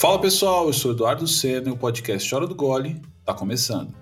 [0.00, 3.94] Fala pessoal, eu sou Eduardo Senna e o podcast Hora do Gole está começando.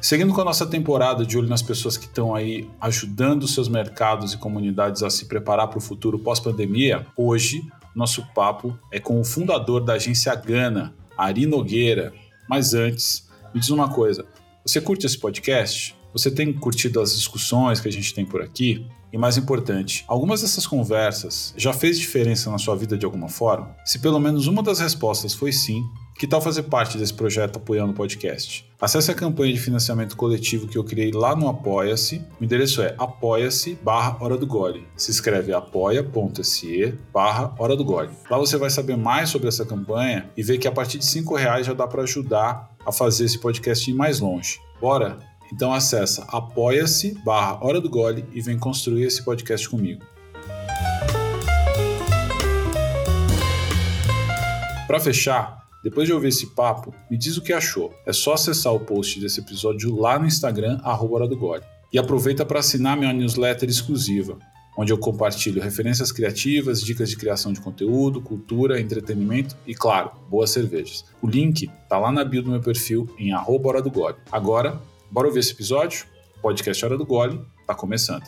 [0.00, 4.32] Seguindo com a nossa temporada de olho nas pessoas que estão aí ajudando seus mercados
[4.32, 9.24] e comunidades a se preparar para o futuro pós-pandemia, hoje nosso papo é com o
[9.24, 12.14] fundador da agência Gana, Ari Nogueira.
[12.48, 14.24] Mas antes, me diz uma coisa:
[14.64, 15.96] você curte esse podcast?
[16.12, 18.86] Você tem curtido as discussões que a gente tem por aqui?
[19.12, 23.74] E mais importante, algumas dessas conversas já fez diferença na sua vida de alguma forma?
[23.84, 25.82] Se pelo menos uma das respostas foi sim,
[26.18, 28.66] que tal fazer parte desse projeto apoiando o podcast?
[28.80, 32.24] Acesse a campanha de financiamento coletivo que eu criei lá no Apoia-se.
[32.40, 34.86] O endereço é apoia-se barra Hora do Gole.
[34.96, 38.10] Se escreve apoia.se barra Hora do Gole.
[38.30, 41.34] Lá você vai saber mais sobre essa campanha e ver que a partir de 5
[41.36, 44.58] reais já dá para ajudar a fazer esse podcast ir mais longe.
[44.80, 45.18] Bora?
[45.52, 50.02] Então acessa apoia-se barra Hora do Gole e vem construir esse podcast comigo.
[54.86, 57.92] Para fechar, depois de ouvir esse papo, me diz o que achou.
[58.06, 61.62] É só acessar o post desse episódio lá no Instagram, Hora do Gole.
[61.92, 64.38] E aproveita para assinar minha newsletter exclusiva,
[64.76, 70.50] onde eu compartilho referências criativas, dicas de criação de conteúdo, cultura, entretenimento e, claro, boas
[70.50, 71.04] cervejas.
[71.22, 74.16] O link tá lá na bio do meu perfil em Hora do Gole.
[74.30, 76.06] Agora, Bora ouvir esse episódio?
[76.42, 78.24] Podcast Hora do Gole está começando.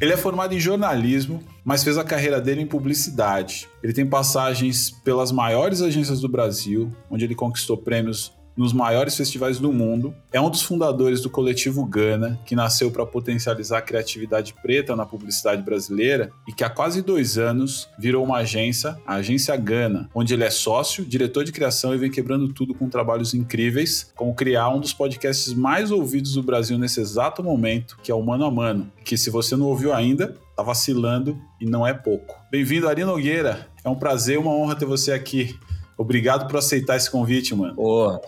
[0.00, 3.68] Ele é formado em jornalismo, mas fez a carreira dele em publicidade.
[3.82, 9.58] Ele tem passagens pelas maiores agências do Brasil, onde ele conquistou prêmios nos maiores festivais
[9.58, 10.14] do mundo.
[10.32, 15.06] É um dos fundadores do coletivo Gana, que nasceu para potencializar a criatividade preta na
[15.06, 20.34] publicidade brasileira e que há quase dois anos virou uma agência, a Agência Gana, onde
[20.34, 24.68] ele é sócio, diretor de criação e vem quebrando tudo com trabalhos incríveis, como criar
[24.68, 28.50] um dos podcasts mais ouvidos do Brasil nesse exato momento, que é o Mano a
[28.50, 32.36] Mano, que se você não ouviu ainda, tá vacilando e não é pouco.
[32.50, 33.68] Bem-vindo, Ari Nogueira.
[33.84, 35.58] É um prazer, uma honra ter você aqui.
[35.96, 37.74] Obrigado por aceitar esse convite, mano.
[37.74, 38.20] Pô,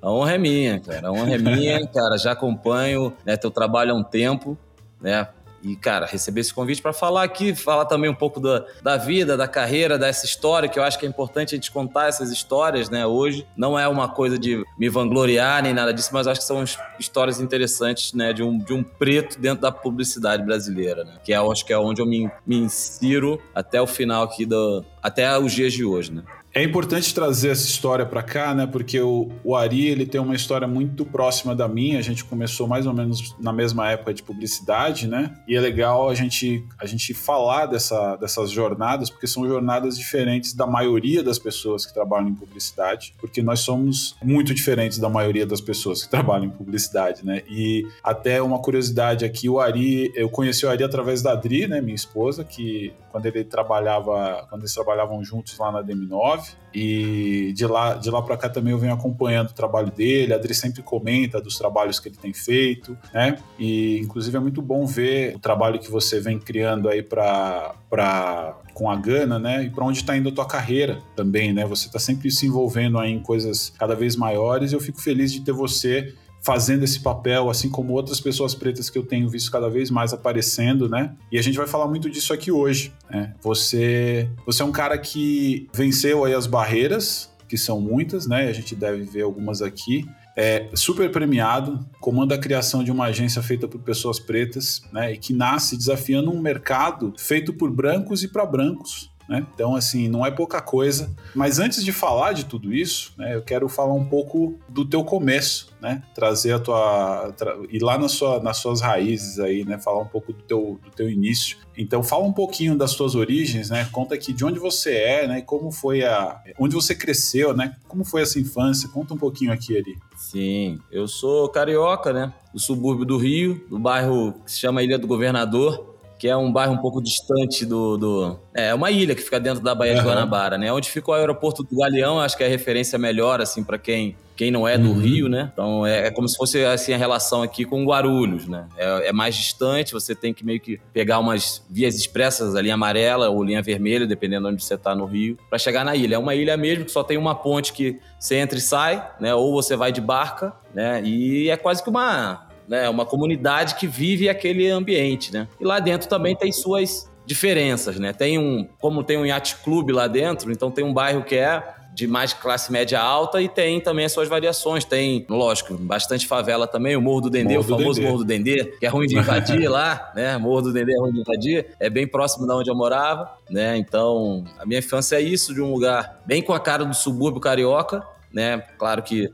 [0.00, 1.08] a honra é minha, cara.
[1.08, 2.18] A honra é minha, cara.
[2.18, 4.58] Já acompanho né, teu trabalho há um tempo,
[5.00, 5.28] né?
[5.64, 9.34] E, cara, receber esse convite para falar aqui, falar também um pouco da, da vida,
[9.34, 12.90] da carreira, dessa história, que eu acho que é importante a gente contar essas histórias,
[12.90, 13.46] né, hoje.
[13.56, 16.62] Não é uma coisa de me vangloriar nem nada disso, mas acho que são
[16.98, 21.36] histórias interessantes, né, de um, de um preto dentro da publicidade brasileira, né, que é,
[21.36, 25.50] acho que é onde eu me, me insiro até o final aqui, do, até os
[25.50, 26.22] dias de hoje, né.
[26.54, 28.64] É importante trazer essa história para cá, né?
[28.64, 31.98] Porque o, o, Ari ele tem uma história muito próxima da minha.
[31.98, 35.34] A gente começou mais ou menos na mesma época de publicidade, né?
[35.48, 40.54] E é legal a gente, a gente falar dessa, dessas jornadas, porque são jornadas diferentes
[40.54, 45.44] da maioria das pessoas que trabalham em publicidade, porque nós somos muito diferentes da maioria
[45.44, 47.42] das pessoas que trabalham em publicidade, né?
[47.50, 51.80] E até uma curiosidade aqui, o Ari, eu conheci o Ari através da Adri, né?
[51.80, 57.64] Minha esposa, que quando ele trabalhava, quando eles trabalhavam juntos lá na DM9, e de
[57.64, 60.32] lá, de lá para cá também eu venho acompanhando o trabalho dele.
[60.32, 63.38] A Adri sempre comenta dos trabalhos que ele tem feito, né?
[63.56, 68.56] E inclusive é muito bom ver o trabalho que você vem criando aí para para
[68.72, 69.62] com a Gana, né?
[69.62, 71.64] E para onde está indo a tua carreira também, né?
[71.66, 74.72] Você está sempre se envolvendo aí em coisas cada vez maiores.
[74.72, 76.12] E eu fico feliz de ter você
[76.44, 80.12] fazendo esse papel, assim como outras pessoas pretas que eu tenho visto cada vez mais
[80.12, 81.14] aparecendo, né?
[81.32, 82.92] E a gente vai falar muito disso aqui hoje.
[83.10, 83.34] Né?
[83.40, 88.48] Você, você é um cara que venceu aí as barreiras, que são muitas, né?
[88.48, 90.06] A gente deve ver algumas aqui.
[90.36, 95.12] É super premiado, comanda a criação de uma agência feita por pessoas pretas, né?
[95.12, 99.46] E que nasce desafiando um mercado feito por brancos e para brancos, né?
[99.54, 101.14] Então, assim, não é pouca coisa.
[101.34, 105.04] Mas antes de falar de tudo isso, né, eu quero falar um pouco do teu
[105.04, 106.02] começo, né?
[106.14, 107.32] Trazer a tua.
[107.36, 109.78] Tra, ir lá na sua, nas suas raízes aí, né?
[109.78, 111.58] Falar um pouco do teu, do teu início.
[111.76, 113.88] Então, fala um pouquinho das tuas origens, né?
[113.90, 115.40] Conta aqui de onde você é, né?
[115.40, 116.40] Como foi a.
[116.58, 117.76] Onde você cresceu, né?
[117.88, 118.88] Como foi essa infância?
[118.88, 119.98] Conta um pouquinho aqui ali.
[120.16, 122.32] Sim, eu sou carioca, né?
[122.52, 125.93] Do subúrbio do Rio, do bairro que se chama Ilha do Governador
[126.24, 128.40] que é um bairro um pouco distante do, do...
[128.54, 129.98] É uma ilha que fica dentro da Baía uhum.
[129.98, 130.72] de Guanabara, né?
[130.72, 134.16] Onde fica o aeroporto do Galeão, acho que é a referência melhor, assim, para quem
[134.36, 134.98] quem não é do uhum.
[134.98, 135.50] Rio, né?
[135.52, 138.66] Então é, é, como se fosse assim a relação aqui com Guarulhos, né?
[138.76, 142.74] É, é, mais distante, você tem que meio que pegar umas vias expressas, a linha
[142.74, 146.16] amarela ou linha vermelha, dependendo de onde você está no Rio, para chegar na ilha.
[146.16, 149.34] É uma ilha mesmo que só tem uma ponte que você entra e sai, né?
[149.34, 151.00] Ou você vai de barca, né?
[151.04, 152.88] E é quase que uma né?
[152.88, 155.48] Uma comunidade que vive aquele ambiente, né?
[155.60, 158.12] E lá dentro também tem suas diferenças, né?
[158.12, 161.62] Tem um, como tem um yacht clube lá dentro, então tem um bairro que é
[161.94, 164.84] de mais classe média alta e tem também as suas variações.
[164.84, 168.10] Tem, lógico, bastante favela também, o Morro do Dendê, Morro o famoso Dendê.
[168.10, 170.36] Morro do Dendê, que é ruim de invadir lá, né?
[170.36, 173.76] Morro do Dendê é ruim de invadir, é bem próximo da onde eu morava, né?
[173.76, 177.40] Então, a minha infância é isso, de um lugar bem com a cara do subúrbio
[177.40, 178.02] carioca,
[178.32, 178.58] né?
[178.76, 179.32] Claro que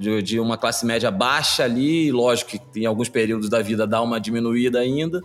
[0.00, 4.00] de, de uma classe média baixa ali, lógico que em alguns períodos da vida dá
[4.00, 5.20] uma diminuída ainda,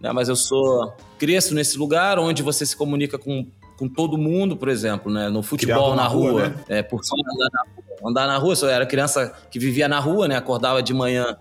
[0.00, 0.10] né?
[0.10, 3.46] Mas eu sou cresço nesse lugar onde você se comunica com
[3.78, 5.28] com todo mundo, por exemplo, né?
[5.28, 6.54] No futebol, na, na rua, rua né?
[6.66, 8.10] é, por andar na rua.
[8.10, 10.34] Andar na rua, eu era criança que vivia na rua, né?
[10.34, 11.36] Acordava de manhã,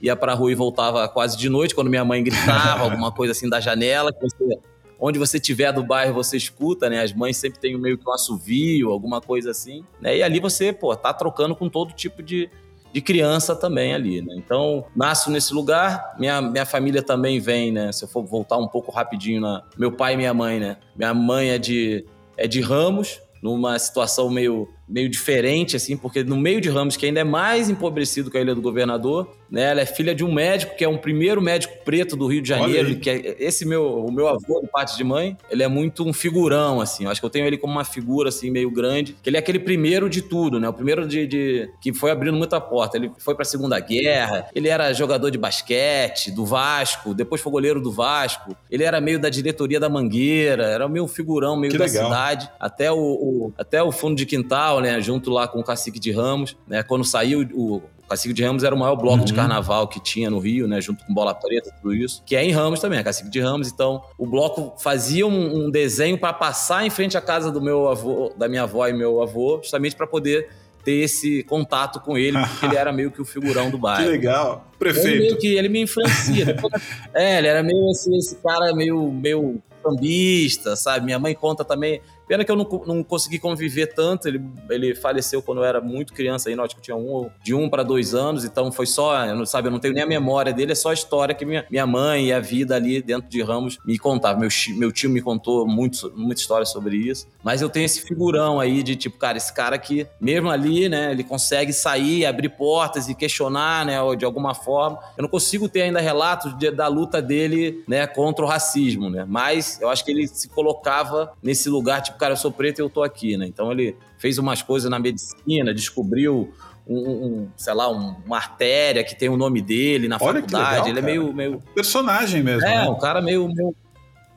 [0.00, 3.48] ia pra rua e voltava quase de noite, quando minha mãe gritava alguma coisa assim
[3.48, 4.58] da janela, que você,
[5.00, 7.02] onde você tiver do bairro você escuta, né?
[7.02, 10.18] As mães sempre têm meio que um assovio, alguma coisa assim, né?
[10.18, 12.50] E ali você, pô, tá trocando com todo tipo de,
[12.92, 14.34] de criança também ali, né?
[14.36, 17.90] Então, nasço nesse lugar, minha, minha família também vem, né?
[17.92, 19.64] Se eu for voltar um pouco rapidinho na...
[19.78, 20.76] Meu pai e minha mãe, né?
[20.94, 22.04] Minha mãe é de,
[22.36, 27.06] é de Ramos, numa situação meio meio diferente, assim, porque no meio de Ramos, que
[27.06, 29.70] ainda é mais empobrecido que a Ilha do Governador, né?
[29.70, 32.48] Ela é filha de um médico que é um primeiro médico preto do Rio de
[32.48, 36.06] Janeiro, que é esse meu, o meu avô, de parte de mãe, ele é muito
[36.06, 37.04] um figurão, assim.
[37.04, 39.40] Eu acho que eu tenho ele como uma figura, assim, meio grande, que ele é
[39.40, 40.68] aquele primeiro de tudo, né?
[40.68, 42.96] O primeiro de, de que foi abrindo muita porta.
[42.96, 47.80] Ele foi pra Segunda Guerra, ele era jogador de basquete, do Vasco, depois foi goleiro
[47.80, 51.84] do Vasco, ele era meio da diretoria da Mangueira, era meio figurão, meio que da
[51.84, 52.04] legal.
[52.04, 55.98] cidade, até o, o, até o fundo de quintal, né, junto lá com o Cacique
[55.98, 59.24] de Ramos, né, quando saiu o, Cacique de Ramos era o maior bloco uhum.
[59.24, 60.80] de carnaval que tinha no Rio, né?
[60.80, 62.20] Junto com Bola Preta, tudo isso.
[62.26, 63.68] Que é em Ramos também, é Cacique de Ramos.
[63.68, 67.88] Então, o bloco fazia um, um desenho para passar em frente à casa do meu
[67.88, 70.48] avô, da minha avó e meu avô, justamente para poder
[70.84, 74.02] ter esse contato com ele, porque ele era meio que o figurão do bairro.
[74.02, 74.66] Que legal.
[74.76, 75.08] Prefeito.
[75.08, 76.56] Ele meio que ele me influencia.
[77.14, 81.04] é, ele era meio assim, esse cara meio, meio sambista, sabe?
[81.04, 82.00] Minha mãe conta também
[82.30, 84.28] Pena que eu não, não consegui conviver tanto.
[84.28, 87.52] Ele, ele faleceu quando eu era muito criança, aí, acho que eu tinha um, de
[87.52, 90.06] um para dois anos, então foi só, eu não, sabe, eu não tenho nem a
[90.06, 93.28] memória dele, é só a história que minha, minha mãe e a vida ali dentro
[93.28, 94.42] de Ramos me contavam.
[94.42, 97.26] Meu, meu tio me contou muito, muita história sobre isso.
[97.42, 101.10] Mas eu tenho esse figurão aí de tipo, cara, esse cara que, mesmo ali, né,
[101.10, 105.00] ele consegue sair, abrir portas e questionar, né, de alguma forma.
[105.16, 109.24] Eu não consigo ter ainda relatos de, da luta dele, né, contra o racismo, né,
[109.26, 112.82] mas eu acho que ele se colocava nesse lugar, tipo, cara, eu sou preto e
[112.82, 113.46] eu tô aqui, né?
[113.46, 116.52] Então ele fez umas coisas na medicina, descobriu
[116.86, 120.70] um, um, sei lá, um, uma artéria que tem o nome dele na Olha faculdade.
[120.70, 121.62] Legal, ele é meio, meio.
[121.74, 122.66] Personagem mesmo.
[122.66, 122.88] É, né?
[122.88, 123.74] um cara meio, meio.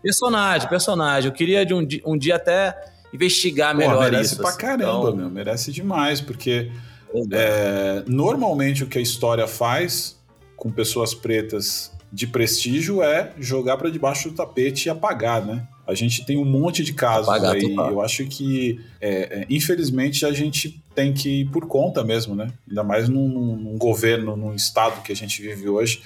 [0.02, 1.30] Personagem, personagem.
[1.30, 2.76] Eu queria de um, dia, um dia até
[3.14, 4.42] investigar melhor Pô, merece isso.
[4.42, 4.80] Merece pra assim.
[4.80, 5.16] caramba, então...
[5.16, 5.30] meu.
[5.30, 6.72] Merece demais, porque
[7.32, 10.18] é, normalmente o que a história faz
[10.56, 15.68] com pessoas pretas de prestígio é jogar para debaixo do tapete e apagar, né?
[15.86, 17.76] A gente tem um monte de casos apagar, aí.
[17.76, 22.52] Eu acho que, é, é, infelizmente, a gente tem que ir por conta mesmo, né?
[22.68, 26.02] Ainda mais num, num governo, num estado que a gente vive hoje.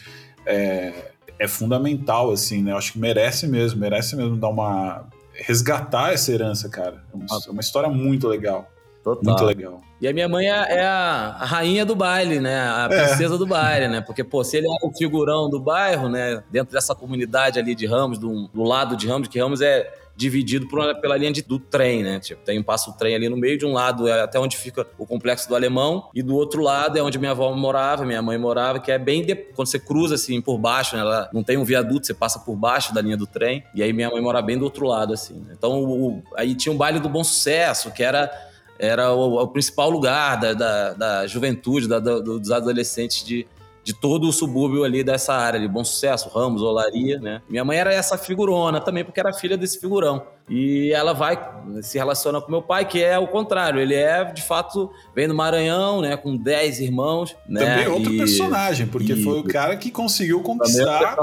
[0.46, 2.72] É, é fundamental, assim, né?
[2.72, 5.08] Eu acho que merece mesmo, merece mesmo dar uma.
[5.34, 7.04] resgatar essa herança, cara.
[7.14, 8.72] É uma, é uma história muito legal.
[9.08, 9.24] Total.
[9.24, 9.82] Muito legal.
[10.02, 12.60] E a minha mãe é, é a, rainha do baile, né?
[12.60, 13.06] A é.
[13.06, 13.38] princesa é.
[13.38, 14.02] do baile, né?
[14.02, 16.44] Porque, pô, se ele é o figurão do bairro, né?
[16.52, 20.68] Dentro dessa comunidade ali de Ramos, do, do lado de Ramos, que Ramos é dividido
[20.68, 22.20] por, pela linha de, do trem, né?
[22.20, 24.86] Tipo, tem um passo trem ali no meio, de um lado é até onde fica
[24.98, 28.38] o complexo do Alemão, e do outro lado é onde minha avó morava, minha mãe
[28.38, 31.02] morava, que é bem de, quando você cruza assim por baixo, né?
[31.04, 33.94] Ela não tem um viaduto, você passa por baixo da linha do trem, e aí
[33.94, 35.36] minha mãe mora bem do outro lado, assim.
[35.36, 35.54] Né?
[35.56, 38.32] Então, o, aí tinha um baile do Bom Sucesso, que era
[38.80, 43.48] era o, o principal lugar da, da, da juventude, da, da, dos adolescentes de,
[43.88, 47.42] de todo o subúrbio ali dessa área de Bom Sucesso, Ramos, Olaria, né?
[47.50, 50.28] Minha mãe era essa figurona também, porque era filha desse figurão.
[50.50, 51.40] E ela vai
[51.82, 53.80] se relaciona com meu pai, que é o contrário.
[53.80, 56.18] Ele é, de fato, vem do Maranhão, né?
[56.18, 57.34] Com 10 irmãos.
[57.48, 57.62] Né?
[57.62, 61.18] Também outro e, personagem, porque e, foi o cara que conseguiu conquistar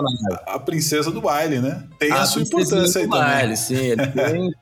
[0.46, 1.86] a princesa do baile, né?
[1.98, 3.56] Tem a, a sua importância aí baile, também.
[3.56, 4.54] Sim, ele tem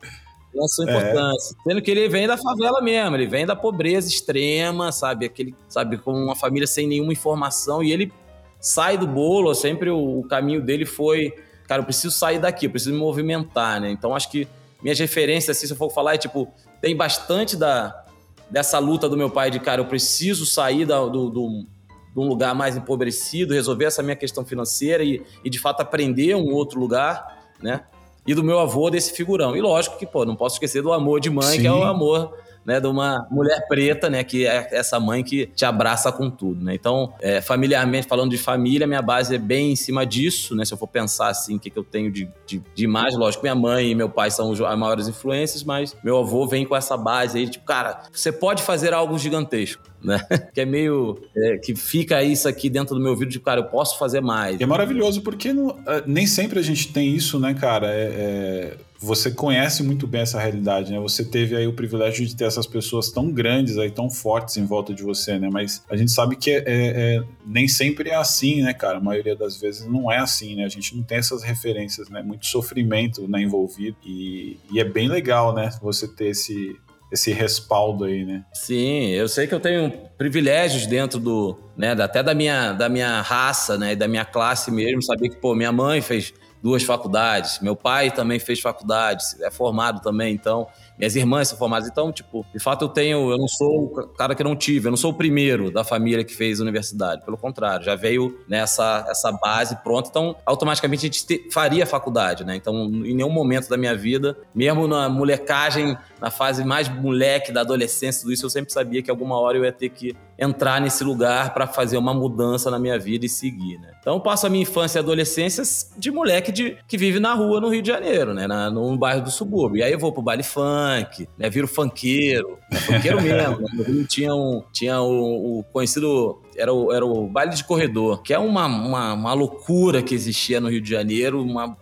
[0.60, 0.90] a sua é.
[0.90, 1.56] importância.
[1.58, 1.70] É.
[1.70, 5.26] Sendo que ele vem da favela mesmo, ele vem da pobreza extrema, sabe?
[5.26, 8.12] Aquele, sabe, com uma família sem nenhuma informação, e ele
[8.60, 11.34] sai do bolo, sempre o, o caminho dele foi,
[11.66, 13.90] cara, eu preciso sair daqui, eu preciso me movimentar, né?
[13.90, 14.46] Então acho que
[14.82, 18.04] minhas referências, assim, se eu for falar, é tipo, tem bastante da,
[18.50, 21.66] dessa luta do meu pai de, cara, eu preciso sair da, do, do,
[22.12, 26.34] de um lugar mais empobrecido, resolver essa minha questão financeira e, e de fato aprender
[26.34, 27.84] um outro lugar, né?
[28.26, 29.56] E do meu avô desse figurão.
[29.56, 31.60] E lógico que, pô, não posso esquecer do amor de mãe, Sim.
[31.60, 32.34] que é o amor
[32.64, 36.64] né, de uma mulher preta, né, que é essa mãe que te abraça com tudo,
[36.64, 36.74] né?
[36.74, 40.64] Então, é, familiarmente, falando de família, minha base é bem em cima disso, né?
[40.64, 43.42] Se eu for pensar assim, o que, que eu tenho de, de, de mais, lógico,
[43.42, 46.96] minha mãe e meu pai são as maiores influências, mas meu avô vem com essa
[46.96, 50.20] base aí, tipo, cara, você pode fazer algo gigantesco né?
[50.52, 51.18] Que é meio.
[51.36, 54.60] É, que fica isso aqui dentro do meu vídeo de, cara, eu posso fazer mais.
[54.60, 57.88] É maravilhoso, porque não, é, nem sempre a gente tem isso, né, cara?
[57.88, 61.00] É, é, você conhece muito bem essa realidade, né?
[61.00, 64.64] Você teve aí o privilégio de ter essas pessoas tão grandes aí, tão fortes em
[64.64, 65.48] volta de você, né?
[65.52, 68.98] Mas a gente sabe que é, é, nem sempre é assim, né, cara?
[68.98, 70.64] A maioria das vezes não é assim, né?
[70.64, 72.22] A gente não tem essas referências, né?
[72.22, 73.96] Muito sofrimento né, envolvido.
[74.04, 75.70] E, e é bem legal, né?
[75.82, 76.76] Você ter esse,
[77.10, 78.44] esse respaldo aí, né?
[78.52, 83.20] Sim, eu sei que eu tenho privilégios dentro do, né, até da minha, da minha
[83.22, 87.74] raça, né, da minha classe mesmo, saber que, pô, minha mãe fez duas faculdades, meu
[87.74, 91.88] pai também fez faculdade, é formado também, então minhas irmãs são formadas.
[91.88, 94.90] Então, tipo, de fato eu tenho, eu não sou o cara que não tive, eu
[94.90, 97.24] não sou o primeiro da família que fez universidade.
[97.24, 100.08] Pelo contrário, já veio nessa essa base pronta.
[100.10, 102.54] Então, automaticamente a gente te, faria faculdade, né?
[102.54, 107.62] Então, em nenhum momento da minha vida, mesmo na molecagem, na fase mais moleque da
[107.62, 111.04] adolescência, tudo isso, eu sempre sabia que alguma hora eu ia ter que entrar nesse
[111.04, 113.92] lugar para fazer uma mudança na minha vida e seguir, né?
[114.00, 115.62] Então, eu passo a minha infância e adolescência
[115.96, 118.46] de moleque de, que vive na rua no Rio de Janeiro, né?
[118.46, 119.78] Na, no bairro do subúrbio.
[119.78, 121.48] E aí eu vou pro baile funk, né?
[121.48, 122.78] Viro funkeiro, né?
[122.78, 123.60] funkeiro mesmo.
[123.60, 123.68] Né?
[123.72, 128.22] No Rio tinha, um, tinha o, o conhecido era o, era o baile de corredor,
[128.22, 131.68] que é uma, uma, uma, loucura que existia no Rio de Janeiro, uma.
[131.68, 131.76] Não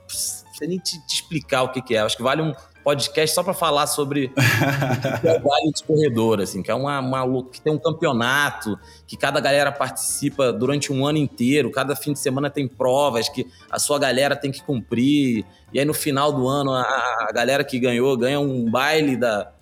[0.55, 2.00] sei nem te, te explicar o que, que é.
[2.00, 2.52] Acho que vale um,
[2.83, 4.31] podcast só para falar sobre o
[5.21, 9.71] trabalho de corredor, assim, que é uma, uma, que tem um campeonato, que cada galera
[9.71, 14.35] participa durante um ano inteiro, cada fim de semana tem provas que a sua galera
[14.35, 18.41] tem que cumprir, e aí no final do ano a, a galera que ganhou ganha
[18.41, 19.53] um baile da,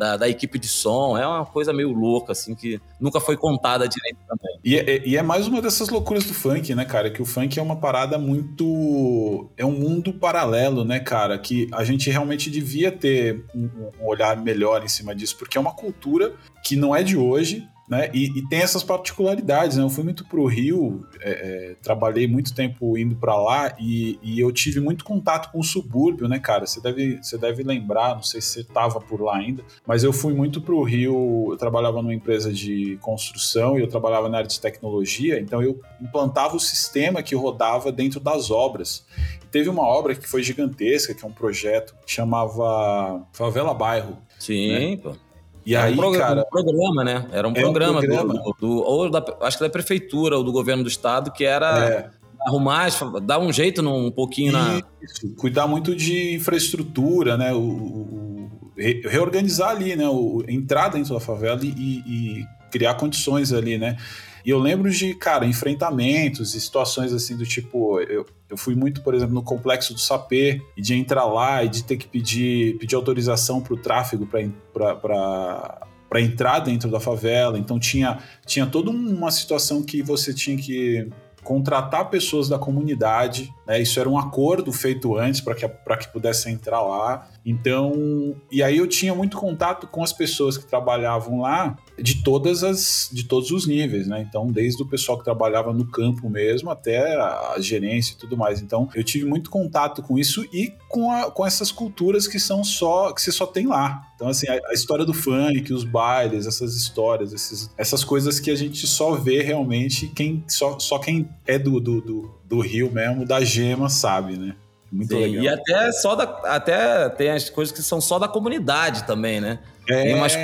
[0.00, 1.16] da, da, equipe de som.
[1.16, 4.58] É uma coisa meio louca, assim, que nunca foi contada direito também.
[4.64, 7.10] E é, e é, mais uma dessas loucuras do funk, né, cara?
[7.10, 9.50] Que o funk é uma parada muito.
[9.56, 11.38] É um mundo paralelo, né, cara?
[11.38, 13.68] Que a gente realmente devia ter um,
[14.00, 16.32] um olhar melhor em cima disso, porque é uma cultura
[16.64, 18.08] que não é de hoje, né?
[18.14, 19.82] E, e, tem essas particularidades, né?
[19.82, 24.16] Eu fui muito para o Rio, é, é, trabalhei muito tempo indo para lá e,
[24.22, 26.66] e, eu tive muito contato com o subúrbio, né, cara?
[26.66, 30.12] Você deve, você deve lembrar, não sei se você estava por lá ainda, mas eu
[30.12, 34.38] fui muito para o Rio, eu trabalhava numa empresa de construção e eu trabalhava na
[34.38, 39.04] área de tecnologia, então eu implantava o sistema que rodava dentro das obras.
[39.50, 44.16] teve uma obra que foi gigantesca, que é um projeto que chamava Favela Bairro.
[44.38, 44.96] Sim, né?
[44.96, 45.29] pô.
[45.70, 46.40] E Era aí, um cara.
[46.40, 47.26] Um programa, né?
[47.30, 48.34] Era um programa, um programa.
[48.34, 51.88] Do, do, ou da, acho que da prefeitura ou do governo do estado, que era.
[51.88, 52.10] É.
[52.44, 52.88] Arrumar,
[53.22, 54.82] dar um jeito num, um pouquinho na.
[55.00, 57.52] Isso, cuidar muito de infraestrutura, né?
[57.52, 60.08] O, o reorganizar ali, né?
[60.08, 63.96] O, entrar dentro da favela e, e criar condições ali, né?
[64.44, 69.02] E eu lembro de, cara, enfrentamentos e situações assim do tipo, eu, eu fui muito,
[69.02, 72.78] por exemplo, no complexo do Sapê, e de entrar lá e de ter que pedir,
[72.78, 77.58] pedir autorização para o tráfego para entrar dentro da favela.
[77.58, 81.08] Então tinha, tinha toda uma situação que você tinha que
[81.42, 83.80] contratar pessoas da comunidade, né?
[83.80, 87.28] Isso era um acordo feito antes para que, que pudesse entrar lá.
[87.50, 92.62] Então, e aí eu tinha muito contato com as pessoas que trabalhavam lá de todas
[92.62, 94.24] as de todos os níveis, né?
[94.26, 98.60] Então, desde o pessoal que trabalhava no campo mesmo até a, gerência e tudo mais.
[98.62, 102.62] Então, eu tive muito contato com isso e com, a, com essas culturas que são
[102.62, 104.02] só que você só tem lá.
[104.14, 108.50] Então, assim, a, a história do funk, os bailes, essas histórias, esses, essas coisas que
[108.50, 112.92] a gente só vê realmente quem só, só quem é do, do, do, do Rio
[112.92, 114.54] mesmo, da gema, sabe, né?
[114.90, 115.44] Muito Sim, legal.
[115.44, 119.60] E até só da, até tem as coisas que são só da comunidade também, né?
[119.88, 120.04] É.
[120.04, 120.36] Tem umas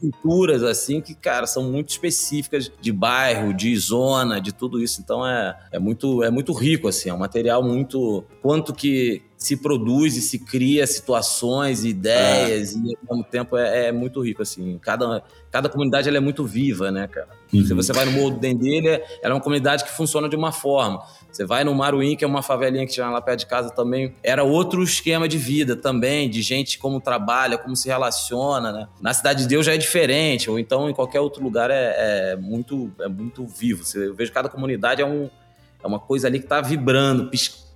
[0.00, 5.00] culturas assim que, cara, são muito específicas de bairro, de zona, de tudo isso.
[5.00, 9.56] Então é, é muito é muito rico assim, é um material muito quanto que se
[9.56, 12.78] produz e se cria situações, ideias é.
[12.78, 14.78] e ao mesmo tempo é, é, muito rico assim.
[14.78, 17.28] Cada cada comunidade ela é muito viva, né, cara?
[17.52, 17.64] Uhum.
[17.64, 20.50] Se você vai no Morro do Dendê, ela é uma comunidade que funciona de uma
[20.50, 21.02] forma.
[21.34, 24.14] Você vai no Maruim, que é uma favelinha que tinha lá perto de casa também,
[24.22, 28.88] era outro esquema de vida também, de gente como trabalha, como se relaciona, né?
[29.00, 32.36] Na Cidade de Deus já é diferente, ou então em qualquer outro lugar é, é
[32.36, 33.82] muito, é muito vivo.
[33.96, 35.28] Eu vejo que cada comunidade é, um,
[35.82, 37.28] é uma coisa ali que tá vibrando,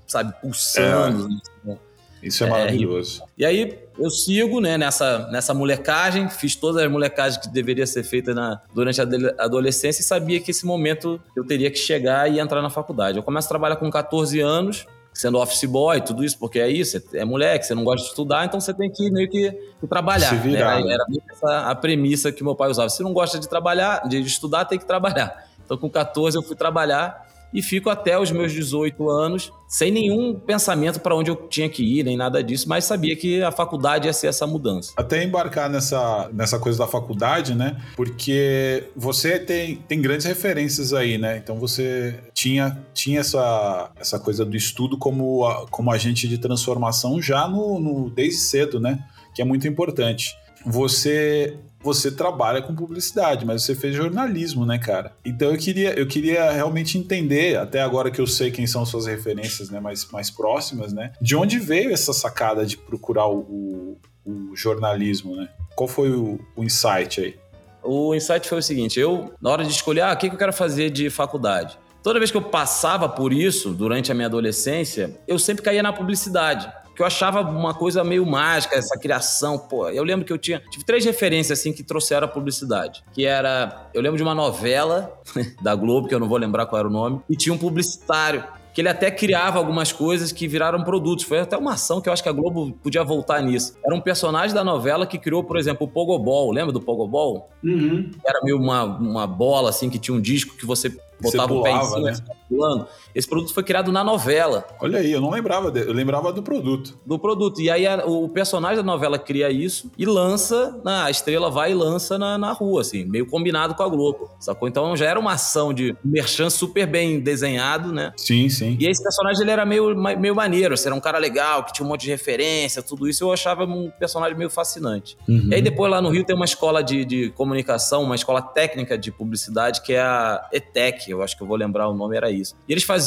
[0.06, 1.28] sabe, pulsando.
[1.64, 1.68] É.
[1.68, 1.78] Né?
[2.22, 3.22] Isso é, é maravilhoso.
[3.36, 8.02] E aí eu sigo né, nessa, nessa molecagem, fiz todas as molecagens que deveria ser
[8.02, 9.04] feita na, durante a
[9.38, 13.18] adolescência e sabia que esse momento eu teria que chegar e entrar na faculdade.
[13.18, 17.02] Eu começo a trabalhar com 14 anos, sendo office boy, tudo isso, porque é isso,
[17.12, 20.30] é moleque, você não gosta de estudar, então você tem que meio que, que trabalhar.
[20.30, 20.80] Se virar.
[20.84, 20.92] Né?
[20.92, 22.88] Era essa a premissa que meu pai usava.
[22.88, 25.48] Se não gosta de trabalhar, de estudar, tem que trabalhar.
[25.64, 30.34] Então, com 14, eu fui trabalhar e fico até os meus 18 anos sem nenhum
[30.34, 34.06] pensamento para onde eu tinha que ir, nem nada disso, mas sabia que a faculdade
[34.06, 34.92] ia ser essa mudança.
[34.96, 37.76] Até embarcar nessa, nessa coisa da faculdade, né?
[37.94, 41.36] Porque você tem, tem grandes referências aí, né?
[41.36, 47.46] Então você tinha, tinha essa, essa coisa do estudo como, como agente de transformação já
[47.46, 49.04] no, no desde cedo, né?
[49.34, 50.34] Que é muito importante.
[50.64, 55.12] Você você trabalha com publicidade, mas você fez jornalismo, né, cara?
[55.24, 59.06] Então eu queria, eu queria realmente entender, até agora que eu sei quem são suas
[59.06, 61.12] referências né, mais, mais próximas, né?
[61.20, 65.48] De onde veio essa sacada de procurar o, o, o jornalismo, né?
[65.76, 67.36] Qual foi o, o insight aí?
[67.82, 70.52] O insight foi o seguinte: eu, na hora de escolher, ah, o que eu quero
[70.52, 71.78] fazer de faculdade?
[72.02, 75.92] Toda vez que eu passava por isso durante a minha adolescência, eu sempre caía na
[75.92, 79.56] publicidade que eu achava uma coisa meio mágica, essa criação.
[79.56, 80.60] Pô, eu lembro que eu tinha.
[80.68, 83.04] Tive três referências assim que trouxeram a publicidade.
[83.12, 83.88] Que era.
[83.94, 85.16] Eu lembro de uma novela
[85.62, 88.42] da Globo, que eu não vou lembrar qual era o nome, e tinha um publicitário
[88.74, 91.24] que ele até criava algumas coisas que viraram produtos.
[91.24, 93.74] Foi até uma ação que eu acho que a Globo podia voltar nisso.
[93.84, 96.50] Era um personagem da novela que criou, por exemplo, o Pogobol.
[96.50, 97.48] Lembra do Pogobol?
[97.62, 98.10] Uhum.
[98.26, 101.62] Era meio uma, uma bola, assim, que tinha um disco que você botava pulava, o
[101.62, 102.34] pé em cima, né?
[102.48, 102.88] pulando.
[103.14, 104.66] Esse produto foi criado na novela.
[104.80, 106.98] Olha aí, eu não lembrava, de, eu lembrava do produto.
[107.04, 107.60] Do produto.
[107.60, 111.72] E aí a, o personagem da novela cria isso e lança, na, a estrela vai
[111.72, 114.68] e lança na, na rua, assim, meio combinado com a Globo, sacou?
[114.68, 118.12] Então já era uma ação de merchan super bem desenhado, né?
[118.16, 118.76] Sim, sim.
[118.80, 121.84] E esse personagem, ele era meio, meio maneiro, assim, era um cara legal, que tinha
[121.84, 125.16] um monte de referência, tudo isso, eu achava um personagem meio fascinante.
[125.28, 125.48] Uhum.
[125.50, 128.96] E aí depois lá no Rio tem uma escola de, de comunicação, uma escola técnica
[128.96, 132.30] de publicidade, que é a ETEC, eu acho que eu vou lembrar o nome, era
[132.30, 132.54] isso.
[132.68, 132.97] E eles faziam,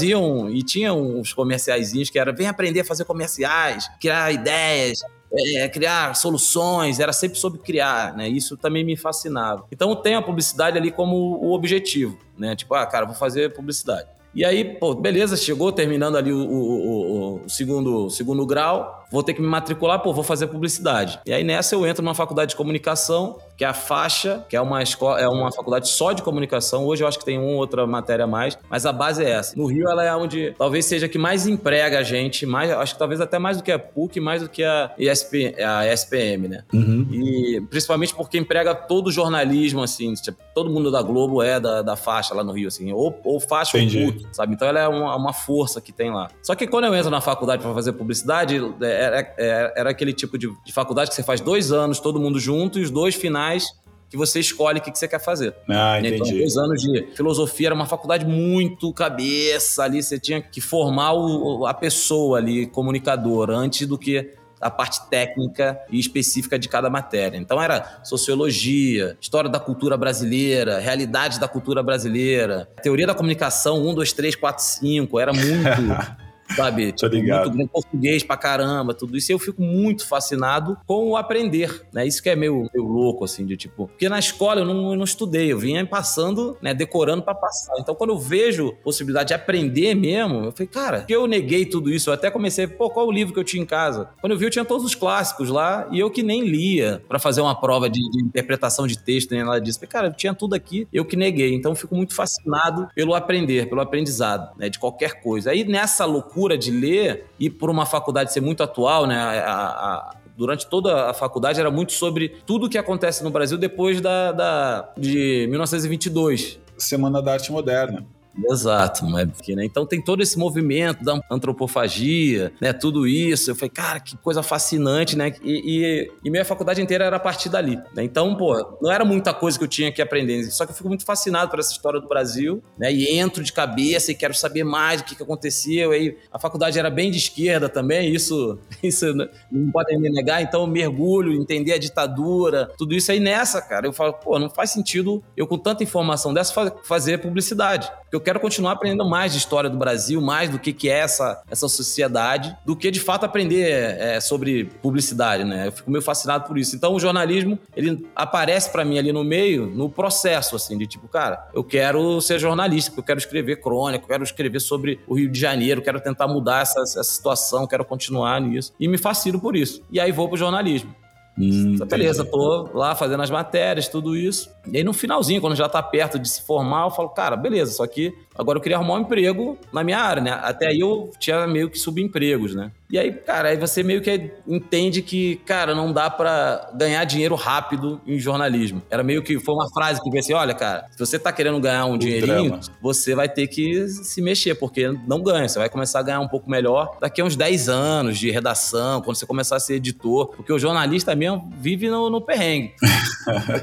[0.49, 5.01] e tinham uns comerciaizinhos que era, vem aprender a fazer comerciais, criar ideias,
[5.33, 8.27] é, criar soluções, era sempre sobre criar, né?
[8.27, 9.65] Isso também me fascinava.
[9.71, 12.55] Então tem a publicidade ali como o objetivo, né?
[12.55, 14.07] Tipo, ah, cara, vou fazer publicidade.
[14.33, 19.21] E aí, pô, beleza, chegou terminando ali o, o, o, o segundo, segundo grau, vou
[19.21, 21.19] ter que me matricular, pô, vou fazer publicidade.
[21.25, 24.61] E aí nessa eu entro numa faculdade de comunicação, que é a Faixa, que é
[24.61, 26.85] uma escola, é uma faculdade só de comunicação.
[26.85, 29.55] Hoje eu acho que tem uma outra matéria a mais, mas a base é essa.
[29.55, 32.99] No Rio ela é onde talvez seja que mais emprega a gente, mais, acho que
[32.99, 36.63] talvez até mais do que a PUC, mais do que a, ESP, a SPM, né?
[36.73, 37.07] Uhum.
[37.11, 41.81] E principalmente porque emprega todo o jornalismo, assim, tipo, todo mundo da Globo é da,
[41.81, 44.05] da faixa lá no Rio, assim, ou, ou faixa Entendi.
[44.05, 44.53] ou PUC, sabe?
[44.53, 46.29] Então ela é uma, uma força que tem lá.
[46.41, 50.13] Só que quando eu entro na faculdade para fazer publicidade, é, era, é, era aquele
[50.13, 53.15] tipo de, de faculdade que você faz dois anos, todo mundo junto, e os dois
[53.15, 53.65] finais
[54.09, 55.55] que você escolhe o que, que você quer fazer.
[55.69, 56.29] Ah, então, entendi.
[56.29, 61.13] Então, dois anos de filosofia era uma faculdade muito cabeça ali, você tinha que formar
[61.13, 66.89] o, a pessoa ali, comunicador, antes do que a parte técnica e específica de cada
[66.89, 67.37] matéria.
[67.37, 73.95] Então era sociologia, história da cultura brasileira, realidade da cultura brasileira, teoria da comunicação 1,
[73.95, 75.57] 2, 3, 4, 5, era muito
[76.55, 76.91] sabe?
[77.01, 77.53] Tipo, ligado.
[77.53, 79.31] muito português pra caramba, tudo isso.
[79.31, 82.05] E eu fico muito fascinado com o aprender, né?
[82.05, 83.87] Isso que é meio, meio louco, assim, de tipo...
[83.87, 86.73] Porque na escola eu não, eu não estudei, eu vinha passando, né?
[86.73, 87.73] Decorando para passar.
[87.79, 91.89] Então, quando eu vejo possibilidade de aprender mesmo, eu falei, cara, que eu neguei tudo
[91.89, 92.09] isso.
[92.09, 94.09] Eu até comecei, pô, qual o livro que eu tinha em casa?
[94.19, 97.19] Quando eu vi, eu tinha todos os clássicos lá e eu que nem lia para
[97.19, 99.79] fazer uma prova de, de, interpretação de texto, nem nada disso.
[99.79, 101.53] Falei, cara, eu tinha tudo aqui, eu que neguei.
[101.53, 104.69] Então, eu fico muito fascinado pelo aprender, pelo aprendizado, né?
[104.69, 105.51] De qualquer coisa.
[105.51, 109.15] Aí, nessa loucura de ler e por uma faculdade ser muito atual, né?
[109.15, 113.57] A, a, durante toda a faculdade era muito sobre tudo o que acontece no Brasil
[113.57, 116.59] depois da, da de 1922.
[116.77, 118.05] Semana da Arte Moderna.
[118.49, 119.65] Exato, mas porque, né?
[119.65, 122.71] Então tem todo esse movimento da antropofagia, né?
[122.71, 123.51] Tudo isso.
[123.51, 125.33] Eu falei, cara, que coisa fascinante, né?
[125.43, 127.75] E, e, e minha faculdade inteira era a partir dali.
[127.93, 128.03] Né?
[128.03, 130.43] Então, pô, não era muita coisa que eu tinha que aprender.
[130.45, 132.91] Só que eu fico muito fascinado por essa história do Brasil, né?
[132.91, 135.85] E entro de cabeça e quero saber mais do que, que acontecia.
[135.85, 139.05] E aí a faculdade era bem de esquerda também, isso, isso
[139.51, 140.41] não podem me negar.
[140.41, 143.85] Então mergulho, entender a ditadura, tudo isso aí nessa, cara.
[143.85, 147.91] Eu falo, pô, não faz sentido eu com tanta informação dessa fazer publicidade.
[148.03, 150.99] Porque eu quero continuar aprendendo mais de história do Brasil, mais do que, que é
[150.99, 155.67] essa, essa sociedade, do que de fato aprender é, sobre publicidade, né?
[155.67, 156.75] Eu fico meio fascinado por isso.
[156.75, 161.07] Então o jornalismo, ele aparece para mim ali no meio, no processo, assim, de tipo,
[161.07, 165.29] cara, eu quero ser jornalista, eu quero escrever crônica, eu quero escrever sobre o Rio
[165.29, 168.71] de Janeiro, quero tentar mudar essa, essa situação, quero continuar nisso.
[168.79, 169.81] E me fascino por isso.
[169.91, 171.00] E aí vou pro jornalismo.
[171.41, 174.49] Hum, beleza, tô lá fazendo as matérias, tudo isso.
[174.71, 177.71] E aí no finalzinho, quando já tá perto de se formar, eu falo, cara, beleza,
[177.73, 180.31] só que agora eu queria arrumar um emprego na minha área, né?
[180.43, 182.71] Até aí eu tinha meio que subempregos, né?
[182.91, 187.35] E aí, cara, aí você meio que entende que, cara, não dá para ganhar dinheiro
[187.35, 188.81] rápido em jornalismo.
[188.89, 191.57] Era meio que foi uma frase que eu pensei, olha, cara, se você tá querendo
[191.61, 192.61] ganhar um o dinheirinho, drama.
[192.81, 195.47] você vai ter que se mexer, porque não ganha.
[195.47, 199.01] Você vai começar a ganhar um pouco melhor daqui a uns 10 anos de redação,
[199.01, 202.73] quando você começar a ser editor, porque o jornalista mesmo vive no, no perrengue.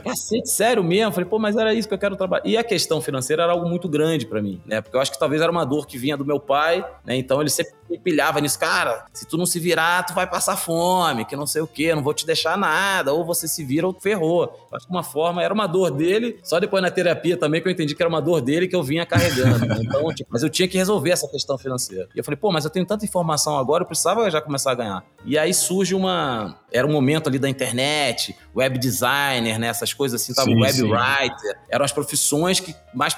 [0.04, 1.12] Cacete, sério mesmo?
[1.12, 2.46] Falei, pô, mas era isso que eu quero trabalhar.
[2.46, 4.80] E a questão financeira era algo muito grande para mim, né?
[4.80, 7.16] Porque eu acho que talvez era uma dor que vinha do meu pai, né?
[7.16, 10.56] Então ele sempre me pilhava nisso, cara, se tu não se virar, tu vai passar
[10.56, 13.86] fome, que não sei o quê, não vou te deixar nada, ou você se vira
[13.86, 14.68] ou ferrou.
[14.72, 17.72] Acho que uma forma, era uma dor dele, só depois na terapia também que eu
[17.72, 19.66] entendi que era uma dor dele que eu vinha carregando.
[19.66, 19.78] Né?
[19.80, 22.08] Então, tipo, mas eu tinha que resolver essa questão financeira.
[22.14, 24.74] E eu falei, pô, mas eu tenho tanta informação agora, eu precisava já começar a
[24.74, 25.04] ganhar.
[25.24, 26.58] E aí surge uma.
[26.70, 29.68] Era um momento ali da internet, web designer, né?
[29.68, 30.84] Essas coisas assim, tava web sim.
[30.84, 31.58] writer.
[31.68, 33.16] Eram as profissões que mais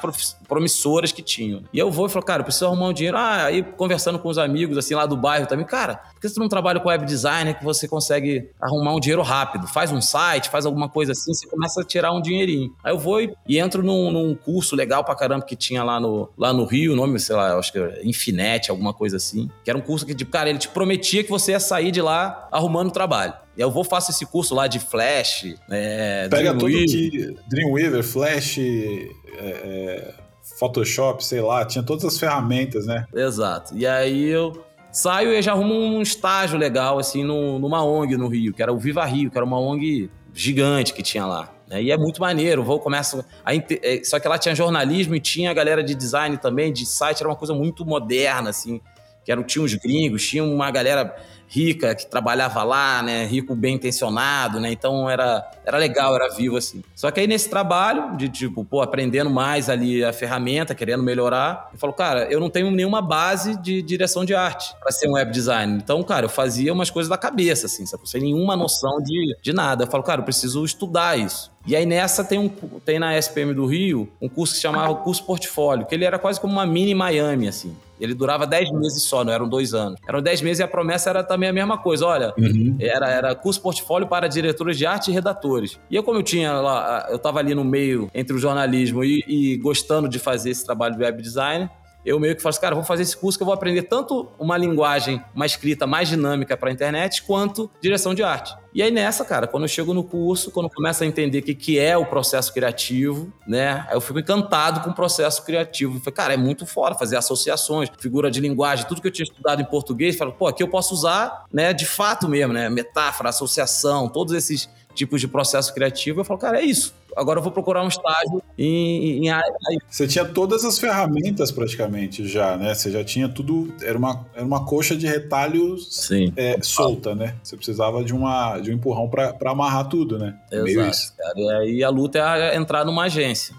[0.49, 1.63] promissoras que tinham.
[1.73, 3.17] E eu vou e falo, cara, eu preciso arrumar um dinheiro.
[3.17, 6.41] Ah, aí conversando com os amigos, assim, lá do bairro também, cara, por que você
[6.41, 9.67] não trabalha com web designer que você consegue arrumar um dinheiro rápido?
[9.67, 12.75] Faz um site, faz alguma coisa assim, você começa a tirar um dinheirinho.
[12.83, 16.01] Aí eu vou e, e entro num, num, curso legal pra caramba que tinha lá
[16.01, 19.51] no, lá no Rio, o nome, sei lá, acho que era Infinet, alguma coisa assim.
[19.65, 22.01] Que era um curso que, tipo, cara, ele te prometia que você ia sair de
[22.01, 23.35] lá arrumando trabalho.
[23.57, 28.59] E eu vou faço esse curso lá de Flash, é, Pega tudo que Dreamweaver, Flash,
[28.59, 30.15] é, é,
[30.61, 33.07] Photoshop, sei lá, tinha todas as ferramentas, né?
[33.15, 33.75] Exato.
[33.75, 38.29] E aí eu saio e já arrumo um estágio legal, assim, no, numa ONG no
[38.29, 41.51] Rio, que era o Viva Rio, que era uma ONG gigante que tinha lá.
[41.67, 41.85] Né?
[41.85, 42.63] E é muito maneiro.
[42.63, 46.37] Vou começo a, é, só que lá tinha jornalismo e tinha a galera de design
[46.37, 48.83] também, de site, era uma coisa muito moderna, assim.
[49.25, 51.17] Que tinha uns gringos, tinha uma galera
[51.51, 53.27] rica que trabalhava lá, né?
[53.27, 54.71] Rico bem intencionado, né?
[54.71, 56.83] Então era, era legal, era vivo assim.
[56.95, 61.69] Só que aí nesse trabalho de tipo, pô, aprendendo mais ali a ferramenta, querendo melhorar,
[61.73, 65.13] eu falo, cara, eu não tenho nenhuma base de direção de arte para ser um
[65.13, 65.77] web designer.
[65.77, 68.09] Então, cara, eu fazia umas coisas da cabeça, assim, sabe?
[68.09, 69.85] sem nenhuma noção de, de nada.
[69.85, 71.51] Eu falo, cara, eu preciso estudar isso.
[71.67, 75.25] E aí nessa tem, um, tem na SPM do Rio um curso que chamava Curso
[75.25, 77.77] Portfólio, que ele era quase como uma mini Miami, assim.
[78.01, 80.01] Ele durava 10 meses só, não eram dois anos.
[80.09, 82.07] Eram 10 meses e a promessa era também a mesma coisa.
[82.07, 82.77] Olha, uhum.
[82.79, 85.81] era, era curso portfólio para diretores de arte e redatores.
[85.91, 89.25] E eu, como eu tinha lá, eu estava ali no meio entre o jornalismo e,
[89.27, 91.71] e gostando de fazer esse trabalho de web design,
[92.05, 94.29] eu meio que falo assim, cara, vou fazer esse curso que eu vou aprender tanto
[94.39, 98.57] uma linguagem, uma escrita mais dinâmica para a internet, quanto direção de arte.
[98.73, 101.43] E aí nessa, cara, quando eu chego no curso, quando eu começo a entender o
[101.43, 103.87] que, que é o processo criativo, né?
[103.91, 105.97] Eu fico encantado com o processo criativo.
[105.97, 109.25] Eu falei, cara, é muito fora fazer associações, figura de linguagem, tudo que eu tinha
[109.25, 112.71] estudado em português, falo, pô, aqui eu posso usar, né, de fato mesmo, né?
[112.71, 116.21] Metáfora, associação, todos esses tipos de processo criativo.
[116.21, 119.53] Eu falo, cara, é isso agora eu vou procurar um estágio em, em área.
[119.89, 122.75] Você tinha todas as ferramentas praticamente já, né?
[122.75, 127.37] Você já tinha tudo, era uma, era uma coxa de retalhos é, solta, né?
[127.43, 130.37] Você precisava de, uma, de um empurrão para amarrar tudo, né?
[130.51, 131.15] Exato, Meio isso.
[131.17, 131.35] Cara.
[131.37, 133.55] E aí a luta é entrar numa agência.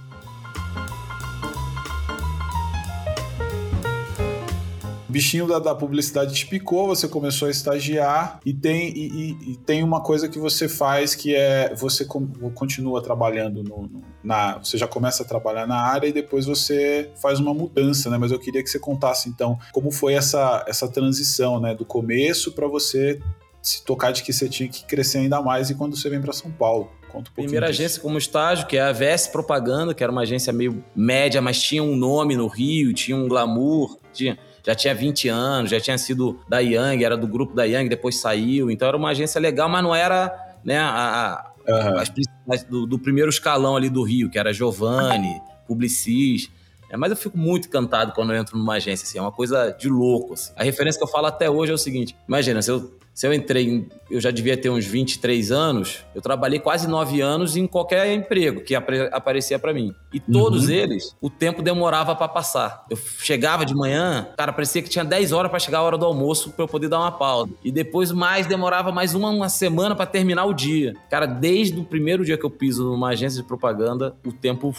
[5.11, 9.57] Bichinho da, da, publicidade te picou, você começou a estagiar e tem, e, e, e
[9.57, 14.57] tem uma coisa que você faz que é você com, continua trabalhando no, no, na.
[14.57, 18.17] Você já começa a trabalhar na área e depois você faz uma mudança, né?
[18.17, 21.75] Mas eu queria que você contasse então como foi essa, essa transição, né?
[21.75, 23.19] Do começo para você
[23.61, 26.33] se tocar de que você tinha que crescer ainda mais e quando você vem para
[26.33, 26.89] São Paulo.
[27.09, 27.81] Conta um Primeira disso.
[27.81, 31.61] agência como estágio, que é a VS Propaganda, que era uma agência meio média, mas
[31.61, 35.97] tinha um nome no Rio, tinha um glamour, tinha já tinha 20 anos, já tinha
[35.97, 38.69] sido da Yang, era do grupo da Yang, depois saiu.
[38.69, 41.97] Então era uma agência legal, mas não era né, a, a uhum.
[41.97, 46.49] as principais do, do, primeiro escalão ali do Rio, que era Giovanni, Publicis.
[46.91, 49.71] É, mas eu fico muito encantado quando eu entro numa agência, assim, é uma coisa
[49.71, 50.33] de louco.
[50.33, 50.51] Assim.
[50.55, 53.33] A referência que eu falo até hoje é o seguinte: imagina, se eu se eu
[53.33, 58.11] entrei, eu já devia ter uns 23 anos, eu trabalhei quase 9 anos em qualquer
[58.13, 59.93] emprego que aparecia para mim.
[60.13, 60.73] E todos uhum.
[60.73, 62.85] eles, o tempo demorava para passar.
[62.89, 66.05] Eu chegava de manhã, cara, parecia que tinha 10 horas para chegar a hora do
[66.05, 67.51] almoço para eu poder dar uma pausa.
[67.63, 70.95] E depois mais demorava mais uma, uma semana para terminar o dia.
[71.09, 74.73] Cara, desde o primeiro dia que eu piso numa agência de propaganda, o tempo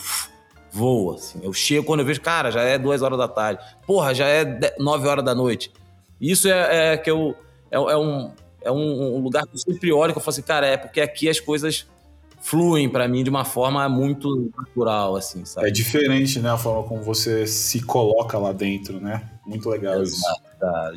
[0.73, 1.41] voa, assim.
[1.43, 3.63] Eu chego quando eu vejo, cara, já é 2 horas da tarde.
[3.87, 5.73] Porra, já é 9 horas da noite.
[6.21, 7.37] Isso é, é que eu
[7.71, 8.31] é, é, um,
[8.63, 11.29] é um, lugar que eu sempre olho que eu falo assim, cara, é porque aqui
[11.29, 11.87] as coisas
[12.41, 15.69] fluem para mim de uma forma muito natural, assim, sabe?
[15.69, 19.31] É diferente, né, a forma como você se coloca lá dentro, né?
[19.44, 20.22] Muito legal isso.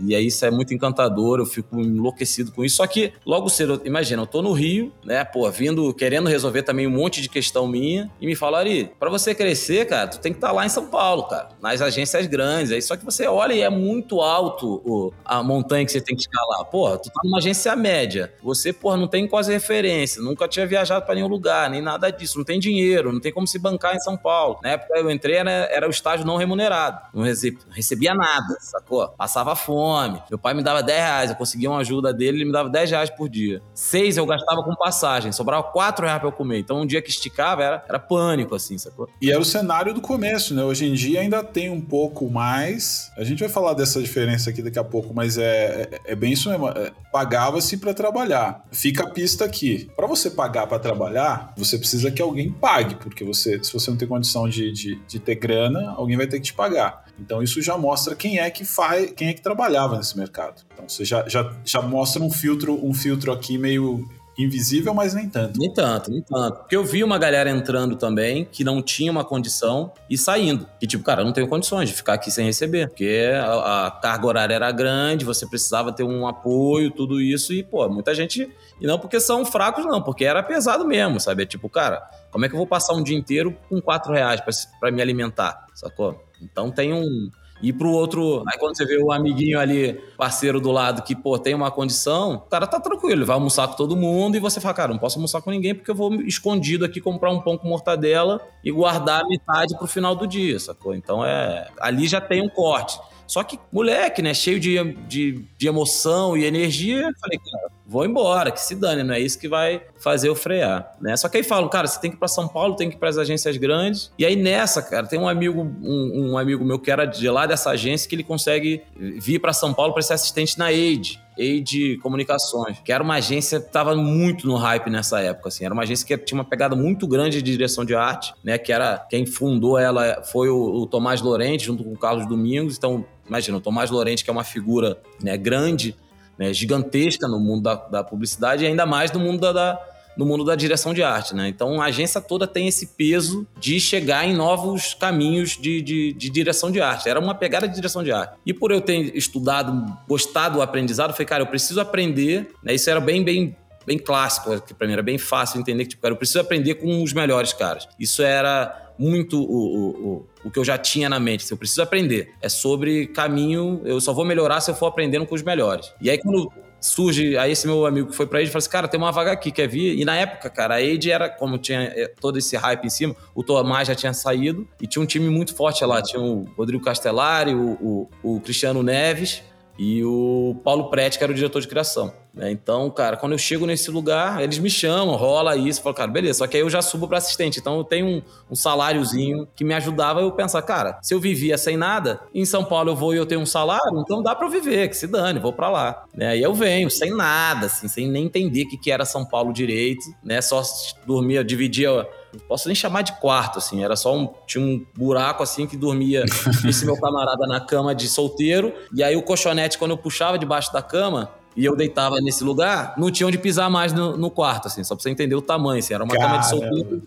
[0.04, 2.78] E aí isso é muito encantador, eu fico enlouquecido com isso.
[2.78, 6.86] Só que logo cedo, imagina, eu tô no Rio, né, pô, vindo, querendo resolver também
[6.86, 10.32] um monte de questão minha, e me falaram, Ari, pra você crescer, cara, tu tem
[10.32, 12.72] que estar tá lá em São Paulo, cara, nas agências grandes.
[12.72, 16.16] Aí só que você olha e é muito alto o, a montanha que você tem
[16.16, 16.66] que escalar.
[16.66, 18.34] Porra, tu tá numa agência média.
[18.44, 22.38] Você, porra, não tem quase referência, nunca tinha viajado para nenhum lugar, nem nada disso,
[22.38, 24.60] não tem dinheiro, não tem como se bancar em São Paulo.
[24.62, 27.00] Na época eu entrei, era, era o estágio não remunerado.
[27.14, 29.08] Não recebia nada, sacou?
[29.10, 30.22] Passava fome.
[30.30, 32.92] Meu pai me dava 10 reais, eu conseguia uma ajuda dele, ele me dava 10
[32.92, 33.62] reais por dia.
[33.74, 36.60] Seis eu gastava com passagem, sobrava 4 reais pra eu comer.
[36.60, 39.10] Então um dia que esticava era, era pânico, assim, sacou?
[39.22, 40.64] E era o cenário do começo, né?
[40.64, 43.12] Hoje em dia ainda tem um pouco mais.
[43.18, 46.34] A gente vai falar dessa diferença aqui daqui a pouco, mas é, é, é bem
[46.34, 46.70] isso mesmo.
[46.70, 48.66] É, Pagava-se para trabalhar.
[48.74, 49.90] Fica a pista aqui.
[49.96, 53.98] Para você pagar para trabalhar, você precisa que alguém pague, porque você, se você não
[53.98, 57.05] tem condição de, de, de ter grana, alguém vai ter que te pagar.
[57.20, 60.62] Então isso já mostra quem é que faz, quem é que trabalhava nesse mercado.
[60.74, 65.30] Então você já, já, já mostra um filtro, um filtro aqui meio invisível, mas nem
[65.30, 65.58] tanto.
[65.58, 66.60] Nem tanto, nem tanto.
[66.60, 70.68] Porque eu vi uma galera entrando também que não tinha uma condição e saindo.
[70.82, 72.90] E tipo, cara, eu não tenho condições de ficar aqui sem receber.
[72.90, 77.54] Porque a, a carga horária era grande, você precisava ter um apoio, tudo isso.
[77.54, 78.50] E, pô, muita gente.
[78.80, 81.44] E não porque são fracos, não, porque era pesado mesmo, sabe?
[81.44, 84.42] É tipo, cara, como é que eu vou passar um dia inteiro com quatro reais
[84.80, 86.25] para me alimentar, sacou?
[86.42, 90.72] Então tem um e pro outro, aí quando você vê o amiguinho ali, parceiro do
[90.72, 93.96] lado, que, pô, tem uma condição, o cara tá tranquilo, ele vai almoçar com todo
[93.96, 97.00] mundo e você fala, cara, não posso almoçar com ninguém porque eu vou escondido aqui
[97.00, 100.94] comprar um pão com mortadela e guardar a metade pro final do dia, sacou?
[100.94, 101.68] Então é.
[101.80, 103.00] Ali já tem um corte.
[103.28, 104.34] Só que, moleque, né?
[104.34, 109.14] Cheio de, de, de emoção e energia, falei, cara, vou embora, que se dane, não
[109.14, 111.16] é isso que vai fazer eu frear, né?
[111.16, 113.00] Só que aí falam, cara, você tem que ir para São Paulo, tem que ir
[113.00, 114.12] para as agências grandes.
[114.18, 117.46] E aí nessa, cara, tem um amigo, um, um amigo meu que era de lá
[117.46, 121.22] dessa agência que ele consegue vir para São Paulo para ser assistente na Aid.
[121.38, 125.74] Aid Comunicações, que era uma agência que estava muito no hype nessa época, assim, era
[125.74, 129.06] uma agência que tinha uma pegada muito grande de direção de arte, né, que era
[129.10, 133.58] quem fundou ela foi o, o Tomás Lorente junto com o Carlos Domingos, então imagina,
[133.58, 135.96] o Tomás Lorente que é uma figura, né, grande,
[136.38, 139.82] né, gigantesca no mundo da, da, publicidade e ainda mais no mundo da, da
[140.18, 141.50] no mundo da direção de arte, né?
[141.50, 146.30] Então a agência toda tem esse peso de chegar em novos caminhos de, de, de,
[146.30, 147.10] direção de arte.
[147.10, 148.38] Era uma pegada de direção de arte.
[148.46, 152.50] E por eu ter estudado, gostado do aprendizado, falei, cara, eu preciso aprender.
[152.64, 152.74] Né?
[152.74, 156.02] Isso era bem, bem bem clássico, que para mim era bem fácil entender que, tipo,
[156.02, 157.88] cara, eu preciso aprender com os melhores caras.
[158.00, 161.50] Isso era muito o, o, o, que eu já tinha na mente.
[161.50, 162.34] Eu preciso aprender.
[162.42, 165.94] É sobre caminho, eu só vou melhorar se eu for aprendendo com os melhores.
[166.02, 168.88] E aí, quando surge, aí esse meu amigo que foi pra Age falou assim, cara,
[168.88, 170.00] tem uma vaga aqui, quer vir?
[170.00, 173.16] E na época, cara, a Age era, como tinha é, todo esse hype em cima,
[173.34, 176.02] o Tomás já tinha saído e tinha um time muito forte lá.
[176.02, 179.44] Tinha o Rodrigo Castellari, o, o, o Cristiano Neves
[179.78, 182.14] e o Paulo Prete, que era o diretor de criação.
[182.34, 182.52] Né?
[182.52, 186.40] Então, cara, quando eu chego nesse lugar, eles me chamam, rola isso, falo, cara, beleza,
[186.40, 187.60] só que aí eu já subo para assistente.
[187.60, 191.58] Então eu tenho um, um saláriozinho que me ajudava eu pensar, cara, se eu vivia
[191.58, 194.50] sem nada, em São Paulo eu vou e eu tenho um salário, então dá para
[194.50, 196.06] viver, que se dane, vou para lá.
[196.14, 196.30] Né?
[196.30, 199.54] Aí eu venho, sem nada, assim, sem nem entender o que, que era São Paulo
[199.54, 200.42] direito, né?
[200.42, 200.62] Só
[201.06, 202.08] dormia, dividia
[202.48, 204.34] posso nem chamar de quarto, assim, era só um.
[204.46, 206.24] Tinha um buraco assim que dormia
[206.68, 208.74] esse meu camarada na cama de solteiro.
[208.94, 212.94] E aí o colchonete, quando eu puxava debaixo da cama, e eu deitava nesse lugar,
[212.98, 215.80] não tinha onde pisar mais no, no quarto, assim, só pra você entender o tamanho,
[215.80, 216.42] assim, era uma Caramba.
[216.42, 217.04] cama de solteiro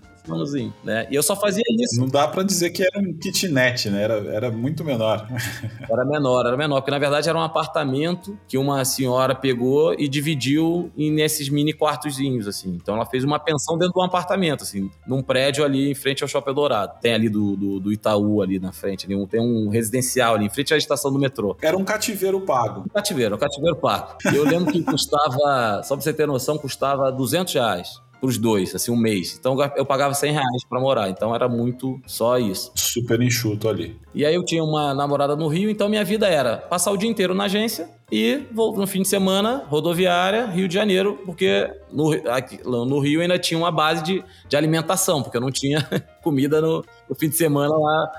[0.84, 1.06] né?
[1.10, 2.00] E eu só fazia isso.
[2.00, 4.02] Não dá para dizer que era um kitnet, né?
[4.02, 5.26] Era, era muito menor.
[5.90, 10.06] Era menor, era menor, porque na verdade era um apartamento que uma senhora pegou e
[10.06, 12.78] dividiu em, nesses mini quartozinhos, assim.
[12.80, 16.22] Então ela fez uma pensão dentro de um apartamento, assim, num prédio ali em frente
[16.22, 17.00] ao Shopping Dourado.
[17.00, 20.50] Tem ali do, do, do Itaú ali na frente, ali, tem um residencial ali em
[20.50, 21.56] frente à estação do metrô.
[21.62, 22.82] Era um cativeiro pago.
[22.82, 24.18] Um cativeiro, um cativeiro pago.
[24.30, 28.74] E eu lembro que custava, só pra você ter noção, custava 200 reais pros dois,
[28.74, 29.36] assim, um mês.
[29.38, 32.72] Então eu pagava 100 reais pra morar, então era muito só isso.
[32.74, 33.96] Super enxuto ali.
[34.14, 37.08] E aí eu tinha uma namorada no Rio, então minha vida era passar o dia
[37.08, 42.58] inteiro na agência e no fim de semana, rodoviária, Rio de Janeiro, porque no, aqui,
[42.64, 45.86] no Rio ainda tinha uma base de, de alimentação, porque eu não tinha
[46.22, 48.12] comida no, no fim de semana lá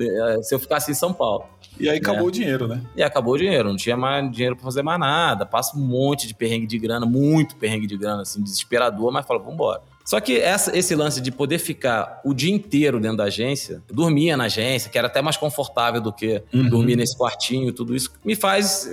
[0.00, 1.44] eh, se eu ficasse em São Paulo.
[1.78, 2.28] E aí acabou é.
[2.28, 2.80] o dinheiro, né?
[2.96, 5.44] E acabou o dinheiro, não tinha mais dinheiro para fazer mais nada.
[5.44, 9.40] Passa um monte de perrengue de grana, muito perrengue de grana, assim, desesperador, mas fala,
[9.40, 9.80] vambora.
[10.04, 14.36] Só que essa, esse lance de poder ficar o dia inteiro dentro da agência, dormia
[14.36, 16.68] na agência, que era até mais confortável do que uhum.
[16.68, 18.88] dormir nesse quartinho, tudo isso, me faz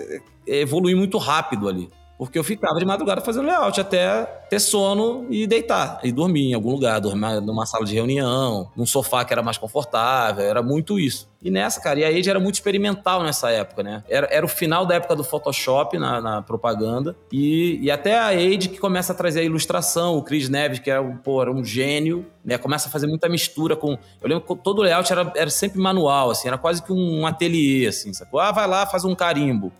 [0.47, 1.87] eh, evoluir muito rápido ali.
[2.25, 5.99] Porque eu ficava de madrugada fazendo layout até ter sono e deitar.
[6.03, 9.57] E dormir em algum lugar, dormir numa sala de reunião, num sofá que era mais
[9.57, 11.31] confortável, era muito isso.
[11.41, 14.03] E nessa, cara, e a Age era muito experimental nessa época, né?
[14.07, 17.15] Era, era o final da época do Photoshop na, na propaganda.
[17.31, 20.15] E, e até a Age que começa a trazer a ilustração.
[20.15, 22.57] O Chris Neves, que era um, pô, era um gênio, né?
[22.57, 23.97] Começa a fazer muita mistura com.
[24.21, 27.27] Eu lembro que todo o layout era, era sempre manual, assim, era quase que um
[27.27, 28.39] ateliê, assim, sacou?
[28.39, 29.73] Ah, vai lá, faz um carimbo.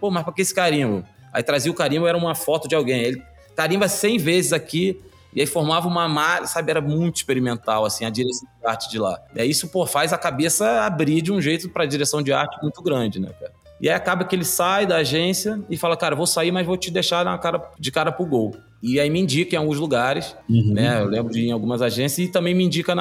[0.00, 1.04] Pô, mas pra que esse carimbo?
[1.38, 3.00] Aí trazia o carimbo, era uma foto de alguém.
[3.00, 3.22] Ele
[3.54, 5.00] carimba 100 vezes aqui,
[5.32, 6.68] e aí formava uma malha, sabe?
[6.68, 9.20] Era muito experimental, assim, a direção de arte de lá.
[9.36, 12.60] E aí isso, pô, faz a cabeça abrir de um jeito para direção de arte
[12.60, 13.52] muito grande, né, cara?
[13.80, 16.76] E aí acaba que ele sai da agência e fala, cara, vou sair, mas vou
[16.76, 18.56] te deixar na cara, de cara pro gol.
[18.82, 20.72] E aí me indica em alguns lugares, uhum.
[20.72, 21.00] né?
[21.00, 22.96] Eu lembro de ir em algumas agências e também me indica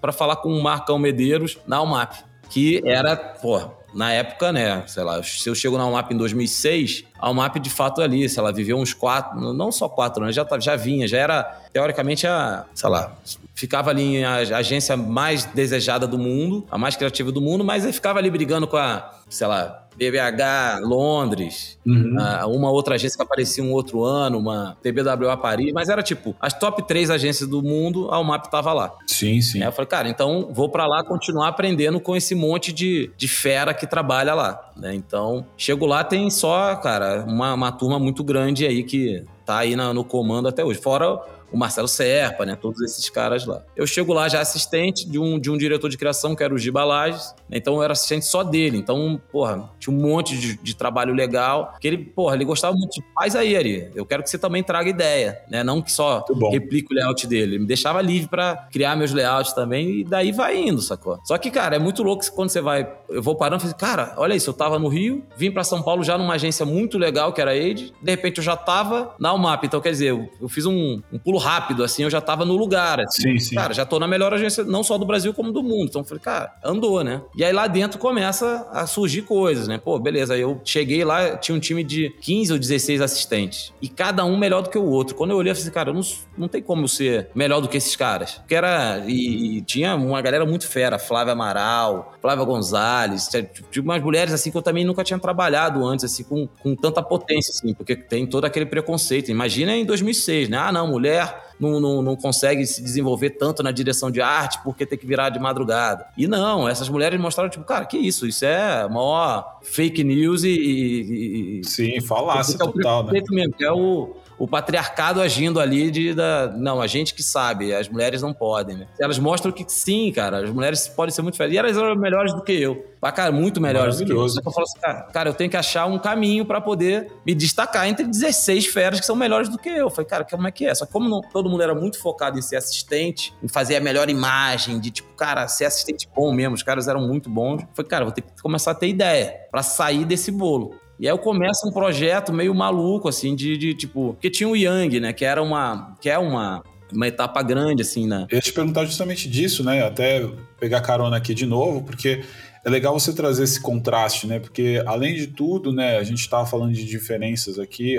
[0.00, 2.14] para falar com o Marcão Medeiros na UMAP,
[2.48, 7.04] que era, pô, na época, né, sei lá, se eu chego na UMAP em 2006,
[7.18, 10.46] a UMAP de fato ali, sei lá, viveu uns quatro, não só quatro anos, já,
[10.58, 13.12] já vinha, já era, teoricamente, a, sei lá,
[13.54, 17.92] ficava ali a agência mais desejada do mundo, a mais criativa do mundo, mas aí
[17.92, 22.16] ficava ali brigando com a, sei lá, BBH Londres, uhum.
[22.16, 26.34] uh, uma outra agência que aparecia um outro ano, uma TBWA Paris, mas era tipo,
[26.40, 28.92] as top três agências do mundo, a UMAP tava lá.
[29.06, 29.60] Sim, sim.
[29.60, 33.28] Aí eu falei, cara, então vou para lá continuar aprendendo com esse monte de, de
[33.28, 34.94] fera que trabalha lá, né?
[34.94, 39.76] Então, chego lá, tem só, cara, uma, uma turma muito grande aí que tá aí
[39.76, 40.80] na, no comando até hoje.
[40.80, 41.20] Fora
[41.54, 42.56] o Marcelo Serpa, né?
[42.60, 43.62] Todos esses caras lá.
[43.76, 46.58] Eu chego lá já assistente de um, de um diretor de criação, que era o
[46.58, 47.58] Giba Lages, né?
[47.58, 48.76] então eu era assistente só dele.
[48.76, 52.94] Então, porra, tinha um monte de, de, trabalho legal, que ele, porra, ele gostava muito
[52.94, 55.62] de, faz aí, Ari, eu quero que você também traga ideia, né?
[55.62, 57.52] Não que só replique o layout dele.
[57.52, 61.20] Ele me deixava livre para criar meus layouts também e daí vai indo, sacou?
[61.22, 64.14] Só que, cara, é muito louco quando você vai, eu vou parando e falo, cara,
[64.16, 67.32] olha isso, eu tava no Rio, vim para São Paulo já numa agência muito legal,
[67.32, 70.28] que era a Age, de repente eu já tava na UMAP, então quer dizer, eu,
[70.40, 73.00] eu fiz um, um pulo rápido, assim, eu já tava no lugar.
[73.00, 73.22] Assim.
[73.22, 73.54] Sim, sim.
[73.54, 75.84] Cara, já tô na melhor agência, não só do Brasil, como do mundo.
[75.84, 77.20] Então eu falei, cara, andou, né?
[77.36, 79.78] E aí lá dentro começa a surgir coisas, né?
[79.78, 80.34] Pô, beleza.
[80.34, 83.72] Aí eu cheguei lá, tinha um time de 15 ou 16 assistentes.
[83.82, 85.14] E cada um melhor do que o outro.
[85.14, 86.00] Quando eu olhei, eu falei, cara, não,
[86.38, 88.32] não tem como ser melhor do que esses caras.
[88.34, 89.02] Porque era.
[89.06, 94.50] E, e tinha uma galera muito fera, Flávia Amaral, Flávia Gonzalez, tinha umas mulheres assim
[94.50, 98.26] que eu também nunca tinha trabalhado antes, assim, com, com tanta potência, assim, porque tem
[98.26, 99.30] todo aquele preconceito.
[99.30, 100.56] Imagina em 2006, né?
[100.56, 104.84] Ah, não, mulher não, não, não consegue se desenvolver tanto na direção de arte porque
[104.86, 106.06] tem que virar de madrugada.
[106.16, 108.26] E não, essas mulheres mostraram, tipo, cara, que isso?
[108.26, 110.48] Isso é maior fake news e.
[110.48, 113.22] e, e Sim, falácia é total, né?
[113.30, 117.74] Mesmo, que é o, o patriarcado agindo ali de da, não, a gente que sabe,
[117.74, 118.86] as mulheres não podem, né?
[118.98, 121.54] Elas mostram que sim, cara, as mulheres podem ser muito felizes.
[121.54, 122.94] E elas eram melhores do que eu.
[123.00, 124.24] Pra, cara, muito melhores do que eu.
[124.24, 127.86] Eu falo assim, cara, cara, eu tenho que achar um caminho para poder me destacar
[127.86, 129.76] entre 16 feras que são melhores do que eu.
[129.76, 130.74] Eu falei, cara, como é que é?
[130.74, 133.80] Só que como não, todo mundo era muito focado em ser assistente, em fazer a
[133.80, 137.62] melhor imagem, de tipo, cara, ser assistente bom mesmo, os caras eram muito bons.
[137.74, 140.74] Falei, cara, vou ter que começar a ter ideia para sair desse bolo.
[140.98, 144.14] E aí eu começo um projeto meio maluco, assim, de, de tipo.
[144.14, 145.12] Porque tinha o Yang, né?
[145.12, 145.96] Que era uma.
[146.00, 146.62] Que é uma.
[146.92, 148.26] Uma etapa grande, assim, né?
[148.30, 149.82] Eu ia te perguntar justamente disso, né?
[149.82, 150.28] Até
[150.60, 152.22] pegar carona aqui de novo, porque
[152.64, 154.38] é legal você trazer esse contraste, né?
[154.38, 157.96] Porque além de tudo, né, a gente estava falando de diferenças aqui.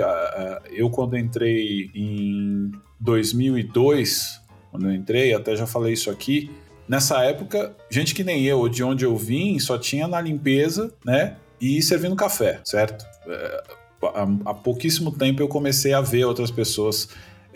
[0.70, 6.50] Eu quando entrei em 2002, quando eu entrei, até já falei isso aqui.
[6.88, 11.36] Nessa época, gente que nem eu, de onde eu vim, só tinha na limpeza, né?
[11.60, 13.04] E servindo café, certo?
[13.26, 13.62] É,
[14.44, 17.08] há pouquíssimo tempo eu comecei a ver outras pessoas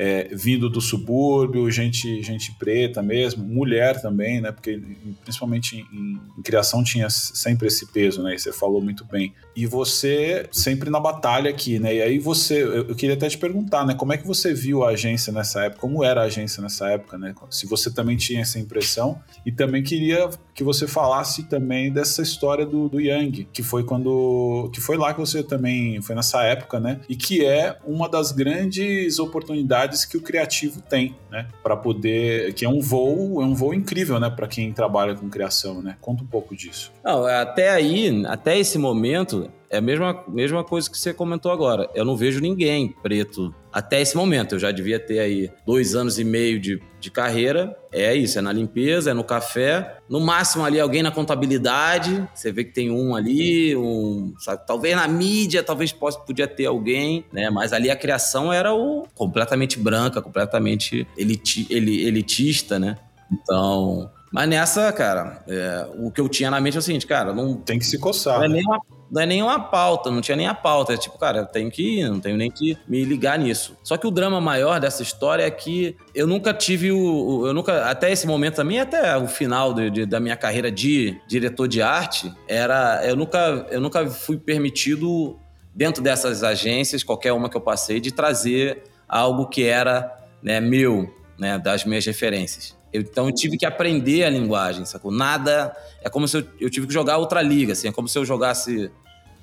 [0.02, 4.50] é, vindo do subúrbio, gente, gente preta mesmo, mulher também, né?
[4.50, 4.80] Porque
[5.22, 8.34] principalmente em, em, criação tinha sempre esse peso, né?
[8.34, 9.34] E você falou muito bem.
[9.54, 11.96] E você sempre na batalha aqui, né?
[11.96, 13.94] E aí você, eu, queria até te perguntar, né?
[13.94, 15.82] Como é que você viu a agência nessa época?
[15.82, 17.34] Como era a agência nessa época, né?
[17.50, 19.20] Se você também tinha essa impressão.
[19.44, 24.70] E também queria que você falasse também dessa história do, do Yang, que foi quando,
[24.72, 27.00] que foi lá que você também foi nessa época, né?
[27.06, 31.48] E que é uma das grandes oportunidades que o criativo tem, né?
[31.62, 32.52] Para poder.
[32.54, 34.30] Que é um voo, é um voo incrível, né?
[34.30, 35.96] Para quem trabalha com criação, né?
[36.00, 36.92] Conta um pouco disso.
[37.04, 41.88] Não, até aí, até esse momento, é a mesma, mesma coisa que você comentou agora.
[41.94, 44.54] Eu não vejo ninguém preto até esse momento.
[44.54, 47.76] Eu já devia ter aí dois anos e meio de, de carreira.
[47.92, 49.98] É isso, é na limpeza, é no café.
[50.08, 52.28] No máximo ali alguém na contabilidade.
[52.34, 54.66] Você vê que tem um ali, um, sabe?
[54.66, 57.50] talvez na mídia, talvez possa, podia ter alguém, né?
[57.50, 62.96] Mas ali a criação era o completamente branca, completamente eliti, elitista, né?
[63.32, 67.32] Então, Mas nessa, cara, é, o que eu tinha na mente é o seguinte, cara,
[67.32, 67.54] não.
[67.56, 68.38] Tem que se coçar.
[68.38, 68.54] Não é né?
[68.54, 70.94] nem uma não é nenhuma pauta, não tinha nem a pauta.
[70.94, 73.76] É tipo, cara, eu tenho que ir, não tenho nem que me ligar nisso.
[73.82, 77.46] Só que o drama maior dessa história é que eu nunca tive o.
[77.46, 77.90] Eu nunca.
[77.90, 81.82] Até esse momento também, até o final de, de, da minha carreira de diretor de
[81.82, 83.04] arte, era.
[83.04, 85.36] Eu nunca, eu nunca fui permitido,
[85.74, 91.12] dentro dessas agências, qualquer uma que eu passei, de trazer algo que era né, meu,
[91.36, 92.78] né, das minhas referências.
[92.92, 95.10] Eu, então eu tive que aprender a linguagem, sacou?
[95.10, 95.74] Nada.
[96.02, 97.88] É como se eu, eu tive que jogar outra liga, assim.
[97.88, 98.90] É como se eu jogasse,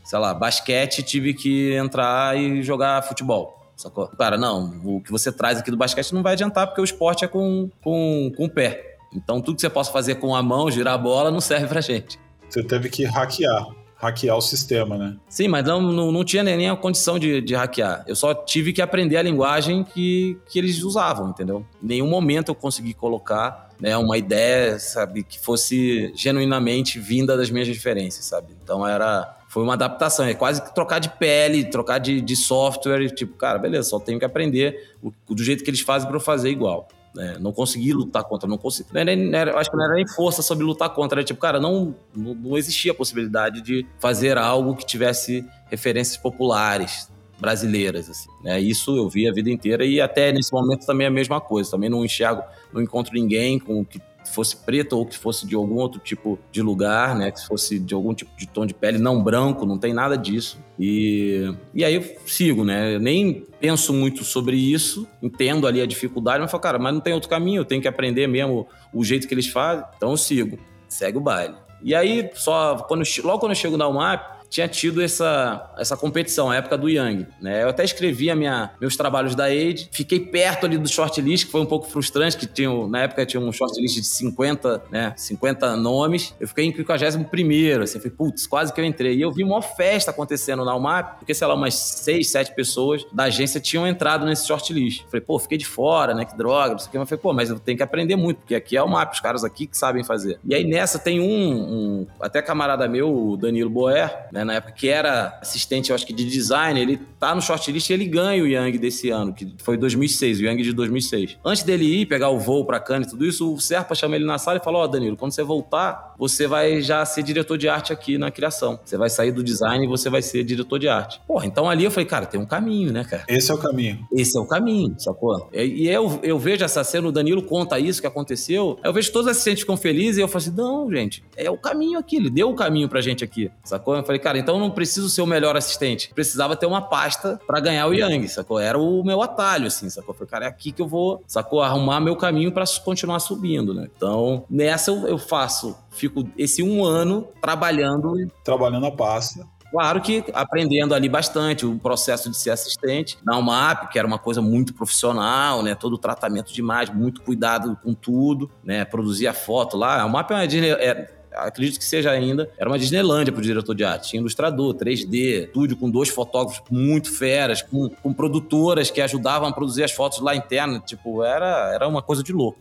[0.03, 3.55] sei lá, basquete tive que entrar e jogar futebol.
[3.75, 4.07] Sacou?
[4.07, 7.23] Cara, não, o que você traz aqui do basquete não vai adiantar, porque o esporte
[7.23, 8.97] é com, com, com o pé.
[9.13, 11.79] Então tudo que você possa fazer com a mão, girar a bola, não serve pra
[11.79, 12.19] gente.
[12.49, 13.67] Você teve que hackear
[13.97, 15.17] hackear o sistema, né?
[15.27, 18.03] Sim, mas não, não, não tinha nem a condição de, de, hackear.
[18.07, 21.65] Eu só tive que aprender a linguagem que, que eles usavam, entendeu?
[21.81, 27.49] Em nenhum momento eu consegui colocar né, uma ideia, sabe, que fosse genuinamente vinda das
[27.49, 28.55] minhas referências, sabe?
[28.63, 33.09] Então era foi uma adaptação, é quase que trocar de pele, trocar de, de software,
[33.09, 36.21] tipo, cara, beleza, só tenho que aprender o, do jeito que eles fazem para eu
[36.21, 36.87] fazer igual.
[37.19, 38.89] É, não consegui lutar contra, não consegui.
[38.93, 41.19] Não era, não era, acho que não era nem força sobre lutar contra.
[41.19, 46.17] Era tipo, cara, não, não, não existia a possibilidade de fazer algo que tivesse referências
[46.17, 47.09] populares
[47.39, 48.29] brasileiras, assim.
[48.43, 48.59] Né?
[48.59, 51.71] Isso eu vi a vida inteira e até nesse momento também é a mesma coisa.
[51.71, 52.43] Também não enxergo,
[52.73, 54.01] não encontro ninguém com que
[54.33, 57.31] fosse preto ou que fosse de algum outro tipo de lugar, né?
[57.31, 60.59] Que fosse de algum tipo de tom de pele não branco, não tem nada disso.
[60.79, 62.95] E, e aí eu sigo, né?
[62.95, 67.01] Eu nem penso muito sobre isso, entendo ali a dificuldade, mas falo, cara, mas não
[67.01, 70.17] tem outro caminho, eu tenho que aprender mesmo o jeito que eles fazem, então eu
[70.17, 71.55] sigo, segue o baile.
[71.81, 76.49] E aí, só quando, logo quando eu chego na UMAP, tinha tido essa, essa competição,
[76.49, 77.25] a época do Young.
[77.41, 77.63] Né?
[77.63, 81.51] Eu até escrevi a minha, meus trabalhos da Age, fiquei perto ali do shortlist, que
[81.51, 85.75] foi um pouco frustrante, que tinha, na época tinha um shortlist de 50, né, 50
[85.75, 86.33] nomes.
[86.39, 89.15] Eu fiquei em 51 assim, falei, putz, quase que eu entrei.
[89.15, 93.05] E eu vi uma festa acontecendo na UMAP, porque, sei lá, umas 6, 7 pessoas
[93.11, 95.03] da agência tinham entrado nesse shortlist.
[95.05, 96.97] Falei, pô, fiquei de fora, né, que droga, não sei o que.
[96.97, 99.19] Mas falei, pô, mas eu tenho que aprender muito, porque aqui é o UMAP, os
[99.19, 100.39] caras aqui que sabem fazer.
[100.45, 104.73] E aí nessa tem um, um até camarada meu, o Danilo Boer, né, na época,
[104.73, 108.43] que era assistente, eu acho que de design, ele tá no shortlist e ele ganha
[108.43, 111.37] o Young desse ano, que foi 2006, o Young de 2006.
[111.43, 114.25] Antes dele ir pegar o voo pra Cannes e tudo isso, o Serpa chama ele
[114.25, 117.57] na sala e falou: Ó, oh, Danilo, quando você voltar, você vai já ser diretor
[117.57, 118.79] de arte aqui na criação.
[118.83, 121.19] Você vai sair do design e você vai ser diretor de arte.
[121.27, 123.23] Porra, então ali eu falei, cara, tem um caminho, né, cara?
[123.27, 124.07] Esse é o caminho.
[124.11, 125.49] Esse é o caminho, sacou?
[125.53, 129.27] E eu, eu vejo essa cena, o Danilo conta isso que aconteceu, eu vejo todos
[129.27, 132.29] os assistentes ficam felizes e eu falo assim: não, gente, é o caminho aqui, ele
[132.29, 133.95] deu o caminho pra gente aqui, sacou?
[133.95, 136.11] Eu falei, cara, então eu não preciso ser o melhor assistente.
[136.13, 138.59] Precisava ter uma pasta para ganhar o Yang, sacou?
[138.59, 140.13] Era o meu atalho, assim, sacou?
[140.13, 141.61] Falei, cara, é aqui que eu vou, sacou?
[141.61, 143.87] Arrumar meu caminho para continuar subindo, né?
[143.95, 148.15] Então, nessa eu, eu faço, fico esse um ano trabalhando.
[148.43, 149.47] Trabalhando a pasta.
[149.71, 154.17] Claro que aprendendo ali bastante o processo de ser assistente na UMAP, que era uma
[154.17, 155.75] coisa muito profissional, né?
[155.75, 158.85] Todo o tratamento de imagem, muito cuidado com tudo, né?
[158.85, 160.01] Produzir a foto lá.
[160.01, 163.73] A UMAP é uma é, acredito que seja ainda, era uma Disneylândia para o diretor
[163.73, 164.09] de arte.
[164.09, 169.51] Tinha ilustrador, 3D, estúdio com dois fotógrafos muito feras, com, com produtoras que ajudavam a
[169.51, 170.79] produzir as fotos lá interna.
[170.79, 172.59] Tipo, era, era uma coisa de louco.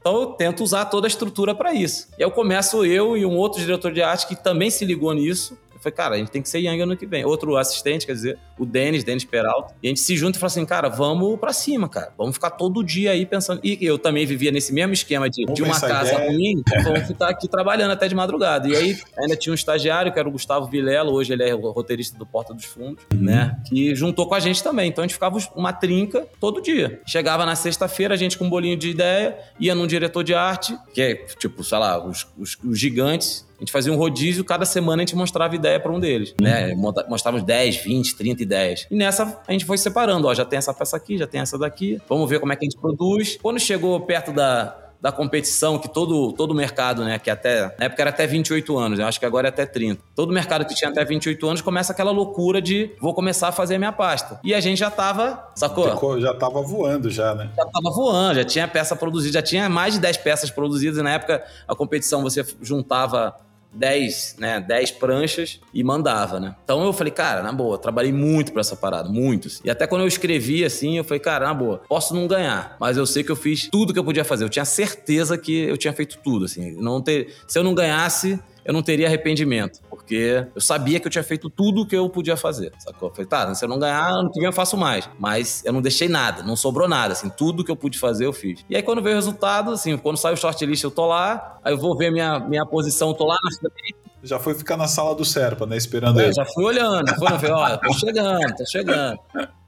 [0.00, 2.08] Então eu tento usar toda a estrutura para isso.
[2.18, 5.58] E eu começo eu e um outro diretor de arte que também se ligou nisso
[5.86, 7.24] Falei, cara, a gente tem que ser Young ano que vem.
[7.24, 9.74] Outro assistente, quer dizer, o Denis, Denis Peralta.
[9.80, 12.12] E a gente se junta e fala assim, cara, vamos pra cima, cara.
[12.18, 13.60] Vamos ficar todo dia aí pensando.
[13.62, 16.30] E eu também vivia nesse mesmo esquema de, de uma casa ideia.
[16.30, 18.68] ruim, vamos ficar aqui trabalhando até de madrugada.
[18.68, 22.18] E aí ainda tinha um estagiário, que era o Gustavo Vilela, hoje ele é roteirista
[22.18, 23.20] do Porta dos Fundos, uhum.
[23.20, 23.56] né?
[23.68, 24.88] Que juntou com a gente também.
[24.88, 27.00] Então a gente ficava uma trinca todo dia.
[27.06, 30.76] Chegava na sexta-feira, a gente com um bolinho de ideia, ia num diretor de arte,
[30.92, 34.64] que é tipo, sei lá, os, os, os gigantes a gente fazia um rodízio, cada
[34.64, 36.72] semana a gente mostrava ideia para um deles, né?
[36.72, 36.92] Uhum.
[37.08, 38.86] Mostrávamos 10, 20, 30 ideias.
[38.90, 41.58] E nessa a gente foi separando, ó, já tem essa peça aqui, já tem essa
[41.58, 43.38] daqui, vamos ver como é que a gente produz.
[43.40, 48.02] Quando chegou perto da, da competição que todo todo mercado, né, que até na época
[48.02, 50.02] era até 28 anos, eu acho que agora é até 30.
[50.16, 53.78] Todo mercado que tinha até 28 anos começa aquela loucura de vou começar a fazer
[53.78, 54.40] minha pasta.
[54.42, 56.20] E a gente já tava, sacou?
[56.20, 57.50] Já tava voando já, né?
[57.56, 61.02] Já tava voando, já tinha peça produzida, já tinha mais de 10 peças produzidas e
[61.02, 63.32] na época a competição você juntava
[63.72, 66.54] 10, né, 10 pranchas e mandava, né?
[66.64, 69.60] Então eu falei, cara, na boa, trabalhei muito para essa parada, muitos.
[69.64, 72.96] E até quando eu escrevi assim, eu falei, cara, na boa, posso não ganhar, mas
[72.96, 74.44] eu sei que eu fiz tudo que eu podia fazer.
[74.44, 76.72] Eu tinha certeza que eu tinha feito tudo, assim.
[76.80, 81.10] Não ter, se eu não ganhasse, eu não teria arrependimento, porque eu sabia que eu
[81.10, 83.08] tinha feito tudo o que eu podia fazer, sacou?
[83.08, 85.10] Eu falei, tá, se eu não ganhar, ano que vem eu faço mais.
[85.18, 88.32] Mas eu não deixei nada, não sobrou nada, assim, tudo que eu pude fazer eu
[88.32, 88.64] fiz.
[88.70, 91.72] E aí quando veio o resultado, assim, quando sai o shortlist eu tô lá, aí
[91.72, 94.88] eu vou ver minha, minha posição, eu tô lá na frente, já foi ficar na
[94.88, 95.76] sala do Serpa, né?
[95.76, 96.32] Esperando é, ele.
[96.32, 99.18] Já fui olhando, foi, falei, olha, tô chegando, tô chegando.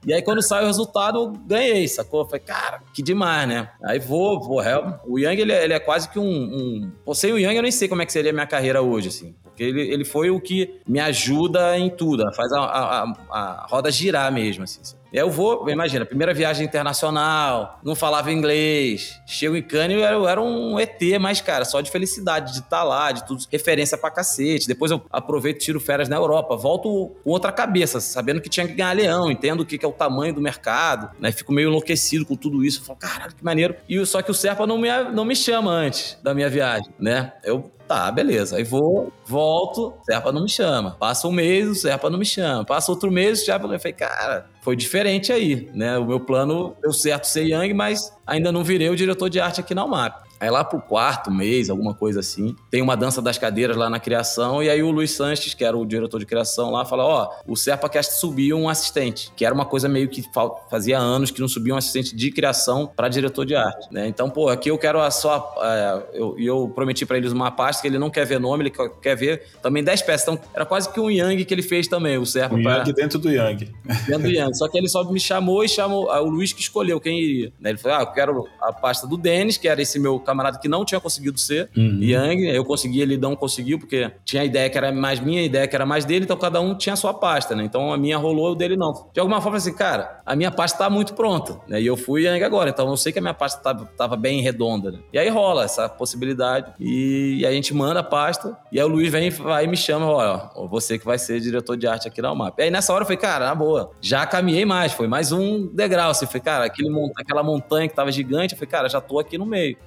[0.05, 2.25] E aí, quando sai o resultado, eu ganhei, sacou?
[2.25, 3.69] Falei, cara, que demais, né?
[3.83, 4.59] Aí vou, vou.
[5.05, 7.13] O Yang, ele, é, ele é quase que um, um.
[7.13, 9.35] Sem o Yang, eu nem sei como é que seria a minha carreira hoje, assim.
[9.59, 13.91] Porque ele, ele foi o que me ajuda em tudo, faz a, a, a roda
[13.91, 14.79] girar mesmo, assim.
[15.11, 19.19] Eu vou, imagina, primeira viagem internacional, não falava inglês.
[19.25, 22.59] Chego em Cannes, eu era, eu era um ET, mas, cara, só de felicidade de
[22.59, 24.65] estar tá lá, de tudo, referência pra cacete.
[24.65, 28.75] Depois eu aproveito tiro férias na Europa, volto com outra cabeça, sabendo que tinha que
[28.75, 31.33] ganhar leão, entendo o que, que é o tamanho do mercado, né?
[31.33, 32.85] Fico meio enlouquecido com tudo isso.
[32.85, 33.75] Falo, caralho, que maneiro.
[33.89, 37.33] E só que o Serpa não me, não me chama antes da minha viagem, né?
[37.43, 38.57] Eu Tá, beleza.
[38.57, 40.91] Aí vou, volto, o Serpa não me chama.
[40.99, 42.63] Passa um mês, o Serpa não me chama.
[42.63, 45.97] Passa outro mês, o Serpa não me falei, cara, foi diferente aí, né?
[45.97, 49.59] O meu plano deu certo ser Yang, mas ainda não virei o diretor de arte
[49.59, 50.28] aqui na UMAP.
[50.39, 53.99] Aí lá pro quarto mês, alguma coisa assim, tem uma dança das cadeiras lá na
[53.99, 57.29] criação, e aí o Luiz Sanches, que era o diretor de criação lá, fala: Ó,
[57.45, 60.23] oh, o Serpa quer subir um assistente, que era uma coisa meio que
[60.69, 64.07] fazia anos que não subia um assistente de criação para diretor de arte, né?
[64.07, 65.55] Então, pô, aqui eu quero a só.
[65.61, 68.73] É, eu, eu prometi para eles uma pasta que ele não quer ver nome, ele
[69.01, 70.21] quer ver também 10 peças.
[70.21, 72.55] Então, era quase que um Yang que ele fez também, o Serpa.
[72.55, 72.77] Um pra...
[72.77, 73.73] Yang dentro do Yang.
[74.07, 74.57] Dentro do Yang.
[74.57, 76.09] Só que ele só me chamou e chamou.
[76.09, 77.53] O Luiz que escolheu quem iria.
[77.59, 77.71] Né?
[77.71, 80.67] Ele falou: ah, eu quero a pasta do Denis, que era esse meu camarada que
[80.67, 81.99] não tinha conseguido ser uhum.
[82.01, 82.47] Yang.
[82.49, 85.67] Eu consegui, ele não conseguiu, porque tinha a ideia que era mais minha, a ideia
[85.67, 87.63] que era mais dele, então cada um tinha a sua pasta, né?
[87.63, 89.09] Então a minha rolou, o dele não.
[89.11, 91.81] De alguma forma, assim, cara, a minha pasta tá muito pronta, né?
[91.81, 94.41] E eu fui Yang agora, então eu sei que a minha pasta tava, tava bem
[94.41, 94.99] redonda, né?
[95.11, 96.71] E aí rola essa possibilidade.
[96.79, 99.77] E, e a gente manda a pasta, e aí o Luiz vem vai e me
[99.77, 102.59] chama, ó, você que vai ser diretor de arte aqui na UMAP.
[102.59, 105.67] E aí nessa hora eu falei, cara, na boa, já caminhei mais, foi mais um
[105.67, 109.19] degrau, assim, foi, cara, aquele, aquela montanha que tava gigante, eu falei, cara, já tô
[109.19, 109.77] aqui no meio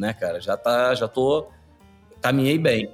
[0.00, 0.40] né, cara?
[0.40, 1.46] Já tá, já tô,
[2.20, 2.90] caminhei bem.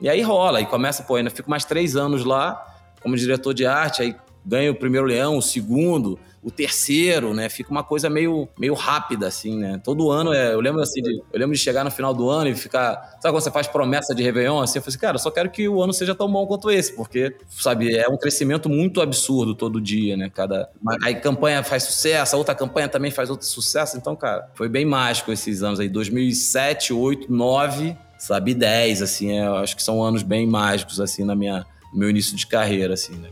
[0.00, 2.64] E aí rola, e começa, pô, ainda fico mais três anos lá
[3.00, 7.48] como diretor de arte, aí ganho o primeiro leão, o segundo, o terceiro, né?
[7.48, 9.80] Fica uma coisa meio, meio rápida, assim, né?
[9.82, 12.48] Todo ano, é, eu lembro assim, de, eu lembro de chegar no final do ano
[12.50, 13.18] e ficar.
[13.20, 14.60] Sabe quando você faz promessa de Réveillon?
[14.60, 16.70] Assim, eu falei assim, cara, eu só quero que o ano seja tão bom quanto
[16.70, 20.30] esse, porque, sabe, é um crescimento muito absurdo todo dia, né?
[20.32, 20.70] Cada.
[21.02, 23.96] Aí campanha faz sucesso, a outra campanha também faz outro sucesso.
[23.96, 25.88] Então, cara, foi bem mágico esses anos aí.
[25.88, 31.24] 2007, 8, 9, sabe, 10, assim, é, eu acho que são anos bem mágicos, assim,
[31.24, 33.28] na minha, meu início de carreira, assim, né?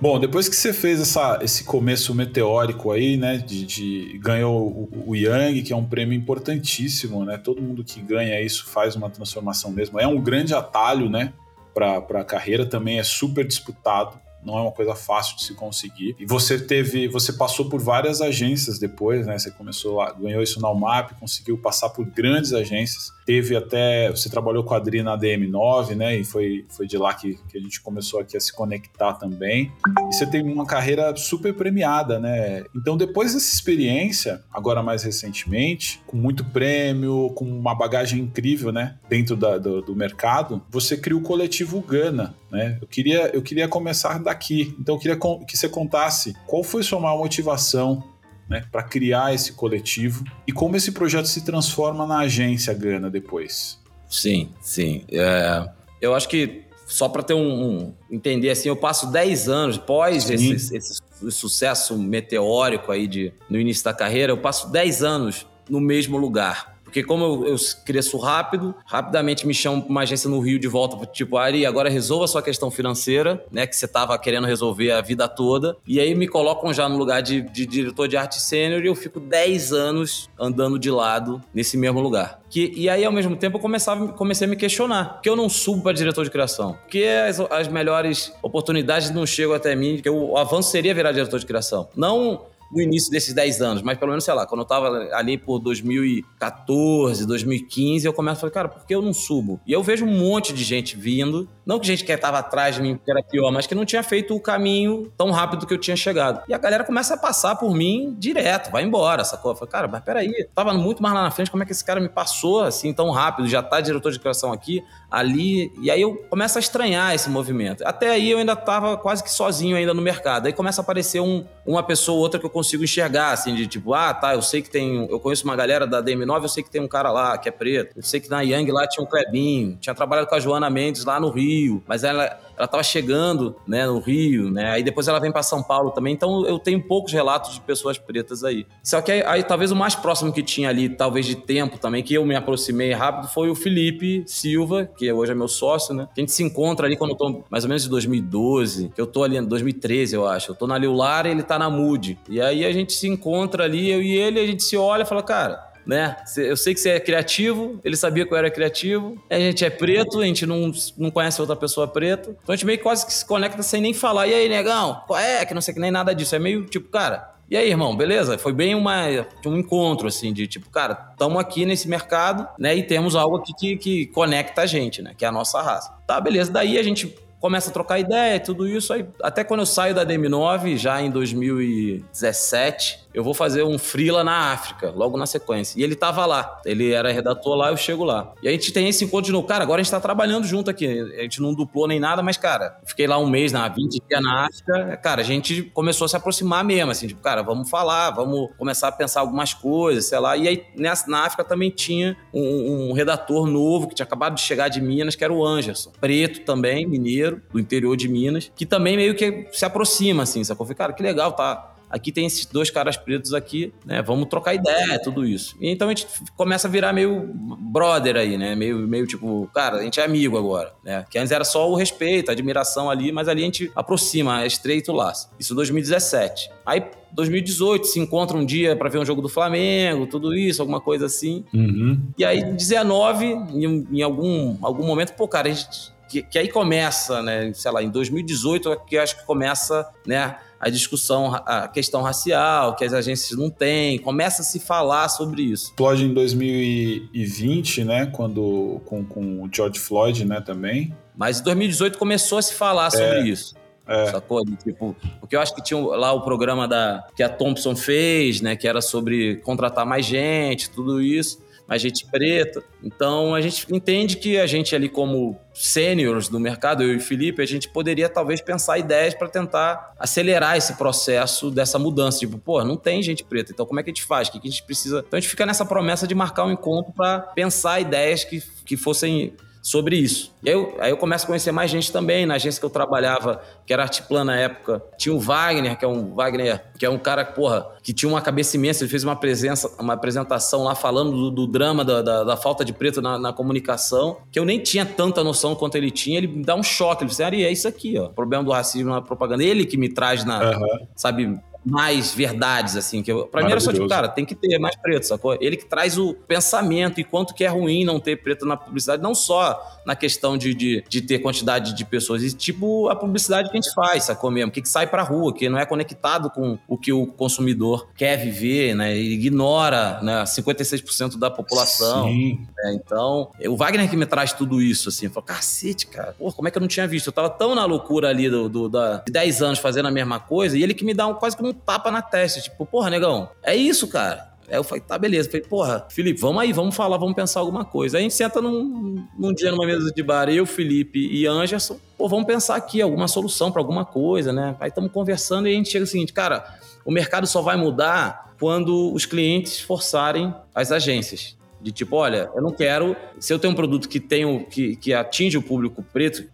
[0.00, 5.10] Bom, depois que você fez essa, esse começo meteórico aí, né, de, de ganhou o,
[5.10, 7.36] o, Yang, que é um prêmio importantíssimo, né?
[7.36, 10.00] Todo mundo que ganha isso faz uma transformação mesmo.
[10.00, 11.34] É um grande atalho, né,
[11.74, 12.64] para a carreira.
[12.64, 16.16] Também é super disputado não é uma coisa fácil de se conseguir.
[16.18, 19.38] E você teve, você passou por várias agências depois, né?
[19.38, 23.12] Você começou lá, ganhou isso na UMAP, conseguiu passar por grandes agências.
[23.24, 26.16] Teve até, você trabalhou com a Adri na DM9, né?
[26.18, 29.72] E foi, foi de lá que, que a gente começou aqui a se conectar também.
[30.08, 32.64] E você tem uma carreira super premiada, né?
[32.74, 38.96] Então, depois dessa experiência, agora mais recentemente, com muito prêmio, com uma bagagem incrível, né?
[39.08, 42.78] Dentro da, do, do mercado, você criou o coletivo Gana, né?
[42.80, 44.74] Eu queria, eu queria começar daqui.
[44.78, 48.02] Então, eu queria que você contasse qual foi sua maior motivação
[48.48, 53.78] né, para criar esse coletivo e como esse projeto se transforma na agência Gana depois.
[54.08, 55.04] Sim, sim.
[55.08, 55.68] É,
[56.00, 60.28] eu acho que só para ter um, um, entender assim, eu passo 10 anos pós
[60.28, 65.80] esse, esse, sucesso meteórico aí de, no início da carreira, eu passo 10 anos no
[65.80, 66.79] mesmo lugar.
[66.90, 70.66] Porque como eu, eu, cresço rápido, rapidamente me chamam para uma agência no Rio de
[70.66, 74.90] volta, tipo, Ari, agora resolva a sua questão financeira, né, que você estava querendo resolver
[74.90, 75.76] a vida toda.
[75.86, 78.94] E aí me colocam já no lugar de, de diretor de arte sênior e eu
[78.96, 82.40] fico 10 anos andando de lado nesse mesmo lugar.
[82.50, 85.14] Que, e aí, ao mesmo tempo, eu começava, comecei a me questionar.
[85.14, 86.72] Por que eu não subo para diretor de criação?
[86.72, 89.94] Por que as, as melhores oportunidades não chegam até mim?
[89.94, 91.88] Porque o avanço seria virar diretor de criação.
[91.94, 95.36] Não no início desses 10 anos, mas pelo menos, sei lá, quando eu tava ali
[95.36, 99.60] por 2014, 2015, eu começo a falar, cara, por que eu não subo?
[99.66, 102.82] E eu vejo um monte de gente vindo, não que gente que estava atrás de
[102.82, 105.78] mim que era pior, mas que não tinha feito o caminho tão rápido que eu
[105.78, 106.42] tinha chegado.
[106.48, 109.52] E a galera começa a passar por mim direto, vai embora, sacou?
[109.52, 111.84] Eu falei, cara, mas peraí, tava muito mais lá na frente, como é que esse
[111.84, 113.48] cara me passou assim tão rápido?
[113.48, 117.82] Já tá diretor de criação aqui, ali, e aí eu começo a estranhar esse movimento.
[117.84, 120.46] Até aí eu ainda tava quase que sozinho ainda no mercado.
[120.46, 123.66] Aí começa a aparecer um, uma pessoa ou outra que eu consigo enxergar, assim, de
[123.66, 125.06] tipo, ah, tá, eu sei que tem.
[125.10, 127.52] Eu conheço uma galera da DM9, eu sei que tem um cara lá que é
[127.52, 127.96] preto.
[127.96, 131.04] Eu sei que na Yang lá tinha um Clebinho, tinha trabalhado com a Joana Mendes
[131.04, 134.70] lá no Rio, mas ela ela estava chegando né, no Rio, né?
[134.70, 136.12] Aí depois ela vem para São Paulo também.
[136.12, 138.66] Então eu tenho poucos relatos de pessoas pretas aí.
[138.82, 142.02] Só que aí, aí, talvez o mais próximo que tinha ali, talvez de tempo também,
[142.02, 146.06] que eu me aproximei rápido, foi o Felipe Silva, que hoje é meu sócio, né?
[146.14, 149.06] A gente se encontra ali quando eu tô mais ou menos de 2012, que eu
[149.06, 150.50] tô ali em 2013, eu acho.
[150.50, 152.18] Eu tô na Liular e ele tá na Mood.
[152.28, 155.06] E aí a gente se encontra ali, eu e ele, a gente se olha e
[155.06, 156.16] fala, cara né?
[156.36, 159.20] Eu sei que você é criativo, ele sabia que eu era criativo.
[159.28, 162.30] A gente é preto, a gente não, não conhece outra pessoa preta.
[162.30, 164.28] Então a gente meio que quase que se conecta sem nem falar.
[164.28, 165.02] E aí, negão?
[165.08, 165.44] Qual é?
[165.44, 166.36] Que não sei que nem nada disso.
[166.36, 167.34] É meio tipo, cara.
[167.50, 168.38] E aí, irmão, beleza?
[168.38, 169.06] Foi bem uma,
[169.44, 172.76] um encontro, assim, de tipo, cara, estamos aqui nesse mercado, né?
[172.76, 175.12] E temos algo aqui que, que conecta a gente, né?
[175.18, 175.92] Que é a nossa raça.
[176.06, 176.52] Tá, beleza.
[176.52, 178.92] Daí a gente começa a trocar ideia e tudo isso.
[178.92, 184.22] Aí, até quando eu saio da DM9, já em 2017, eu vou fazer um freela
[184.22, 185.78] na África, logo na sequência.
[185.78, 186.60] E ele tava lá.
[186.64, 188.32] Ele era redator lá, eu chego lá.
[188.42, 189.46] E a gente tem esse encontro de novo.
[189.46, 190.86] Cara, agora a gente tá trabalhando junto aqui.
[190.86, 194.22] A gente não duplou nem nada, mas, cara, fiquei lá um mês, na 20 dias
[194.22, 194.96] na África.
[194.98, 198.88] Cara, a gente começou a se aproximar mesmo, assim, tipo, cara, vamos falar, vamos começar
[198.88, 200.36] a pensar algumas coisas, sei lá.
[200.36, 204.40] E aí, nessa, na África também tinha um, um redator novo que tinha acabado de
[204.40, 205.90] chegar de Minas, que era o Anderson.
[206.00, 210.66] Preto também, mineiro, do interior de Minas, que também meio que se aproxima, assim, sacou?
[210.66, 214.00] Falei, cara, que legal, tá aqui tem esses dois caras pretos aqui, né?
[214.00, 215.56] Vamos trocar ideia, tudo isso.
[215.60, 216.06] E então a gente
[216.36, 218.54] começa a virar meio brother aí, né?
[218.54, 221.04] Meio, meio tipo, cara, a gente é amigo agora, né?
[221.10, 224.46] Que antes era só o respeito, a admiração ali, mas ali a gente aproxima, é
[224.46, 225.28] estreito o laço.
[225.38, 226.50] Isso 2017.
[226.64, 230.80] Aí 2018 se encontra um dia para ver um jogo do Flamengo, tudo isso, alguma
[230.80, 231.44] coisa assim.
[231.52, 232.00] Uhum.
[232.16, 236.48] E aí 19, em, em algum, algum momento, pô, cara, a gente que, que, aí
[236.48, 242.02] começa, né, sei lá, em 2018 que acho que começa, né, a discussão, a questão
[242.02, 245.66] racial, que as agências não têm, começa a se falar sobre isso.
[245.66, 250.94] Explode em 2020, né, quando com, com o George Floyd, né, também.
[251.16, 253.28] Mas em 2018 começou a se falar sobre é.
[253.28, 253.54] isso.
[253.86, 254.06] É.
[254.06, 254.44] Sacou?
[254.62, 258.54] Tipo, porque eu acho que tinha lá o programa da, que a Thompson fez, né?
[258.54, 262.64] Que era sobre contratar mais gente, tudo isso mais gente preta.
[262.82, 267.00] Então a gente entende que a gente ali como sêniores do mercado, eu e o
[267.00, 272.18] Felipe, a gente poderia talvez pensar ideias para tentar acelerar esse processo dessa mudança.
[272.18, 274.26] Tipo, pô, não tem gente preta, então como é que a gente faz?
[274.26, 275.04] O que a gente precisa?
[275.06, 278.76] Então a gente fica nessa promessa de marcar um encontro para pensar ideias que, que
[278.76, 279.32] fossem
[279.62, 280.32] sobre isso.
[280.42, 282.24] E aí eu, aí eu começo a conhecer mais gente também.
[282.24, 285.88] Na agência que eu trabalhava, que era Artiplan na época, tinha o Wagner, que é
[285.88, 288.82] um Wagner, que é um cara, porra, que tinha uma cabeça imensa.
[288.82, 292.64] Ele fez uma, presença, uma apresentação lá falando do, do drama da, da, da, falta
[292.64, 296.18] de preto na, na, comunicação, que eu nem tinha tanta noção quanto ele tinha.
[296.18, 297.04] Ele me dá um choque.
[297.04, 298.06] Ele disse, Ari, é isso aqui, ó.
[298.06, 299.44] O problema do racismo na propaganda.
[299.44, 300.86] Ele que me traz na, uhum.
[300.96, 303.02] sabe, mais verdades, assim.
[303.02, 305.36] Que eu, pra mim era só tipo, cara, tem que ter mais preto, sacou?
[305.40, 309.02] Ele que traz o pensamento e quanto que é ruim não ter preto na publicidade,
[309.02, 313.50] não só na questão de, de, de ter quantidade de pessoas, e tipo a publicidade
[313.50, 314.50] que a gente faz, sacou mesmo?
[314.50, 318.16] Que, que sai pra rua, que não é conectado com o que o consumidor quer
[318.16, 318.96] viver, né?
[318.96, 322.06] Ele ignora né, 56% da população.
[322.06, 322.74] Né?
[322.74, 325.06] Então, o Wagner que me traz tudo isso, assim.
[325.06, 327.08] Eu falo, cacete, cara, pô, como é que eu não tinha visto?
[327.08, 330.20] Eu tava tão na loucura ali do, do da, de 10 anos fazendo a mesma
[330.20, 332.90] coisa, e ele que me dá um, quase que um tapa na testa, tipo, porra,
[332.90, 334.30] negão, é isso, cara.
[334.50, 335.28] Aí eu falei, tá, beleza.
[335.28, 337.96] Eu falei, porra, Felipe, vamos aí, vamos falar, vamos pensar alguma coisa.
[337.96, 341.78] Aí a gente senta num, num dia numa mesa de bar, eu, Felipe e Anderson,
[341.96, 344.56] pô, vamos pensar aqui alguma solução para alguma coisa, né?
[344.58, 348.34] Aí estamos conversando e a gente chega o seguinte, cara, o mercado só vai mudar
[348.40, 351.36] quando os clientes forçarem as agências.
[351.60, 352.96] De tipo, olha, eu não quero.
[353.18, 356.24] Se eu tenho um produto que tenho, que, que atinge o público preto,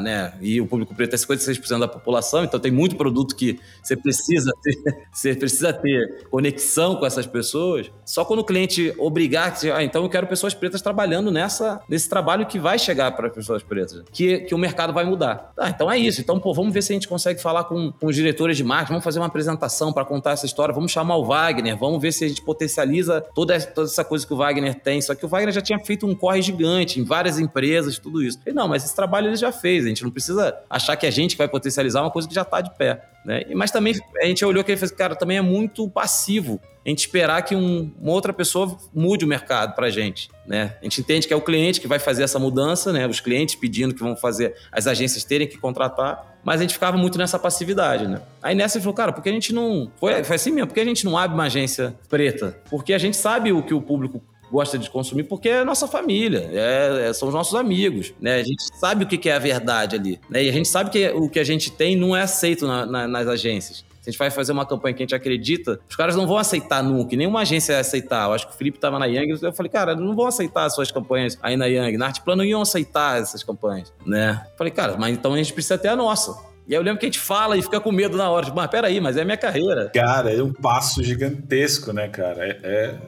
[0.00, 0.32] né?
[0.40, 4.50] E o público preto é 56% da população, então tem muito produto que você precisa
[4.62, 4.76] ter,
[5.12, 7.90] você precisa ter conexão com essas pessoas.
[8.04, 12.08] Só quando o cliente obrigar, que, ah, então eu quero pessoas pretas trabalhando nessa, nesse
[12.08, 15.52] trabalho que vai chegar para as pessoas pretas, que, que o mercado vai mudar.
[15.56, 16.20] Ah, então é isso.
[16.20, 18.92] Então, pô, vamos ver se a gente consegue falar com, com os diretores de marketing,
[18.92, 22.24] vamos fazer uma apresentação para contar essa história, vamos chamar o Wagner, vamos ver se
[22.24, 25.00] a gente potencializa toda, toda essa coisa que o Wagner Wagner tem.
[25.00, 28.38] Só que o Wagner já tinha feito um corre gigante em várias empresas, tudo isso.
[28.46, 29.84] E não, mas esse trabalho ele já fez.
[29.84, 32.60] A gente não precisa achar que a gente vai potencializar uma coisa que já está
[32.60, 33.02] de pé.
[33.24, 33.44] Né?
[33.54, 36.98] Mas também a gente olhou que ele fez, cara, também é muito passivo a gente
[36.98, 40.28] esperar que um, uma outra pessoa mude o mercado para a gente.
[40.44, 40.76] Né?
[40.80, 43.06] A gente entende que é o cliente que vai fazer essa mudança, né?
[43.06, 46.96] os clientes pedindo que vão fazer as agências terem que contratar, mas a gente ficava
[46.96, 48.08] muito nessa passividade.
[48.08, 48.20] Né?
[48.42, 49.92] Aí nessa ele falou, cara, por que a gente não.
[49.96, 52.58] Foi, foi assim mesmo, por que a gente não abre uma agência preta?
[52.68, 54.20] Porque a gente sabe o que o público
[54.52, 58.34] gosta de consumir porque é nossa família, é, é, são os nossos amigos, né?
[58.34, 60.44] A gente sabe o que é a verdade ali, né?
[60.44, 63.08] E a gente sabe que o que a gente tem não é aceito na, na,
[63.08, 63.78] nas agências.
[64.02, 66.36] Se a gente vai fazer uma campanha que a gente acredita, os caras não vão
[66.36, 68.26] aceitar nunca, nenhuma agência vai aceitar.
[68.26, 70.74] Eu acho que o Felipe estava na Young, eu falei, cara, não vão aceitar as
[70.74, 71.96] suas campanhas aí na Young.
[71.96, 74.44] Na Arte Plano não iam aceitar essas campanhas, né?
[74.50, 76.52] Eu falei, cara, mas então a gente precisa ter a nossa.
[76.66, 78.56] E aí eu lembro que a gente fala e fica com medo na hora, tipo,
[78.56, 79.90] mas peraí, mas é minha carreira.
[79.92, 82.46] Cara, é um passo gigantesco, né, cara?
[82.46, 82.98] É, é,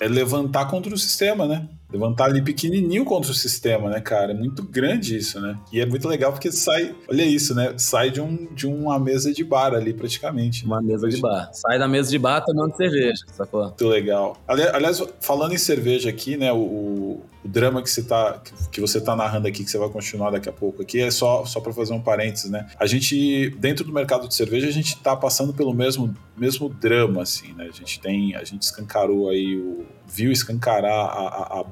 [0.00, 1.68] é levantar contra o sistema, né?
[1.94, 4.32] Levantar ali pequenininho contra o sistema, né, cara?
[4.32, 5.56] É muito grande isso, né?
[5.72, 7.74] E é muito legal porque sai, olha isso, né?
[7.78, 10.64] Sai de, um, de uma mesa de bar ali, praticamente.
[10.66, 11.50] Uma mesa de bar.
[11.52, 13.64] Sai da mesa de bar tomando cerveja, sacou?
[13.66, 14.36] Muito legal.
[14.46, 18.42] Aliás, falando em cerveja aqui, né, o, o drama que você tá
[18.72, 21.44] que você tá narrando aqui que você vai continuar daqui a pouco aqui é só
[21.44, 22.66] só para fazer um parênteses, né?
[22.78, 27.22] A gente dentro do mercado de cerveja a gente tá passando pelo mesmo mesmo drama
[27.22, 27.68] assim, né?
[27.68, 31.64] A gente tem a gente escancarou aí o viu escancarar a, a, a,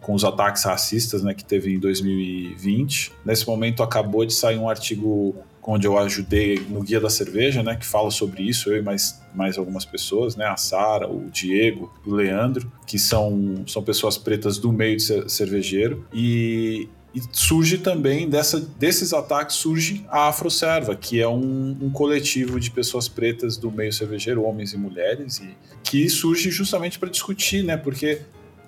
[0.00, 3.12] com os ataques racistas né, que teve em 2020.
[3.24, 5.34] Nesse momento acabou de sair um artigo
[5.70, 9.20] onde eu ajudei no Guia da Cerveja, né, que fala sobre isso, eu e mais,
[9.34, 14.56] mais algumas pessoas, né, a Sara, o Diego, o Leandro, que são, são pessoas pretas
[14.56, 21.20] do meio de cervejeiro, e, e surge também dessa, desses ataques surge a Afroserva, que
[21.20, 25.50] é um, um, coletivo de pessoas pretas do meio cervejeiro, homens e mulheres, e
[25.84, 27.76] que surge justamente para discutir, né?
[27.76, 28.22] Porque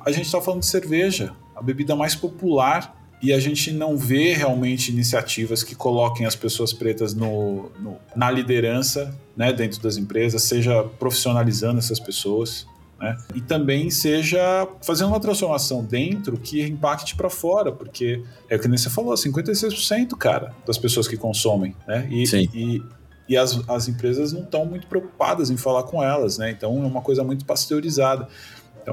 [0.05, 4.33] a gente está falando de cerveja, a bebida mais popular e a gente não vê
[4.33, 10.43] realmente iniciativas que coloquem as pessoas pretas no, no, na liderança né, dentro das empresas,
[10.43, 12.67] seja profissionalizando essas pessoas.
[12.99, 13.17] Né?
[13.35, 18.69] E também seja fazendo uma transformação dentro que impacte para fora, porque é o que
[18.69, 22.07] nem você falou, 56% cara das pessoas que consomem, né?
[22.11, 22.47] E, Sim.
[22.53, 22.83] e,
[23.27, 26.51] e as, as empresas não estão muito preocupadas em falar com elas, né?
[26.51, 28.29] Então é uma coisa muito pasteurizada.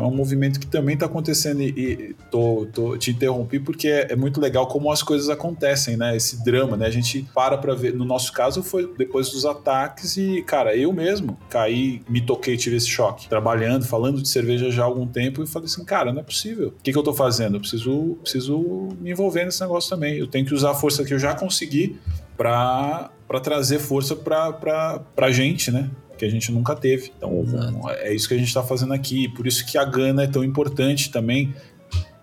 [0.04, 4.12] É um movimento que também está acontecendo e, e tô, tô, te interrompi porque é,
[4.12, 6.16] é, muito legal como as coisas acontecem, né?
[6.16, 6.86] Esse drama, né?
[6.88, 7.94] A gente para para ver.
[7.94, 12.76] No nosso caso foi depois dos ataques e, cara, eu mesmo caí, me toquei, tive
[12.76, 13.28] esse choque.
[13.28, 16.70] Trabalhando, falando de cerveja já há algum tempo e falei assim, cara, não é possível.
[16.70, 17.58] O que, que eu estou fazendo?
[17.58, 20.18] Eu preciso, preciso me envolver nesse negócio também.
[20.18, 22.00] Eu tenho que usar a força que eu já consegui
[22.38, 23.10] para
[23.42, 25.90] trazer força para a gente, né?
[26.18, 27.12] Que a gente nunca teve.
[27.16, 27.90] Então, Exato.
[27.90, 29.30] é isso que a gente está fazendo aqui.
[29.30, 31.54] Por isso que a Gana é tão importante também.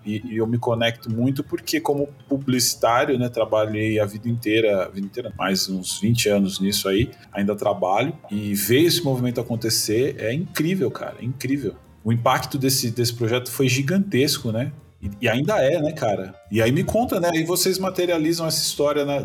[0.05, 4.89] E, e, eu me conecto muito porque, como publicitário, né, trabalhei a vida inteira, a
[4.89, 8.13] vida inteira, mais uns 20 anos nisso aí, ainda trabalho.
[8.31, 11.75] E ver esse movimento acontecer é incrível, cara, é incrível.
[12.05, 14.73] O impacto desse, desse projeto foi gigantesco, né?
[15.01, 16.35] E, e ainda é, né, cara?
[16.51, 17.31] E aí me conta, né?
[17.33, 19.25] Aí vocês materializam essa história, né?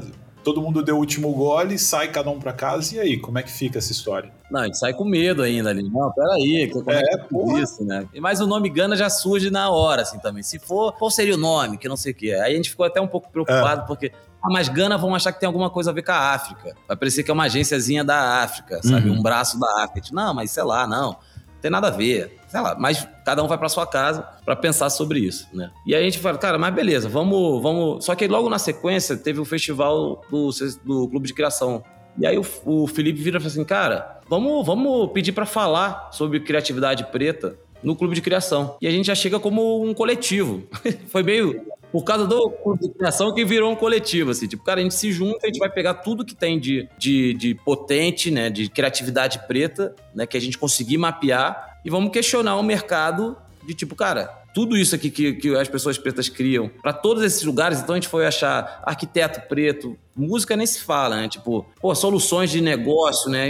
[0.50, 3.44] Todo mundo deu o último gole, sai cada um para casa, e aí, como é
[3.44, 4.32] que fica essa história?
[4.50, 5.84] Não, a gente sai com medo ainda ali.
[5.84, 8.08] Não, peraí, como é, é que isso, né?
[8.20, 10.42] Mas o nome Gana já surge na hora, assim, também.
[10.42, 11.78] Se for, qual seria o nome?
[11.78, 12.34] Que não sei o que.
[12.34, 13.86] Aí a gente ficou até um pouco preocupado, é.
[13.86, 16.76] porque ah, mas Gana vão achar que tem alguma coisa a ver com a África.
[16.88, 19.10] Vai parecer que é uma agênciazinha da África, sabe?
[19.10, 19.20] Uhum.
[19.20, 20.08] Um braço da África.
[20.12, 21.16] Não, mas sei lá, não
[21.62, 22.38] tem nada a ver.
[22.48, 25.72] Sei lá, mas cada um vai para sua casa para pensar sobre isso, né?
[25.86, 28.04] E aí a gente fala, cara, mas beleza, vamos, vamos.
[28.04, 30.50] Só que logo na sequência teve o festival do,
[30.84, 31.84] do Clube de Criação.
[32.18, 36.10] E aí o, o Felipe vira e fala assim, cara, vamos, vamos pedir para falar
[36.12, 38.78] sobre criatividade preta no Clube de Criação.
[38.82, 40.64] E a gente já chega como um coletivo.
[41.08, 41.62] Foi meio
[41.92, 42.52] por causa do
[42.98, 44.48] criação que virou um coletivo, assim.
[44.48, 47.34] Tipo, cara, a gente se junta, a gente vai pegar tudo que tem de, de,
[47.34, 52.56] de potente, né, de criatividade preta, né, que a gente conseguir mapear e vamos questionar
[52.58, 53.36] o mercado
[53.66, 57.44] de tipo, cara, tudo isso aqui que, que as pessoas pretas criam para todos esses
[57.44, 61.30] lugares, então a gente foi achar arquiteto preto, música nem se fala, né?
[61.30, 63.48] Tipo, pô, soluções de negócio, né?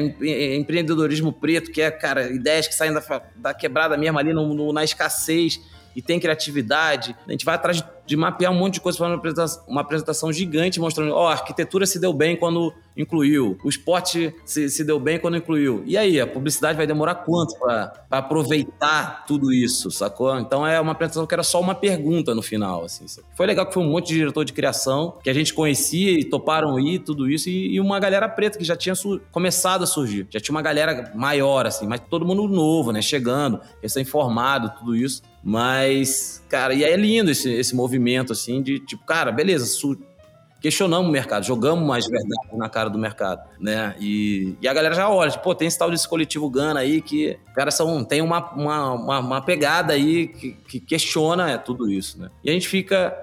[0.56, 3.02] Empreendedorismo preto, que é, cara, ideias que saem da,
[3.36, 5.60] da quebrada mesmo ali no, no, na escassez
[5.96, 7.16] e tem criatividade.
[7.28, 9.82] A gente vai atrás de de mapear um monte de coisa para uma apresentação, uma
[9.82, 14.68] apresentação gigante mostrando, ó, oh, a arquitetura se deu bem quando incluiu, o esporte se,
[14.68, 15.84] se deu bem quando incluiu.
[15.86, 20.40] E aí, a publicidade vai demorar quanto para aproveitar tudo isso, sacou?
[20.40, 23.06] Então é uma apresentação que era só uma pergunta no final, assim.
[23.36, 26.24] Foi legal que foi um monte de diretor de criação que a gente conhecia e
[26.24, 28.96] toparam ir, tudo isso, e, e uma galera preta que já tinha
[29.32, 30.26] começado a surgir.
[30.32, 33.04] Já tinha uma galera maior, assim, mas todo mundo novo, né?
[33.04, 35.22] Chegando, recém-formado, tudo isso.
[35.44, 39.66] Mas, cara, e aí é lindo esse, esse movimento, assim, de tipo, cara, beleza,
[40.62, 43.96] questionamos o mercado, jogamos mais verdade na cara do mercado, né?
[44.00, 47.02] E, e a galera já olha, tipo, pô, tem esse tal desse coletivo Gana aí
[47.02, 51.90] que, cara, são, tem uma, uma, uma, uma pegada aí que, que questiona é, tudo
[51.90, 52.30] isso, né?
[52.44, 53.16] E a gente fica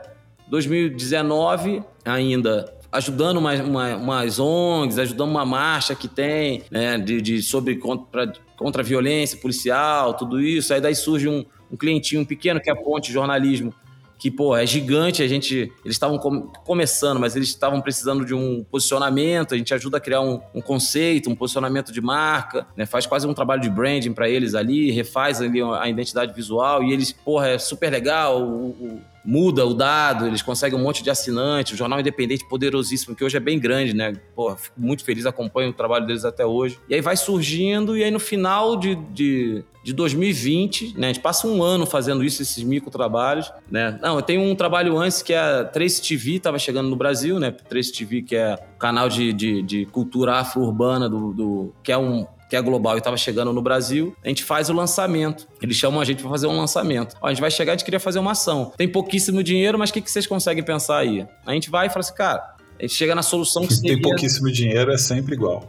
[0.49, 3.53] 2019 ainda ajudando uma,
[3.95, 9.39] umas ONGs, ajudando uma marcha que tem, né, de, de sobre contra, contra a violência
[9.39, 10.73] policial, tudo isso.
[10.73, 13.75] Aí daí surge um, um clientinho pequeno que é a Ponte Jornalismo,
[14.19, 15.73] que, pô, é gigante, a gente.
[15.85, 20.01] Eles estavam com, começando, mas eles estavam precisando de um posicionamento, a gente ajuda a
[20.01, 22.87] criar um, um conceito, um posicionamento de marca, né?
[22.87, 26.93] Faz quase um trabalho de branding para eles ali, refaz ali a identidade visual e
[26.93, 28.43] eles, porra, é super legal.
[28.43, 33.17] O, o, muda o dado, eles conseguem um monte de assinantes, o jornal independente poderosíssimo,
[33.17, 34.13] que hoje é bem grande, né?
[34.35, 36.79] Pô, fico muito feliz, acompanho o trabalho deles até hoje.
[36.89, 41.09] E aí vai surgindo, e aí no final de, de, de 2020, né?
[41.09, 43.99] A gente passa um ano fazendo isso, esses micro trabalhos, né?
[44.01, 47.41] Não, eu tenho um trabalho antes que é a Trace TV, estava chegando no Brasil,
[47.41, 47.51] né?
[47.51, 52.27] Trace TV, que é canal de, de, de cultura afro-urbana do, do, que é um
[52.49, 55.47] que é global e estava chegando no Brasil, a gente faz o lançamento.
[55.61, 57.17] Eles chamam a gente para fazer um lançamento.
[57.21, 58.73] Ó, a gente vai chegar, a gente queria fazer uma ação.
[58.77, 61.27] Tem pouquíssimo dinheiro, mas o que, que vocês conseguem pensar aí?
[61.45, 63.95] A gente vai e fala assim, cara, a gente chega na solução que seria...
[63.95, 65.69] Tem pouquíssimo dinheiro, é sempre igual.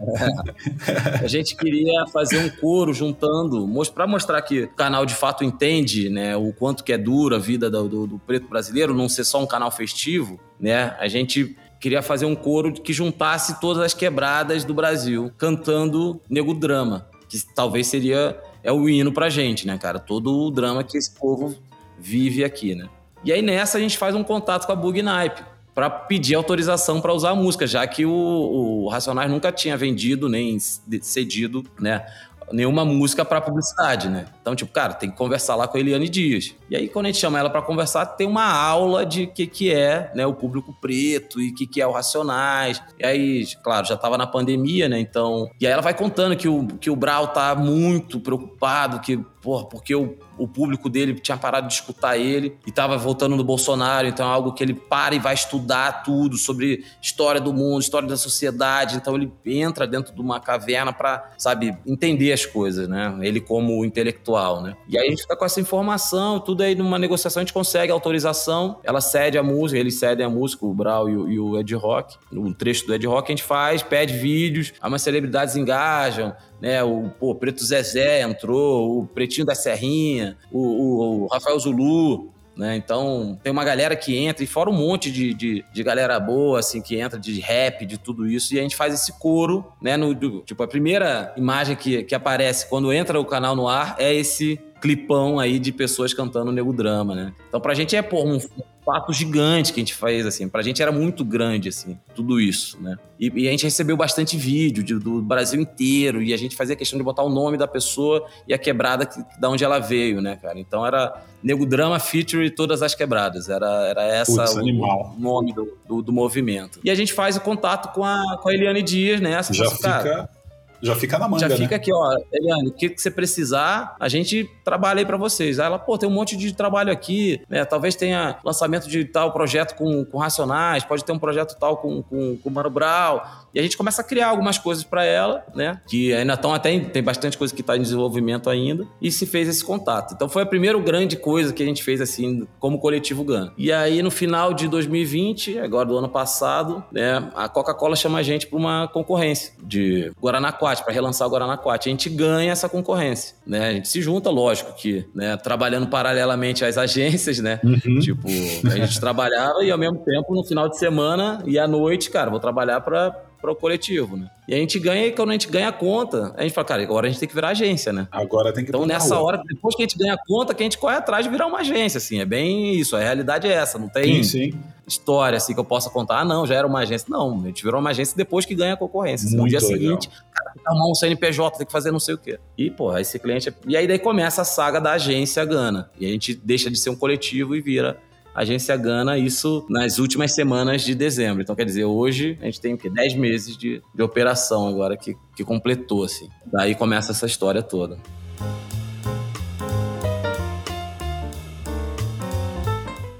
[0.00, 1.24] É.
[1.24, 6.08] A gente queria fazer um coro juntando, para mostrar que o canal de fato entende
[6.08, 9.24] né, o quanto que é dura a vida do, do, do preto brasileiro, não ser
[9.24, 10.96] só um canal festivo, né?
[10.98, 16.54] A gente queria fazer um coro que juntasse todas as quebradas do Brasil, cantando Nego
[16.54, 19.98] Drama, que talvez seria é o hino pra gente, né, cara?
[19.98, 21.56] Todo o drama que esse povo
[21.98, 22.88] vive aqui, né?
[23.24, 25.42] E aí nessa a gente faz um contato com a Bug Naipe
[25.74, 30.28] para pedir autorização para usar a música, já que o, o Racionais nunca tinha vendido
[30.28, 32.04] nem cedido, né,
[32.52, 34.26] nenhuma música para publicidade, né?
[34.40, 36.54] Então, tipo, cara, tem que conversar lá com a Eliane Dias.
[36.68, 39.46] E aí, quando a gente chama ela para conversar, tem uma aula de o que,
[39.46, 42.82] que é né, o público preto e o que, que é o Racionais.
[42.98, 44.98] E aí, claro, já tava na pandemia, né?
[44.98, 45.50] Então.
[45.60, 49.64] E aí ela vai contando que o, que o Brau tá muito preocupado, que, porra,
[49.64, 54.06] porque o o público dele tinha parado de escutar ele e estava voltando do Bolsonaro,
[54.06, 58.08] então é algo que ele para e vai estudar tudo sobre história do mundo, história
[58.08, 63.14] da sociedade, então ele entra dentro de uma caverna para, sabe, entender as coisas, né?
[63.20, 64.74] Ele como intelectual, né?
[64.88, 67.92] E aí a gente fica com essa informação, tudo aí numa negociação a gente consegue
[67.92, 71.58] autorização, ela cede a música, eles cedem a música, o Brau e o, e o
[71.58, 76.34] Ed Rock, o trecho do Ed Rock a gente faz, pede vídeos, algumas celebridades engajam,
[76.60, 76.82] né?
[76.82, 82.76] O pô, Preto Zezé entrou, o Pretinho da Serrinha, o, o, o Rafael Zulu, né?
[82.76, 86.58] Então, tem uma galera que entra, e fora um monte de, de, de, galera boa,
[86.58, 89.96] assim, que entra de rap, de tudo isso, e a gente faz esse coro, né?
[89.96, 93.96] No, do, tipo, a primeira imagem que, que aparece quando entra o canal no ar
[93.98, 97.32] é esse clipão aí de pessoas cantando Nego Drama, né?
[97.48, 98.38] Então, pra gente é, pô, um
[98.84, 100.48] fato gigante que a gente fez, assim.
[100.48, 102.96] Pra gente era muito grande, assim, tudo isso, né?
[103.18, 106.74] E, e a gente recebeu bastante vídeo de, do Brasil inteiro e a gente fazia
[106.74, 110.20] questão de botar o nome da pessoa e a quebrada que, da onde ela veio,
[110.20, 110.58] né, cara?
[110.58, 113.48] Então era Nego Drama Feature todas as quebradas.
[113.48, 116.80] Era, era essa Puts, o, o, nome do, do, do, movimento.
[116.82, 119.40] E a gente faz o contato com a, com a Eliane Dias, né?
[119.50, 120.02] Já fica...
[120.02, 120.39] Cara,
[120.82, 121.76] já fica na manga, Já fica né?
[121.76, 125.58] aqui, ó, Eliane, o que, que você precisar, a gente trabalha aí para vocês.
[125.58, 127.64] Aí ela, pô, tem um monte de trabalho aqui, né?
[127.64, 132.02] Talvez tenha lançamento de tal projeto com, com Racionais, pode ter um projeto tal com,
[132.02, 133.20] com, com Mano Brown.
[133.54, 135.80] E a gente começa a criar algumas coisas para ela, né?
[135.86, 138.86] Que ainda estão até, tem bastante coisa que está em desenvolvimento ainda.
[139.00, 140.14] E se fez esse contato.
[140.14, 143.52] Então foi a primeira grande coisa que a gente fez, assim, como coletivo GAN.
[143.58, 147.30] E aí, no final de 2020, agora do ano passado, né?
[147.34, 151.88] A Coca-Cola chama a gente para uma concorrência de Guaranaquá para relançar o Guaranaquate.
[151.88, 153.68] A gente ganha essa concorrência, né?
[153.68, 157.58] A gente se junta, lógico que, né, trabalhando paralelamente às agências, né?
[157.64, 157.98] Uhum.
[157.98, 158.28] Tipo,
[158.66, 162.30] a gente trabalhava e ao mesmo tempo no final de semana e à noite, cara,
[162.30, 164.30] vou trabalhar para para o coletivo, né?
[164.46, 166.82] E a gente ganha, e quando a gente ganha a conta, a gente fala, cara,
[166.82, 168.08] agora a gente tem que virar agência, né?
[168.10, 170.64] Agora tem que Então, nessa hora, depois que a gente ganha a conta, que a
[170.64, 173.78] gente corre atrás de virar uma agência, assim, é bem isso, a realidade é essa,
[173.78, 174.58] não tem sim, sim.
[174.86, 177.06] história, assim, que eu possa contar, ah, não, já era uma agência.
[177.08, 179.26] Não, a gente virou uma agência depois que ganha a concorrência.
[179.26, 179.78] Assim, no dia legal.
[179.78, 182.38] seguinte, cara, tem que arrumar um CNPJ, tem que fazer não sei o quê.
[182.58, 183.48] E, pô, esse cliente...
[183.48, 183.54] É...
[183.66, 185.90] E aí, daí começa a saga da agência Gana.
[185.98, 187.98] E a gente deixa de ser um coletivo e vira
[188.34, 191.42] agência Gana isso nas últimas semanas de dezembro.
[191.42, 192.88] Então, quer dizer, hoje a gente tem o quê?
[192.88, 196.28] 10 meses de, de operação agora que, que completou, assim.
[196.52, 197.98] Daí começa essa história toda.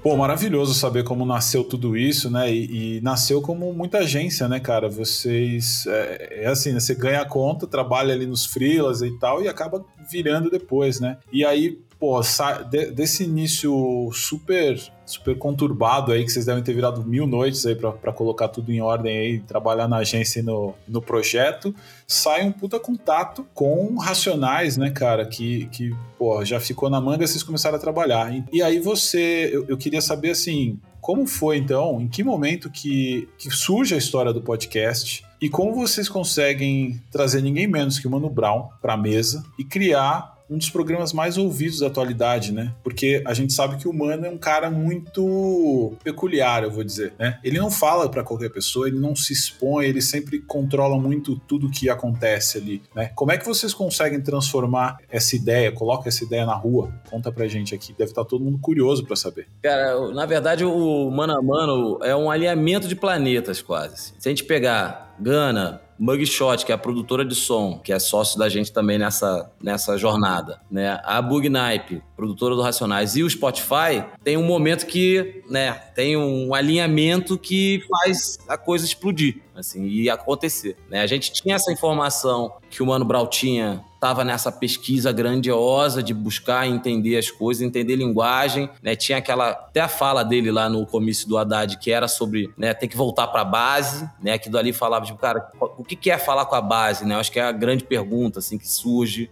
[0.01, 2.51] Pô, maravilhoso saber como nasceu tudo isso, né?
[2.51, 4.89] E, e nasceu como muita agência, né, cara?
[4.89, 5.85] Vocês.
[5.85, 6.79] É, é assim, né?
[6.79, 11.19] Você ganha a conta, trabalha ali nos freelas e tal, e acaba virando depois, né?
[11.31, 12.19] E aí, pô,
[12.95, 14.75] desse início super
[15.05, 18.81] super conturbado aí, que vocês devem ter virado mil noites aí para colocar tudo em
[18.81, 21.75] ordem aí, trabalhar na agência e no, no projeto,
[22.07, 27.27] sai um puta contato com racionais, né, cara, que, que pô, já ficou na manga,
[27.27, 28.33] vocês começaram a trabalhar.
[28.53, 33.27] E aí você, eu, eu queria saber assim, como foi então, em que momento que,
[33.37, 38.11] que surge a história do podcast e como vocês conseguem trazer ninguém menos que o
[38.11, 42.73] Mano Brown para a mesa e criar um dos programas mais ouvidos da atualidade, né?
[42.83, 47.13] Porque a gente sabe que o Mano é um cara muito peculiar, eu vou dizer,
[47.17, 47.39] né?
[47.41, 51.71] Ele não fala para qualquer pessoa, ele não se expõe, ele sempre controla muito tudo
[51.71, 53.11] que acontece ali, né?
[53.15, 56.93] Como é que vocês conseguem transformar essa ideia, coloca essa ideia na rua?
[57.09, 59.47] Conta pra gente aqui, deve estar todo mundo curioso para saber.
[59.61, 64.13] Cara, na verdade o Mano a Mano é um alinhamento de planetas quase.
[64.19, 68.39] Se a gente pegar Gana, Mugshot, que é a produtora de som, que é sócio
[68.39, 70.99] da gente também nessa, nessa jornada, né?
[71.03, 76.55] A Bugnipe, produtora do Racionais, e o Spotify, tem um momento que, né, tem um
[76.55, 81.01] alinhamento que faz a coisa explodir, assim, e acontecer, né?
[81.01, 86.11] A gente tinha essa informação que o Mano Brown tinha estava nessa pesquisa grandiosa de
[86.11, 88.95] buscar entender as coisas, entender linguagem, né?
[88.95, 92.73] Tinha aquela até a fala dele lá no comício do Haddad que era sobre, né,
[92.73, 94.39] ter que voltar para a base, né?
[94.39, 97.13] Que dali falava tipo, cara, o que é falar com a base, né?
[97.13, 99.29] Eu acho que é a grande pergunta assim que surge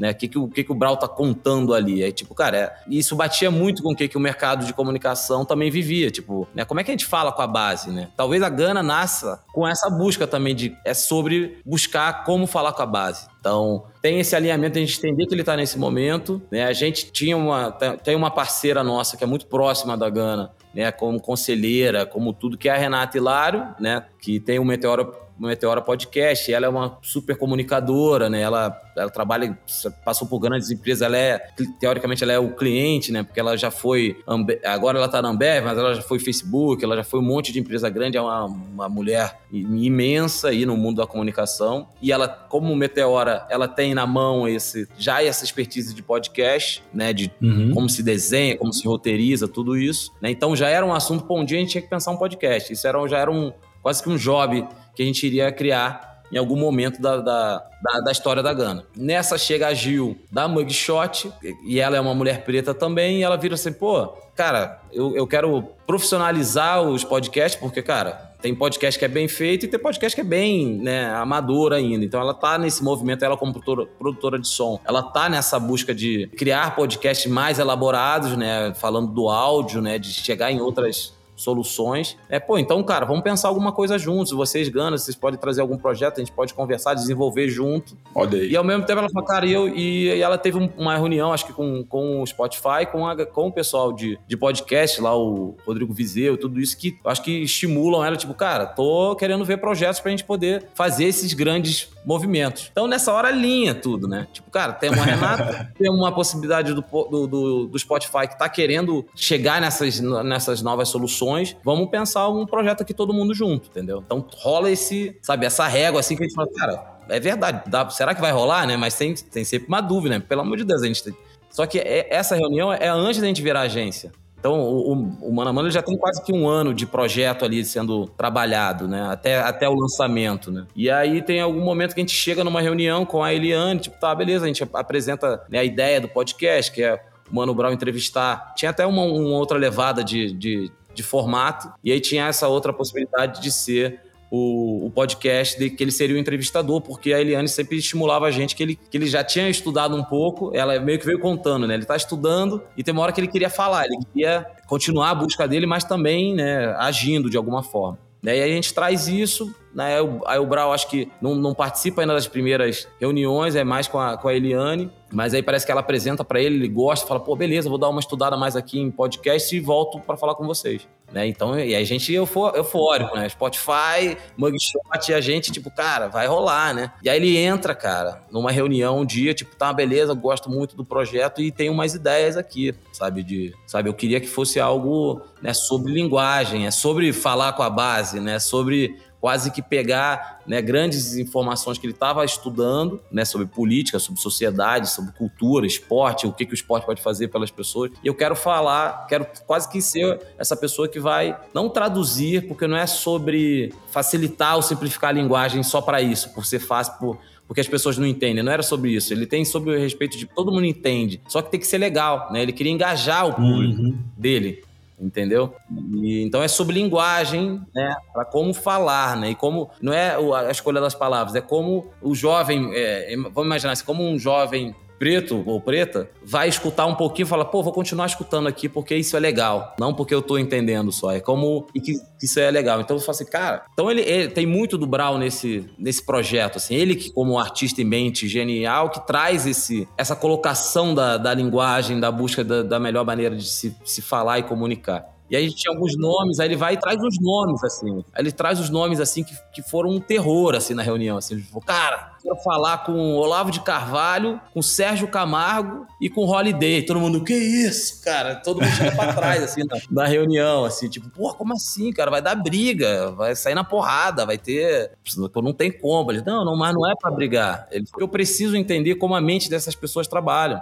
[0.00, 0.12] né?
[0.12, 2.02] O que, que, o, que, que o Brau tá contando ali?
[2.02, 5.44] É tipo, cara, é, isso batia muito com o que, que o mercado de comunicação
[5.44, 6.10] também vivia.
[6.10, 6.64] Tipo, né?
[6.64, 8.08] Como é que a gente fala com a base, né?
[8.16, 12.82] Talvez a Gana nasça com essa busca também de é sobre buscar como falar com
[12.82, 13.28] a base.
[13.38, 16.40] Então, tem esse alinhamento a gente entender que ele está nesse momento.
[16.50, 16.64] Né?
[16.64, 17.70] A gente tinha uma,
[18.02, 20.90] tem uma parceira nossa que é muito próxima da Gana, né?
[20.90, 24.04] como conselheira, como tudo, que é a Renata Hilário, né?
[24.20, 25.14] que tem o Meteoro
[25.48, 28.40] Meteora Podcast, ela é uma super comunicadora, né?
[28.40, 29.58] Ela, ela trabalha,
[30.04, 31.38] passou por grandes empresas, ela é,
[31.80, 33.22] teoricamente, ela é o cliente, né?
[33.22, 34.18] Porque ela já foi,
[34.64, 37.52] agora ela tá na Ambev, mas ela já foi Facebook, ela já foi um monte
[37.52, 41.88] de empresa grande, é uma, uma mulher imensa aí no mundo da comunicação.
[42.02, 47.12] E ela, como Meteora, ela tem na mão esse, já essa expertise de podcast, né?
[47.12, 47.72] De uhum.
[47.72, 50.12] como se desenha, como se roteiriza, tudo isso.
[50.20, 50.30] Né?
[50.30, 52.72] Então já era um assunto, pô, um dia a gente tinha que pensar um podcast.
[52.72, 53.52] Isso era, já era um,
[53.82, 58.00] quase que um job que a gente iria criar em algum momento da, da, da,
[58.00, 58.84] da, história da Gana.
[58.96, 61.32] Nessa chega a Gil da Mugshot,
[61.64, 64.06] e ela é uma mulher preta também, e ela vira assim, pô,
[64.36, 69.66] cara, eu, eu quero profissionalizar os podcasts, porque, cara, tem podcast que é bem feito
[69.66, 72.04] e tem podcast que é bem né, amador ainda.
[72.04, 75.94] Então ela tá nesse movimento, ela como produtora, produtora de som, ela tá nessa busca
[75.94, 78.72] de criar podcasts mais elaborados, né?
[78.74, 79.98] Falando do áudio, né?
[79.98, 82.16] De chegar em outras soluções.
[82.28, 84.32] É, pô, então, cara, vamos pensar alguma coisa juntos.
[84.32, 87.96] Vocês ganham, vocês podem trazer algum projeto, a gente pode conversar, desenvolver junto.
[88.14, 88.50] Olha aí.
[88.50, 91.32] E ao mesmo tempo ela falou, cara, e, eu, e, e ela teve uma reunião,
[91.32, 95.16] acho que com, com o Spotify, com, a, com o pessoal de, de podcast, lá
[95.16, 99.58] o Rodrigo Vizeu, tudo isso que acho que estimulam ela, tipo, cara, tô querendo ver
[99.58, 102.68] projetos pra gente poder fazer esses grandes movimentos.
[102.72, 104.26] Então, nessa hora, linha tudo, né?
[104.32, 108.48] Tipo, cara, tem uma Renata, tem uma possibilidade do, do, do, do Spotify que tá
[108.48, 111.29] querendo chegar nessas, nessas novas soluções
[111.64, 114.02] vamos pensar um projeto aqui todo mundo junto, entendeu?
[114.04, 117.88] Então rola esse, sabe, essa régua assim que a gente fala, cara, é verdade, dá,
[117.90, 118.76] será que vai rolar, né?
[118.76, 120.24] Mas tem, tem sempre uma dúvida, né?
[120.26, 121.14] Pelo amor de Deus, a gente tem...
[121.50, 124.12] Só que é, essa reunião é antes da gente virar agência.
[124.40, 127.44] Então, o, o, o Mano a Mano já tem quase que um ano de projeto
[127.44, 129.06] ali sendo trabalhado, né?
[129.10, 130.66] Até, até o lançamento, né?
[130.74, 134.00] E aí tem algum momento que a gente chega numa reunião com a Eliane, tipo,
[134.00, 136.98] tá, beleza, a gente apresenta né, a ideia do podcast, que é
[137.30, 138.54] o Mano Brown entrevistar.
[138.56, 142.72] Tinha até uma, uma outra levada de, de, de formato, e aí tinha essa outra
[142.72, 147.48] possibilidade de ser o, o, podcast de que ele seria o entrevistador, porque a Eliane
[147.48, 150.98] sempre estimulava a gente que ele, que ele já tinha estudado um pouco, ela meio
[150.98, 151.74] que veio contando, né?
[151.74, 155.14] Ele está estudando e tem uma hora que ele queria falar, ele queria continuar a
[155.14, 157.98] busca dele, mas também né, agindo de alguma forma.
[158.22, 158.38] Né?
[158.38, 159.96] E aí a gente traz isso, né?
[160.26, 163.98] aí o Brau acho que não, não, participa ainda das primeiras reuniões, é mais com
[163.98, 167.20] a, com a Eliane, mas aí parece que ela apresenta para ele, ele gosta, fala,
[167.20, 170.46] pô, beleza, vou dar uma estudada mais aqui em podcast e volto para falar com
[170.46, 170.86] vocês.
[171.12, 171.26] Né?
[171.26, 173.28] Então, e a gente eufórico, né?
[173.28, 176.92] Spotify, Mugshot, e a gente, tipo, cara, vai rolar, né?
[177.02, 180.84] E aí ele entra, cara, numa reunião um dia, tipo, tá, beleza, gosto muito do
[180.84, 183.22] projeto e tenho umas ideias aqui, sabe?
[183.22, 187.70] De, sabe, eu queria que fosse algo né, sobre linguagem, é sobre falar com a
[187.70, 188.38] base, né?
[188.38, 194.20] Sobre quase que pegar né, grandes informações que ele estava estudando né, sobre política, sobre
[194.20, 197.90] sociedade, sobre cultura, esporte, o que, que o esporte pode fazer pelas pessoas.
[198.02, 202.66] E eu quero falar, quero quase que ser essa pessoa que vai não traduzir, porque
[202.66, 207.18] não é sobre facilitar ou simplificar a linguagem só para isso, por ser fácil, por,
[207.46, 208.42] porque as pessoas não entendem.
[208.42, 209.12] Não era sobre isso.
[209.12, 211.20] Ele tem sobre o respeito de todo mundo entende.
[211.28, 212.42] Só que tem que ser legal, né?
[212.42, 213.98] Ele queria engajar o público uhum.
[214.16, 214.62] dele
[215.00, 215.54] entendeu?
[216.02, 217.94] E, então é sobre linguagem, né?
[218.12, 219.30] Para como falar, né?
[219.30, 223.72] E como não é a escolha das palavras, é como o jovem, é, vamos imaginar
[223.72, 227.72] assim, como um jovem preto ou preta vai escutar um pouquinho e fala, pô, vou
[227.72, 231.10] continuar escutando aqui porque isso é legal, não porque eu tô entendendo só.
[231.10, 232.82] É como e que, isso é legal.
[232.82, 236.58] Então eu falo assim, cara, então ele, ele, tem muito do Brown nesse, nesse projeto,
[236.58, 241.32] assim, ele que como artista em mente genial que traz esse essa colocação da, da
[241.32, 245.19] linguagem, da busca da, da melhor maneira de se, se falar e comunicar.
[245.30, 248.04] E aí tinha alguns nomes, aí ele vai e traz os nomes, assim.
[248.12, 251.34] Aí ele traz os nomes, assim, que, que foram um terror, assim, na reunião, assim.
[251.34, 256.82] Ele falou, cara, quero falar com Olavo de Carvalho, com Sérgio Camargo e com Holiday.
[256.82, 258.34] Todo mundo, que isso, cara?
[258.34, 262.10] Todo mundo chega pra trás, assim, na, na, reunião, assim, tipo, pô, como assim, cara?
[262.10, 264.90] Vai dar briga, vai sair na porrada, vai ter...
[265.36, 266.10] Não tem como.
[266.10, 267.68] Ele, não, não, mas não é para brigar.
[267.70, 270.60] Ele, eu preciso entender como a mente dessas pessoas trabalham.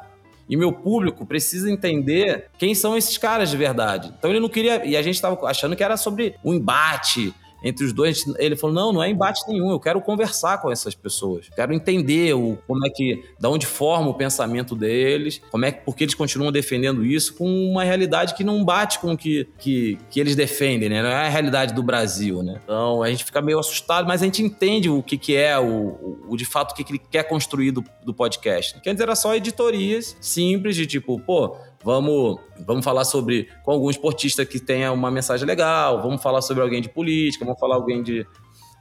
[0.49, 4.13] E meu público precisa entender quem são esses caras de verdade.
[4.19, 4.85] Então ele não queria.
[4.85, 8.25] E a gente estava achando que era sobre um embate entre os dois.
[8.39, 11.49] Ele falou: não, não é embate nenhum, eu quero conversar com essas pessoas.
[11.55, 13.25] Quero entender o, como é que.
[13.39, 15.85] da onde forma o pensamento deles, como é que.
[15.85, 19.99] porque eles continuam defendendo isso com uma realidade que não bate com o que, que,
[20.11, 21.03] que eles defendem, né?
[21.03, 22.61] Não é a realidade do Brasil, né?
[22.65, 26.19] Então a gente fica meio assustado, mas a gente entende o que, que é o,
[26.29, 28.81] o, de fato o que, que ele quer construir do, do podcast.
[28.81, 33.89] Que antes era só editorias simples de tipo, pô, Vamos, vamos falar sobre com algum
[33.89, 38.03] esportista que tenha uma mensagem legal, vamos falar sobre alguém de política, vamos falar alguém
[38.03, 38.27] de,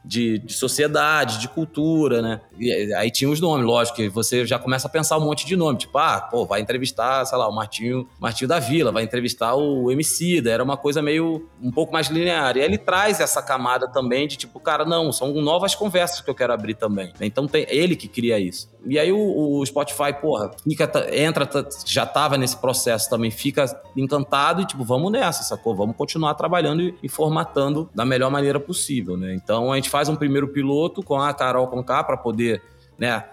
[0.04, 2.42] de, de, sociedade, de cultura, né?
[2.58, 5.56] E aí tinha os nomes, lógico, que você já começa a pensar um monte de
[5.56, 9.54] nome, tipo, ah, pô, vai entrevistar, sei lá, o Martinho, Martinho da Vila, vai entrevistar
[9.56, 12.58] o Emicida, era uma coisa meio um pouco mais linear.
[12.58, 16.36] E ele traz essa camada também de tipo, cara, não, são novas conversas que eu
[16.36, 17.14] quero abrir também.
[17.20, 18.70] Então tem ele que cria isso.
[18.88, 21.48] E aí o, o Spotify, porra, fica, entra,
[21.86, 23.66] já tava nesse processo também, fica
[23.96, 25.76] encantado e tipo, vamos nessa, sacou?
[25.76, 29.34] Vamos continuar trabalhando e, e formatando da melhor maneira possível, né?
[29.36, 32.62] Então a gente faz um primeiro piloto com a Carol Conká para poder,
[32.98, 33.24] né,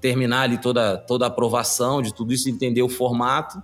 [0.00, 3.62] terminar ali toda, toda a aprovação de tudo isso, entender o formato.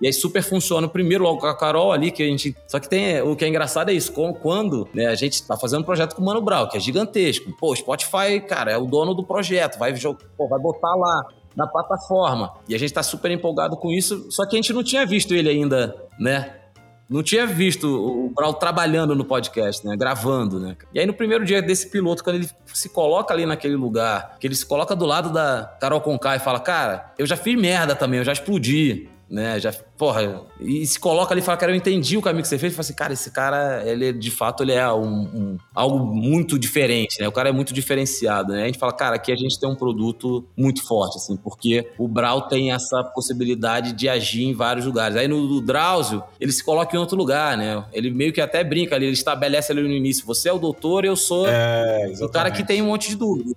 [0.00, 2.56] E aí super funciona primeiro logo com a Carol ali, que a gente.
[2.66, 3.20] Só que tem.
[3.22, 6.22] O que é engraçado é isso, quando né, a gente tá fazendo um projeto com
[6.22, 7.52] o Mano Brown, que é gigantesco.
[7.58, 9.94] Pô, Spotify, cara, é o dono do projeto, vai,
[10.36, 12.54] pô, vai botar lá na plataforma.
[12.68, 15.34] E a gente tá super empolgado com isso, só que a gente não tinha visto
[15.34, 16.54] ele ainda, né?
[17.10, 19.96] não tinha visto o Brawl trabalhando no podcast, né?
[19.96, 20.76] Gravando, né?
[20.94, 24.46] E aí no primeiro dia desse piloto, quando ele se coloca ali naquele lugar, que
[24.46, 27.96] ele se coloca do lado da Carol Conká e fala, cara, eu já fiz merda
[27.96, 29.60] também, eu já explodi né?
[29.60, 32.58] Já, porra, e se coloca ali e fala, cara, eu entendi o caminho que você
[32.58, 32.72] fez.
[32.72, 36.58] E fala assim, cara, esse cara, ele de fato, ele é um, um, algo muito
[36.58, 37.28] diferente, né?
[37.28, 38.64] O cara é muito diferenciado, né?
[38.64, 42.08] A gente fala, cara, aqui a gente tem um produto muito forte, assim, porque o
[42.08, 45.16] Brau tem essa possibilidade de agir em vários lugares.
[45.16, 47.84] Aí no, no Drauzio, ele se coloca em outro lugar, né?
[47.92, 51.04] Ele meio que até brinca ali, ele estabelece ali no início, você é o doutor,
[51.04, 53.50] eu sou é, o cara que tem um monte de dúvida.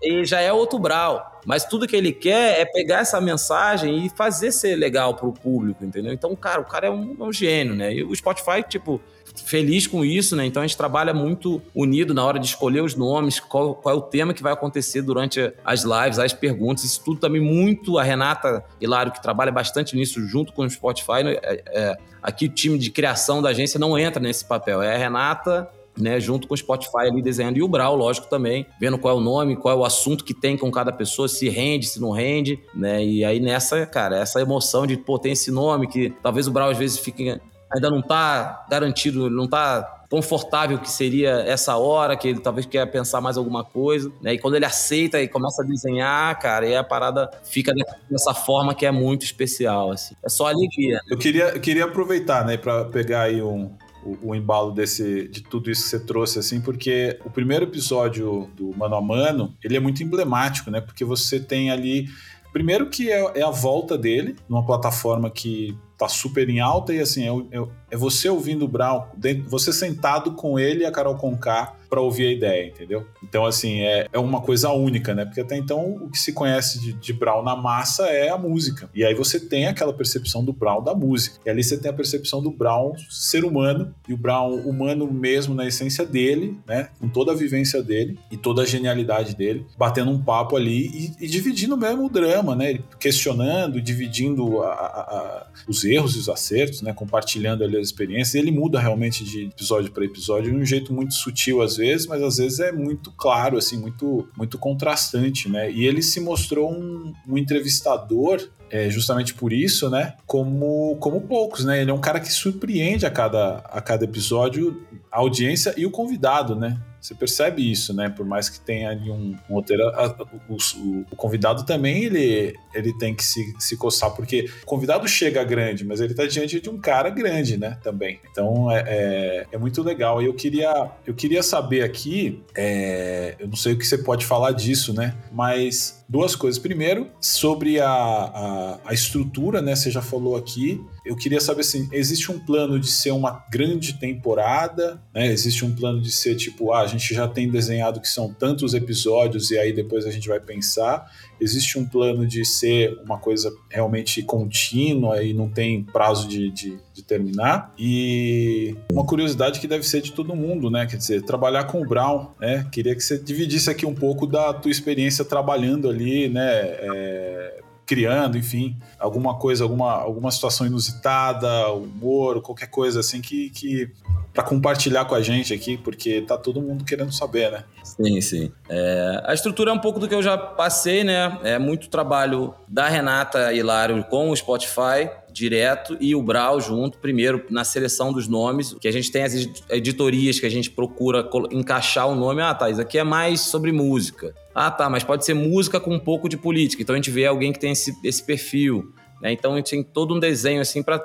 [0.00, 1.29] Ele já é outro Brau.
[1.44, 5.84] Mas tudo que ele quer é pegar essa mensagem e fazer ser legal pro público,
[5.84, 6.12] entendeu?
[6.12, 7.94] Então, cara, o cara é um, é um gênio, né?
[7.94, 9.00] E o Spotify, tipo,
[9.44, 10.44] feliz com isso, né?
[10.44, 13.98] Então a gente trabalha muito unido na hora de escolher os nomes, qual, qual, é
[13.98, 17.98] o tema que vai acontecer durante as lives, as perguntas, isso tudo também muito.
[17.98, 21.36] A Renata Hilário, que trabalha bastante nisso junto com o Spotify, né?
[21.42, 24.82] é, é, aqui o time de criação da agência não entra nesse papel.
[24.82, 25.68] É a Renata
[25.98, 29.18] né, junto com o Spotify ali desenhando e o Brau, lógico também, vendo qual é
[29.18, 32.10] o nome, qual é o assunto que tem com cada pessoa, se rende, se não
[32.10, 33.04] rende, né?
[33.04, 36.70] E aí nessa, cara, essa emoção de, pô, tem esse nome que talvez o Brau
[36.70, 37.40] às vezes fique
[37.72, 42.84] ainda não tá garantido, não tá confortável que seria essa hora, que ele talvez quer
[42.86, 44.34] pensar mais alguma coisa, né?
[44.34, 47.72] E quando ele aceita e começa a desenhar, cara, e a parada fica
[48.10, 50.16] dessa forma que é muito especial, assim.
[50.24, 50.96] É só alegria.
[50.96, 51.00] Né?
[51.10, 53.70] Eu queria, queria aproveitar, né, para pegar aí um,
[54.04, 58.50] o, o, embalo desse, de tudo isso que você trouxe, assim, porque o primeiro episódio
[58.56, 60.80] do Mano a Mano, ele é muito emblemático, né?
[60.80, 62.08] Porque você tem ali,
[62.52, 67.00] primeiro que é, é a volta dele, numa plataforma que tá super em alta e
[67.00, 69.04] assim, é, é, é você ouvindo o Brown,
[69.46, 73.04] você sentado com ele e a Carol Conká para ouvir a ideia, entendeu?
[73.22, 75.24] Então, assim, é, é uma coisa única, né?
[75.24, 78.88] Porque até então o que se conhece de, de Brown na massa é a música.
[78.94, 81.38] E aí você tem aquela percepção do Brown da música.
[81.44, 85.54] E ali você tem a percepção do Brown ser humano e o Brown humano mesmo
[85.54, 86.88] na essência dele, né?
[87.00, 90.86] Com toda a vivência dele e toda a genialidade dele, batendo um papo ali
[91.18, 92.78] e, e dividindo mesmo o drama, né?
[93.00, 96.92] Questionando, dividindo a, a, a, os erros e os acertos, né?
[96.92, 98.34] Compartilhando ali as experiências.
[98.34, 101.79] E ele muda realmente de episódio para episódio de um jeito muito sutil, às vezes,
[102.08, 105.70] mas às vezes é muito claro, assim, muito, muito contrastante, né?
[105.70, 110.14] E ele se mostrou um, um entrevistador é, justamente por isso, né?
[110.26, 111.82] Como, como poucos, né?
[111.82, 115.90] Ele é um cara que surpreende a cada, a cada episódio a audiência e o
[115.90, 116.80] convidado, né?
[117.00, 118.08] Você percebe isso, né?
[118.08, 122.54] Por mais que tenha um, um roteiro, a, a, o, o, o, convidado também ele,
[122.74, 126.60] ele tem que se, se coçar, porque o convidado chega grande, mas ele tá diante
[126.60, 127.78] de um cara grande, né?
[127.82, 128.20] Também.
[128.30, 130.20] Então é, é, é muito legal.
[130.20, 134.26] E eu queria, eu queria saber aqui, é, eu não sei o que você pode
[134.26, 135.14] falar disso, né?
[135.32, 136.58] Mas duas coisas.
[136.58, 139.76] Primeiro, sobre a, a, a estrutura, né?
[139.76, 140.84] Você já falou aqui.
[141.06, 145.28] Eu queria saber assim: existe um plano de ser uma grande temporada, né?
[145.28, 148.74] Existe um plano de ser tipo, ah, a gente já tem desenhado que são tantos
[148.74, 151.08] episódios e aí depois a gente vai pensar.
[151.40, 156.78] Existe um plano de ser uma coisa realmente contínua e não tem prazo de, de,
[156.92, 157.72] de terminar.
[157.78, 160.86] E uma curiosidade que deve ser de todo mundo, né?
[160.86, 162.66] Quer dizer, trabalhar com o Brown, né?
[162.70, 166.42] Queria que você dividisse aqui um pouco da tua experiência trabalhando ali, né?
[166.44, 167.60] É,
[167.90, 173.90] criando, enfim, alguma coisa, alguma, alguma situação inusitada, humor, qualquer coisa assim que, que
[174.32, 177.64] para compartilhar com a gente aqui, porque tá todo mundo querendo saber, né?
[177.96, 178.52] Sim, sim.
[178.68, 181.38] É, a estrutura é um pouco do que eu já passei, né?
[181.42, 187.44] É muito trabalho da Renata Hilário com o Spotify direto e o Brau junto, primeiro
[187.50, 189.34] na seleção dos nomes, que a gente tem as
[189.68, 192.42] editorias que a gente procura encaixar o nome.
[192.42, 194.34] Ah, tá, isso aqui é mais sobre música.
[194.54, 196.82] Ah, tá, mas pode ser música com um pouco de política.
[196.82, 198.92] Então a gente vê alguém que tem esse, esse perfil.
[199.22, 199.32] Né?
[199.32, 200.98] Então a gente tem todo um desenho assim para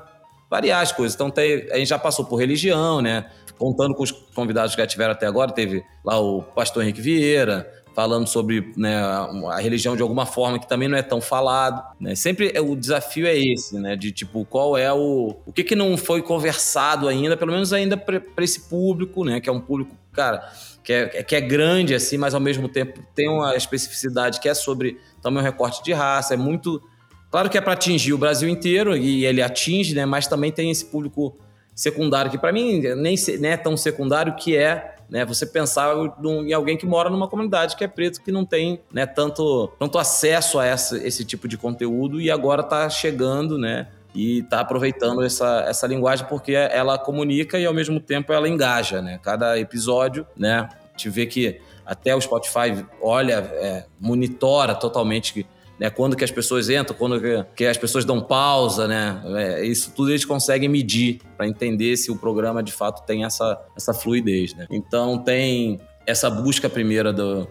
[0.56, 1.14] variar as coisas.
[1.16, 3.30] Então, tem, a gente já passou por religião, né?
[3.58, 7.70] Contando com os convidados que já tiveram até agora, teve lá o pastor Henrique Vieira,
[7.94, 11.82] falando sobre né, a religião de alguma forma que também não é tão falado.
[12.00, 12.16] Né?
[12.16, 13.96] Sempre é, o desafio é esse, né?
[13.96, 15.36] De tipo, qual é o.
[15.46, 19.40] O que, que não foi conversado ainda, pelo menos ainda para esse público, né?
[19.42, 20.50] Que é um público, cara,
[20.84, 24.54] que é, que é grande, assim, mas ao mesmo tempo tem uma especificidade que é
[24.54, 26.82] sobre também um recorte de raça, é muito
[27.32, 30.06] Claro que é para atingir o Brasil inteiro e ele atinge, né?
[30.06, 31.38] Mas também tem esse público
[31.76, 35.94] secundário que para mim nem, nem é tão secundário que é né, você pensar
[36.24, 39.98] em alguém que mora numa comunidade que é preto, que não tem né, tanto, tanto
[39.98, 43.88] acesso a essa, esse tipo de conteúdo e agora está chegando, né?
[44.14, 49.02] E está aproveitando essa, essa linguagem porque ela comunica e ao mesmo tempo ela engaja,
[49.02, 49.20] né?
[49.22, 50.70] Cada episódio, né?
[50.96, 55.46] Te vê que até o Spotify olha, é, monitora totalmente
[55.80, 55.90] né?
[55.90, 57.22] Quando que as pessoas entram, quando
[57.56, 59.22] que as pessoas dão pausa, né?
[59.36, 63.60] É, isso tudo eles conseguem medir para entender se o programa de fato tem essa,
[63.76, 64.68] essa fluidez, né?
[64.70, 67.48] Então tem essa busca primeira do,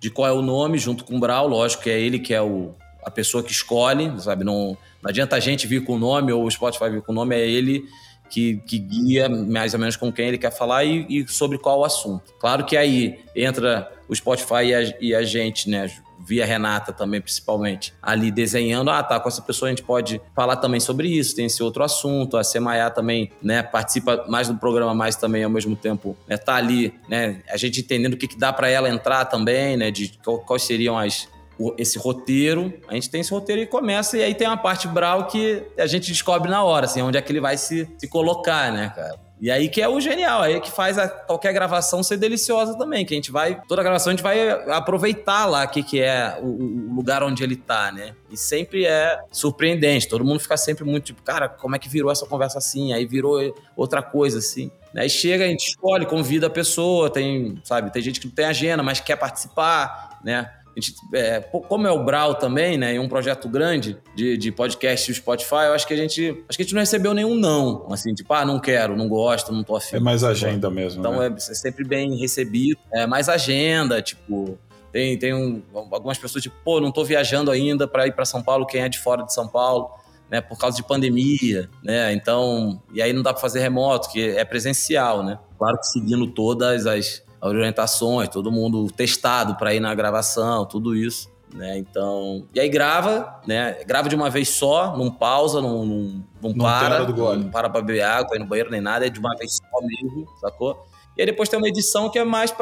[0.00, 2.42] de qual é o nome junto com o Brau, lógico que é ele que é
[2.42, 2.74] o,
[3.04, 4.44] a pessoa que escolhe, sabe?
[4.44, 7.14] Não, não adianta a gente vir com o nome ou o Spotify vir com o
[7.14, 7.84] nome, é ele
[8.28, 11.84] que, que, guia mais ou menos com quem ele quer falar e, e, sobre qual
[11.84, 12.34] assunto.
[12.38, 15.90] Claro que aí entra o Spotify e a, e a gente, né?
[16.18, 20.56] Via Renata também, principalmente, ali desenhando, ah, tá, com essa pessoa a gente pode falar
[20.56, 24.94] também sobre isso, tem esse outro assunto, a Semaiá também, né, participa mais do programa,
[24.94, 28.38] mas também ao mesmo tempo, né, tá ali, né, a gente entendendo o que, que
[28.38, 31.28] dá para ela entrar também, né, de quais seriam as,
[31.76, 35.26] esse roteiro, a gente tem esse roteiro e começa, e aí tem uma parte Brau
[35.26, 38.72] que a gente descobre na hora, assim, onde é que ele vai se, se colocar,
[38.72, 39.27] né, cara?
[39.40, 43.04] E aí que é o genial, aí que faz a, qualquer gravação ser deliciosa também,
[43.04, 46.38] que a gente vai, toda gravação a gente vai aproveitar lá o que, que é
[46.42, 48.14] o, o, lugar onde ele tá, né?
[48.30, 52.10] E sempre é surpreendente, todo mundo fica sempre muito tipo, cara, como é que virou
[52.10, 52.92] essa conversa assim?
[52.92, 54.70] Aí virou outra coisa assim.
[54.96, 58.46] Aí chega, a gente escolhe, convida a pessoa, tem, sabe, tem gente que não tem
[58.46, 60.50] agenda, mas quer participar, né?
[60.80, 65.10] Gente, é, como é o Brau também, né, e um projeto grande de, de podcast
[65.10, 67.86] e Spotify, eu acho que a gente acho que a gente não recebeu nenhum não,
[67.90, 69.96] assim, tipo, ah, não quero, não gosto, não tô afim.
[69.96, 71.26] É mais agenda mesmo, Então né?
[71.26, 74.58] é, é sempre bem recebido, é mais agenda, tipo,
[74.92, 78.42] tem, tem um, algumas pessoas tipo, pô, não tô viajando ainda para ir para São
[78.42, 79.90] Paulo, quem é de fora de São Paulo,
[80.30, 82.12] né, por causa de pandemia, né?
[82.12, 85.38] Então, e aí não dá para fazer remoto, que é presencial, né?
[85.58, 91.30] Claro que seguindo todas as orientações, todo mundo testado para ir na gravação, tudo isso.
[91.54, 91.78] Né?
[91.78, 93.82] Então, e aí grava, né?
[93.86, 97.80] Grava de uma vez só, não pausa, não, não, não, não para, não para para
[97.80, 100.86] beber água, ir no banheiro nem nada, é de uma vez só mesmo, sacou?
[101.16, 102.52] E aí depois tem uma edição que é mais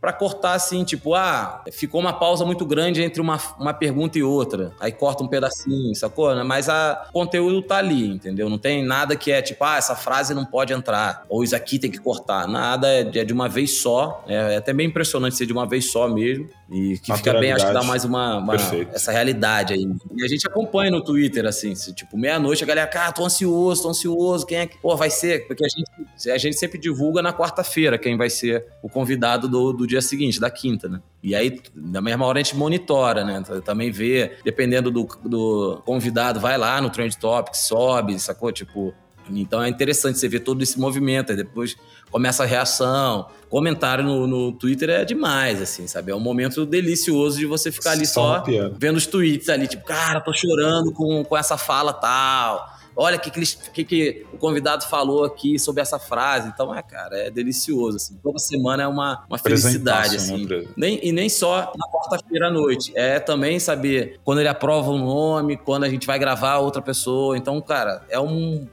[0.00, 4.22] para cortar assim, tipo, ah, ficou uma pausa muito grande entre uma, uma pergunta e
[4.22, 4.72] outra.
[4.78, 6.34] Aí corta um pedacinho, sacou?
[6.34, 6.42] Né?
[6.42, 8.48] Mas a, o conteúdo tá ali, entendeu?
[8.48, 11.24] Não tem nada que é tipo, ah, essa frase não pode entrar.
[11.28, 12.46] Ou isso aqui tem que cortar.
[12.46, 14.24] Nada, é, é de uma vez só.
[14.26, 16.48] É, é até bem impressionante ser de uma vez só mesmo.
[16.70, 18.54] E que fica bem, acho que dá mais uma, uma
[18.92, 19.86] essa realidade aí.
[20.16, 23.82] E a gente acompanha no Twitter, assim, se, tipo, meia-noite a galera, cara, tô ansioso,
[23.82, 24.76] tô ansioso, quem é que.
[24.78, 25.46] Pô, vai ser?
[25.46, 29.72] Porque a gente, a gente sempre divulga na quarta-feira quem vai ser o convidado do,
[29.72, 31.00] do dia seguinte, da quinta, né?
[31.22, 33.42] E aí, na mesma hora, a gente monitora, né?
[33.64, 38.52] Também vê, dependendo do, do convidado, vai lá no Trend Topics, sobe, sacou?
[38.52, 38.94] Tipo,
[39.30, 41.76] Então é interessante você ver todo esse movimento, aí depois
[42.10, 43.26] começa a reação.
[43.48, 46.12] Comentário no, no Twitter é demais, assim, sabe?
[46.12, 49.84] É um momento delicioso de você ficar ali só, só vendo os tweets ali, tipo,
[49.84, 54.84] cara, tô chorando com, com essa fala tal olha o que, que, que, o convidado
[54.86, 56.48] falou aqui sobre essa frase.
[56.48, 58.18] Então, é, cara, é delicioso, assim.
[58.22, 60.46] Toda semana é uma, uma felicidade, assim.
[60.46, 62.92] Né, nem, e nem só na quarta-feira à noite.
[62.96, 67.36] É também saber quando ele aprova um nome, quando a gente vai gravar outra pessoa.
[67.36, 68.66] Então, cara, é um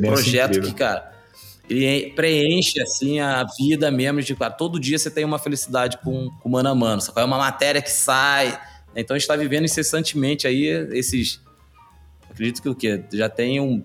[0.00, 0.70] projeto incrível.
[0.70, 1.12] que, cara,
[1.70, 6.28] ele preenche, assim, a vida mesmo de, cara, todo dia você tem uma felicidade com,
[6.42, 7.00] o mano a mano.
[7.00, 8.58] Só que é uma matéria que sai...
[8.96, 11.40] Então a gente está vivendo incessantemente aí esses
[12.38, 13.02] acredito que o quê?
[13.12, 13.84] Já tem um,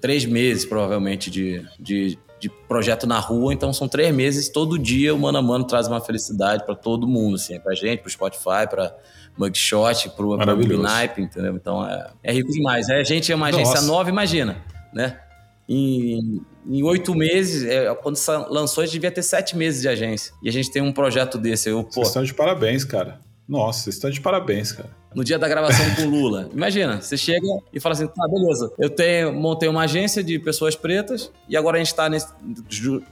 [0.00, 5.14] três meses, provavelmente, de, de, de, projeto na rua, então são três meses, todo dia
[5.14, 8.68] o Mano a Mano traz uma felicidade para todo mundo, assim, pra gente, pro Spotify,
[8.68, 8.94] pra
[9.38, 11.54] Mugshot, pro, Naipe, entendeu?
[11.56, 12.88] Então é, é rico demais.
[12.90, 13.86] É, a gente é uma agência Nossa.
[13.86, 14.62] nova, imagina,
[14.92, 15.20] né?
[15.66, 20.32] Em, em oito meses, é, quando lançou, a gente devia ter sete meses de agência.
[20.42, 21.68] E a gente tem um projeto desse.
[21.68, 23.20] Eu, pô, vocês estão de parabéns, cara.
[23.46, 26.48] Nossa, vocês estão de parabéns, cara no dia da gravação com o Lula.
[26.52, 30.76] Imagina, você chega e fala assim, tá, beleza, eu tenho, montei uma agência de pessoas
[30.76, 32.08] pretas e agora a gente está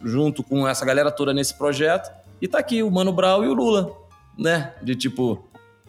[0.04, 2.10] junto com essa galera toda nesse projeto
[2.40, 3.96] e tá aqui o Mano Brown e o Lula,
[4.38, 4.74] né?
[4.82, 5.44] De tipo,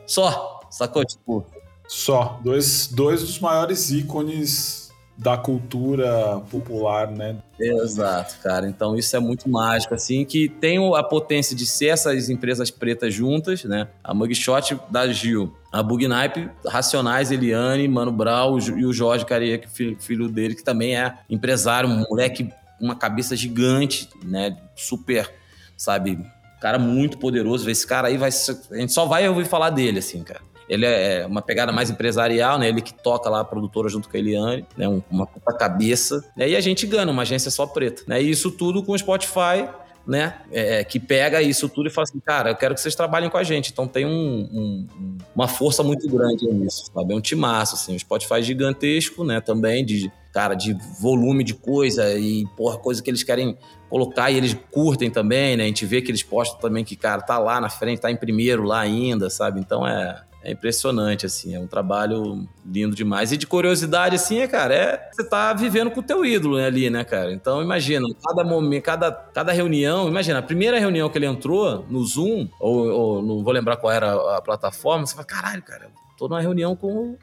[0.05, 1.03] só, sacou?
[1.05, 1.45] Tipo...
[1.87, 4.86] Só, dois, dois dos maiores ícones
[5.17, 7.37] da cultura popular, né?
[7.59, 8.67] Exato, cara.
[8.67, 13.13] Então isso é muito mágico, assim, que tem a potência de ser essas empresas pretas
[13.13, 13.87] juntas, né?
[14.03, 19.97] A Mugshot da Gil, a Bugnipe, Racionais, Eliane, Mano Brau e o Jorge Caria, filho,
[19.99, 24.55] filho dele, que também é empresário, um moleque, uma cabeça gigante, né?
[24.75, 25.33] Super,
[25.75, 26.19] sabe?
[26.61, 27.67] Cara muito poderoso.
[27.69, 28.29] Esse cara aí vai.
[28.29, 30.41] A gente só vai ouvir falar dele, assim, cara.
[30.69, 32.67] Ele é uma pegada mais empresarial, né?
[32.67, 34.87] Ele que toca lá a produtora junto com a Eliane, né?
[35.09, 36.23] Uma puta cabeça.
[36.35, 36.49] Né?
[36.49, 38.03] E a gente ganha uma agência só preta.
[38.07, 38.21] Né?
[38.21, 39.67] E isso tudo com o Spotify
[40.07, 43.29] né, é, que pega isso tudo e fala assim, cara, eu quero que vocês trabalhem
[43.29, 43.71] com a gente.
[43.71, 44.87] Então tem um, um,
[45.35, 47.13] uma força muito grande nisso, sabe?
[47.13, 47.93] É um timaço, assim.
[47.93, 53.03] O Spotify é gigantesco, né, também, de, cara, de volume de coisa e, porra, coisa
[53.03, 53.57] que eles querem
[53.89, 55.65] colocar e eles curtem também, né?
[55.65, 58.17] A gente vê que eles postam também que, cara, tá lá na frente, tá em
[58.17, 59.59] primeiro lá ainda, sabe?
[59.59, 63.33] Então é, é impressionante, assim, é um trabalho lindo demais.
[63.33, 66.65] E de curiosidade, assim, é, cara, é você tá vivendo com o teu ídolo né,
[66.65, 67.33] ali, né, cara?
[67.33, 72.01] Então, imagina, cada momento, cada, cada reunião, imagina, a primeira reunião que ele entrou no
[72.05, 76.29] Zoom, ou, ou não vou lembrar qual era a plataforma, você fala, caralho, cara, tô
[76.29, 77.17] numa reunião com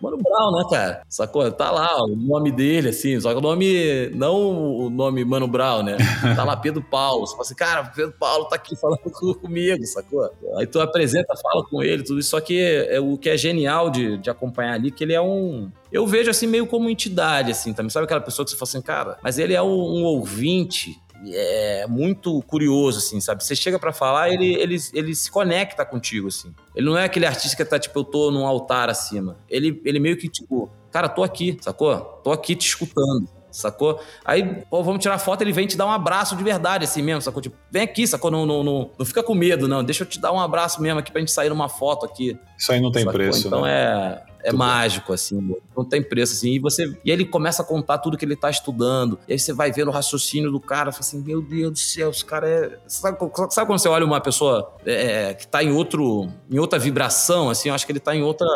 [0.00, 1.02] Mano Brown, né, cara?
[1.08, 1.50] Sacou?
[1.50, 5.82] Tá lá o nome dele, assim, só que o nome, não o nome Mano Brown,
[5.82, 5.96] né?
[6.36, 7.26] Tá lá Pedro Paulo.
[7.26, 8.98] Você fala assim, cara, Pedro Paulo tá aqui falando
[9.40, 10.30] comigo, sacou?
[10.56, 12.30] Aí tu apresenta, fala com ele, tudo isso.
[12.30, 15.70] Só que é, o que é genial de, de acompanhar ali, que ele é um.
[15.90, 17.90] Eu vejo assim meio como entidade, assim, também.
[17.90, 21.86] Sabe aquela pessoa que você fala assim, cara, mas ele é um, um ouvinte é
[21.86, 23.44] muito curioso, assim, sabe?
[23.44, 26.54] Você chega para falar, ele, ele, ele se conecta contigo, assim.
[26.74, 29.36] Ele não é aquele artista que tá, tipo, eu tô num altar acima.
[29.48, 31.96] Ele, ele meio que, tipo, cara, tô aqui, sacou?
[32.22, 34.00] Tô aqui te escutando sacou?
[34.24, 37.20] Aí, pô, vamos tirar foto, ele vem te dar um abraço de verdade, assim mesmo,
[37.20, 37.42] sacou?
[37.42, 38.30] Tipo, vem aqui, sacou?
[38.30, 39.82] Não, não, não, não fica com medo, não.
[39.82, 42.38] Deixa eu te dar um abraço mesmo aqui pra gente sair numa foto aqui.
[42.56, 43.18] Isso aí não tem sacou?
[43.18, 43.72] preço, então né?
[43.72, 46.52] é é mágico, assim, não tem preço, assim.
[46.52, 49.18] E você e ele começa a contar tudo que ele tá estudando.
[49.28, 52.10] E aí você vai vendo o raciocínio do cara, fala assim, meu Deus do céu,
[52.10, 52.78] esse cara é.
[52.86, 53.18] Sabe,
[53.50, 56.28] sabe quando você olha uma pessoa é, que tá em outro.
[56.50, 58.46] em outra vibração, assim, eu acho que ele tá em outra.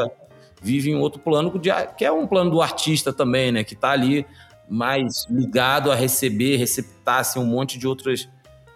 [0.60, 1.52] vive em outro plano,
[1.96, 3.64] que é um plano do artista também, né?
[3.64, 4.24] Que tá ali
[4.68, 8.28] mais ligado a receber, receptar assim, um monte de outras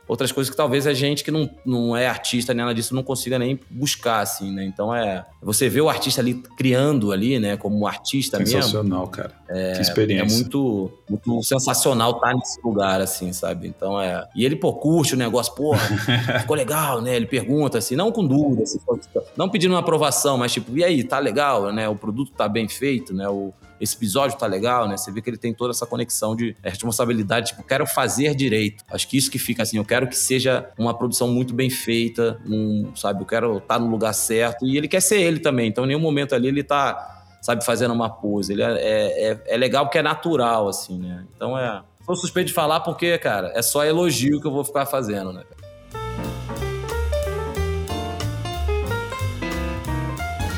[0.09, 3.03] outras coisas que talvez a gente que não, não é artista nem nada disso não
[3.03, 4.65] consiga nem buscar, assim, né?
[4.65, 5.27] Então é.
[5.43, 7.57] Você vê o artista ali criando ali, né?
[7.57, 9.13] Como um artista sensacional, mesmo.
[9.13, 9.33] cara.
[9.49, 10.35] É, que experiência.
[10.35, 13.69] É muito, muito sensacional estar nesse lugar, assim, sabe?
[13.69, 14.27] Então é.
[14.35, 15.81] E ele, pô, curte o negócio, porra,
[16.41, 17.15] ficou legal, né?
[17.15, 18.79] Ele pergunta, assim, não com dúvida, assim,
[19.37, 21.89] não pedindo uma aprovação, mas tipo, e aí, tá legal, né?
[21.89, 23.29] O produto tá bem feito, né?
[23.29, 24.97] O, esse episódio tá legal, né?
[24.97, 28.85] Você vê que ele tem toda essa conexão de é, responsabilidade, tipo, quero fazer direito.
[28.91, 32.41] Acho que isso que fica assim, eu quero que seja uma produção muito bem feita,
[32.47, 33.23] um, sabe?
[33.23, 34.67] Eu quero estar tá no lugar certo.
[34.67, 35.69] E ele quer ser ele também.
[35.69, 38.53] Então, em nenhum momento ali ele tá, sabe, fazendo uma pose.
[38.53, 41.25] Ele é, é, é, é legal porque é natural, assim, né?
[41.37, 41.83] Então é.
[42.05, 45.43] Sou suspeito de falar porque, cara, é só elogio que eu vou ficar fazendo, né?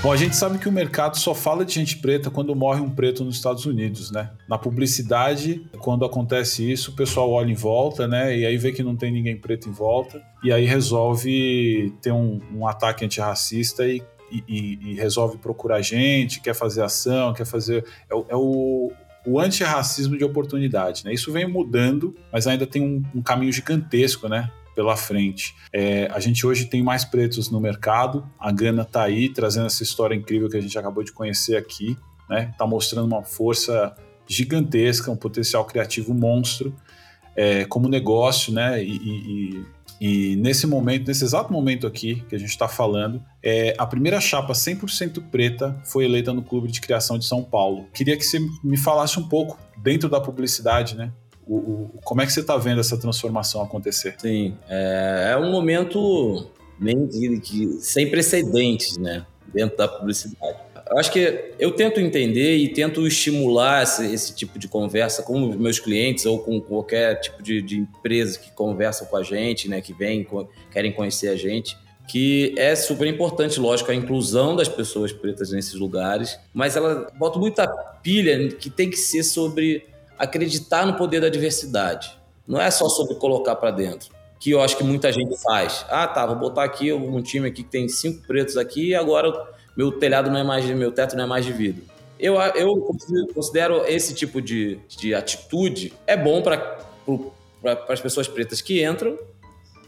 [0.08, 2.88] Bom, a gente sabe que o mercado só fala de gente preta quando morre um
[2.88, 4.30] preto nos Estados Unidos, né?
[4.48, 8.34] Na publicidade, quando acontece isso, o pessoal olha em volta, né?
[8.34, 12.40] E aí vê que não tem ninguém preto em volta, e aí resolve ter um,
[12.54, 14.02] um ataque antirracista e,
[14.32, 17.84] e, e, resolve procurar gente, quer fazer ação, quer fazer.
[18.10, 18.90] É, é o
[19.26, 21.04] o antirracismo de oportunidade.
[21.04, 21.12] Né?
[21.12, 24.50] Isso vem mudando, mas ainda tem um, um caminho gigantesco, né?
[24.78, 25.56] Pela frente.
[25.72, 29.82] É, a gente hoje tem mais pretos no mercado, a Gana está aí trazendo essa
[29.82, 31.98] história incrível que a gente acabou de conhecer aqui,
[32.30, 32.50] né?
[32.52, 33.92] Está mostrando uma força
[34.24, 36.72] gigantesca, um potencial criativo monstro
[37.34, 38.80] é, como negócio, né?
[38.80, 39.64] E, e,
[40.00, 44.20] e, nesse momento, nesse exato momento aqui que a gente está falando, é, a primeira
[44.20, 47.88] chapa 100% preta foi eleita no Clube de Criação de São Paulo.
[47.92, 51.10] Queria que você me falasse um pouco dentro da publicidade, né?
[51.48, 54.14] O, o, como é que você está vendo essa transformação acontecer?
[54.18, 56.46] Sim, é, é um momento
[56.78, 57.08] nem
[57.80, 59.26] sem precedentes, né?
[59.52, 60.58] Dentro da publicidade.
[60.90, 65.38] Eu acho que eu tento entender e tento estimular esse, esse, tipo de conversa com
[65.38, 69.80] meus clientes ou com qualquer tipo de, de empresa que conversa com a gente, né?
[69.80, 70.26] Que vem,
[70.70, 71.76] querem conhecer a gente
[72.08, 77.38] que é super importante, lógico, a inclusão das pessoas pretas nesses lugares, mas ela bota
[77.38, 77.68] muita
[78.02, 79.84] pilha que tem que ser sobre
[80.18, 82.18] acreditar no poder da diversidade.
[82.46, 85.84] Não é só sobre colocar para dentro, que eu acho que muita gente faz.
[85.88, 89.32] Ah, tá, vou botar aqui um time aqui que tem cinco pretos aqui e agora
[89.76, 91.84] meu telhado não é mais, meu teto não é mais de vidro.
[92.18, 92.94] Eu, eu
[93.32, 96.78] considero esse tipo de, de atitude é bom para
[97.88, 99.16] as pessoas pretas que entram,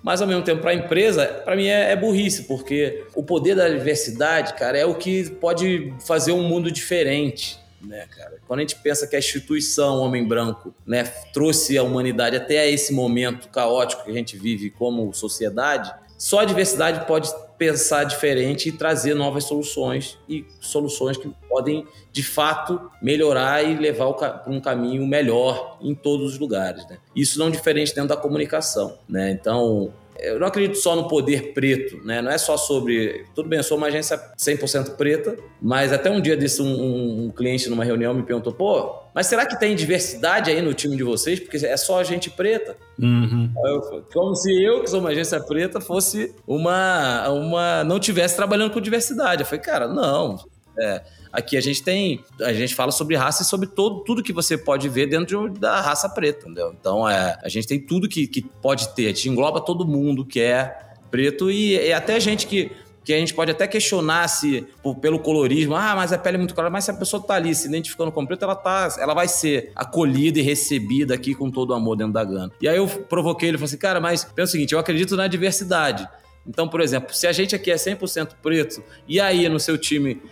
[0.02, 3.56] mas ao mesmo tempo para a empresa, para mim é, é, burrice, porque o poder
[3.56, 8.38] da diversidade, cara, é o que pode fazer um mundo diferente né, cara?
[8.46, 12.92] Quando a gente pensa que a instituição Homem Branco, né, trouxe a humanidade até esse
[12.92, 18.72] momento caótico que a gente vive como sociedade, só a diversidade pode pensar diferente e
[18.72, 25.06] trazer novas soluções e soluções que podem, de fato, melhorar e levar para um caminho
[25.06, 26.86] melhor em todos os lugares.
[26.88, 26.98] Né?
[27.16, 28.98] Isso não é diferente dentro da comunicação.
[29.08, 29.30] Né?
[29.30, 29.92] Então,
[30.22, 32.20] eu não acredito só no poder preto, né?
[32.20, 33.24] Não é só sobre.
[33.34, 37.30] Tudo bem, eu sou uma agência 100% preta, mas até um dia desse, um, um,
[37.30, 41.02] cliente numa reunião me perguntou: pô, mas será que tem diversidade aí no time de
[41.02, 41.40] vocês?
[41.40, 42.76] Porque é só gente preta.
[42.98, 43.52] Uhum.
[43.64, 47.28] Eu, como se eu, que sou uma agência preta, fosse uma.
[47.30, 49.42] uma não tivesse trabalhando com diversidade.
[49.42, 50.36] Eu falei, cara, não.
[50.78, 54.32] É, Aqui a gente tem, a gente fala sobre raça e sobre todo, tudo que
[54.32, 56.74] você pode ver dentro de, da raça preta, entendeu?
[56.78, 60.24] Então é, a gente tem tudo que, que pode ter, a gente engloba todo mundo
[60.24, 60.76] que é
[61.10, 62.70] preto e, e até gente que
[63.02, 66.38] que a gente pode até questionar se por, pelo colorismo, ah, mas a pele é
[66.38, 69.14] muito clara, mas se a pessoa tá ali se identificando como preta, ela tá, ela
[69.14, 72.52] vai ser acolhida e recebida aqui com todo o amor dentro da Gana.
[72.60, 75.26] E aí eu provoquei ele, falei assim, cara, mas pensa o seguinte, eu acredito na
[75.26, 76.06] diversidade.
[76.46, 80.22] Então, por exemplo, se a gente aqui é 100% preto e aí no seu time,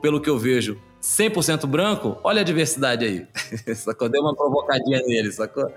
[0.00, 3.26] pelo que eu vejo, 100% branco, olha a diversidade aí.
[3.74, 4.08] sacou?
[4.08, 5.70] Deu uma provocadinha nele, sacou?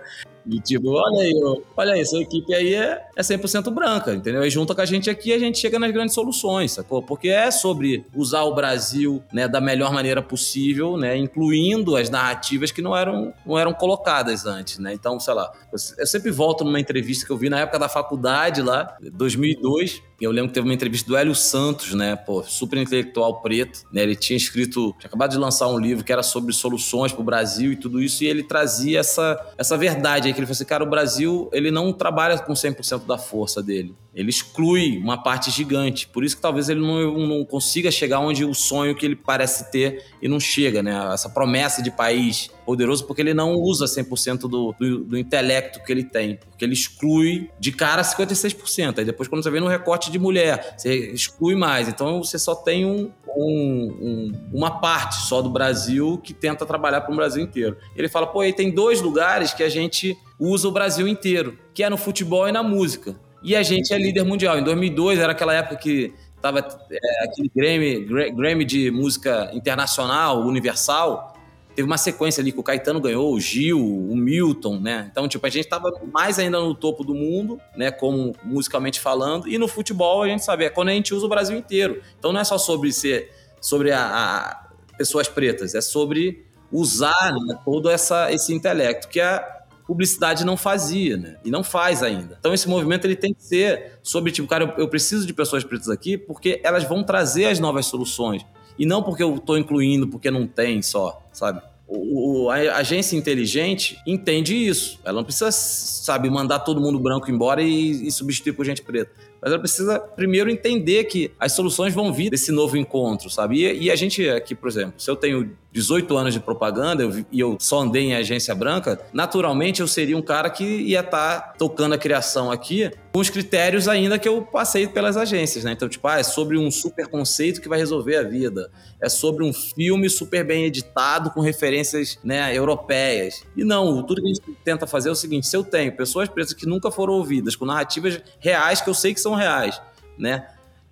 [0.45, 1.33] E tipo, olha aí,
[1.77, 4.43] olha essa equipe aí é, é 100% branca, entendeu?
[4.43, 7.01] E junto com a gente aqui, a gente chega nas grandes soluções, sacou?
[7.01, 11.17] Porque é sobre usar o Brasil né, da melhor maneira possível, né?
[11.17, 14.93] Incluindo as narrativas que não eram, não eram colocadas antes, né?
[14.93, 15.51] Então, sei lá,
[15.97, 20.31] eu sempre volto numa entrevista que eu vi na época da faculdade lá, 2002, eu
[20.31, 22.15] lembro que teve uma entrevista do Hélio Santos, né?
[22.15, 24.03] Pô, super intelectual preto, né?
[24.03, 27.23] Ele tinha escrito, tinha acabado de lançar um livro que era sobre soluções para o
[27.23, 30.65] Brasil e tudo isso, e ele trazia essa, essa verdade aí, que ele falou assim,
[30.65, 33.95] cara, o Brasil, ele não trabalha com 100% da força dele.
[34.13, 36.07] Ele exclui uma parte gigante.
[36.07, 39.71] Por isso que talvez ele não, não consiga chegar onde o sonho que ele parece
[39.71, 41.13] ter e não chega, né?
[41.13, 45.91] Essa promessa de país poderoso, porque ele não usa 100% do, do, do intelecto que
[45.91, 46.35] ele tem.
[46.35, 48.99] Porque ele exclui de cara 56%.
[48.99, 51.87] Aí depois, quando você vê no recorte de mulher, você exclui mais.
[51.87, 57.01] Então você só tem um, um, um, uma parte só do Brasil que tenta trabalhar
[57.01, 57.75] para o Brasil inteiro.
[57.95, 61.81] Ele fala, pô, aí tem dois lugares que a gente usa o Brasil inteiro, que
[61.81, 63.19] é no futebol e na música.
[63.41, 64.59] E a gente é líder mundial.
[64.59, 71.38] Em 2002 era aquela época que tava é, aquele Grammy, Grammy de música internacional, universal,
[71.79, 75.07] teve uma sequência ali que o Caetano ganhou, o Gil, o Milton, né?
[75.09, 77.89] Então, tipo, a gente tava mais ainda no topo do mundo, né?
[77.89, 81.29] Como musicalmente falando, e no futebol a gente sabe, é quando a gente usa o
[81.29, 82.01] Brasil inteiro.
[82.17, 83.31] Então não é só sobre ser
[83.61, 89.39] sobre a, a pessoas pretas, é sobre usar né, todo essa, esse intelecto que a
[89.87, 91.37] publicidade não fazia, né?
[91.45, 92.35] E não faz ainda.
[92.37, 95.63] Então esse movimento ele tem que ser sobre tipo, cara, eu, eu preciso de pessoas
[95.63, 98.45] pretas aqui porque elas vão trazer as novas soluções
[98.79, 101.61] e não porque eu estou incluindo, porque não tem só, sabe?
[101.91, 104.99] O, a agência inteligente entende isso.
[105.03, 109.11] Ela não precisa, sabe, mandar todo mundo branco embora e, e substituir por gente preta.
[109.41, 113.65] Mas ela precisa primeiro entender que as soluções vão vir desse novo encontro, sabe?
[113.65, 117.25] E, e a gente aqui, por exemplo, se eu tenho 18 anos de propaganda eu,
[117.31, 121.41] e eu só andei em agência branca, naturalmente eu seria um cara que ia estar
[121.41, 125.71] tá tocando a criação aqui com os critérios ainda que eu passei pelas agências, né?
[125.71, 128.69] Então, tipo, ah, é sobre um super conceito que vai resolver a vida.
[129.01, 133.43] É sobre um filme super bem editado com referências né, europeias.
[133.55, 136.29] E não, tudo que a gente tenta fazer é o seguinte: se eu tenho pessoas
[136.29, 139.81] pretas que nunca foram ouvidas, com narrativas reais que eu sei que são reais,
[140.17, 140.47] né?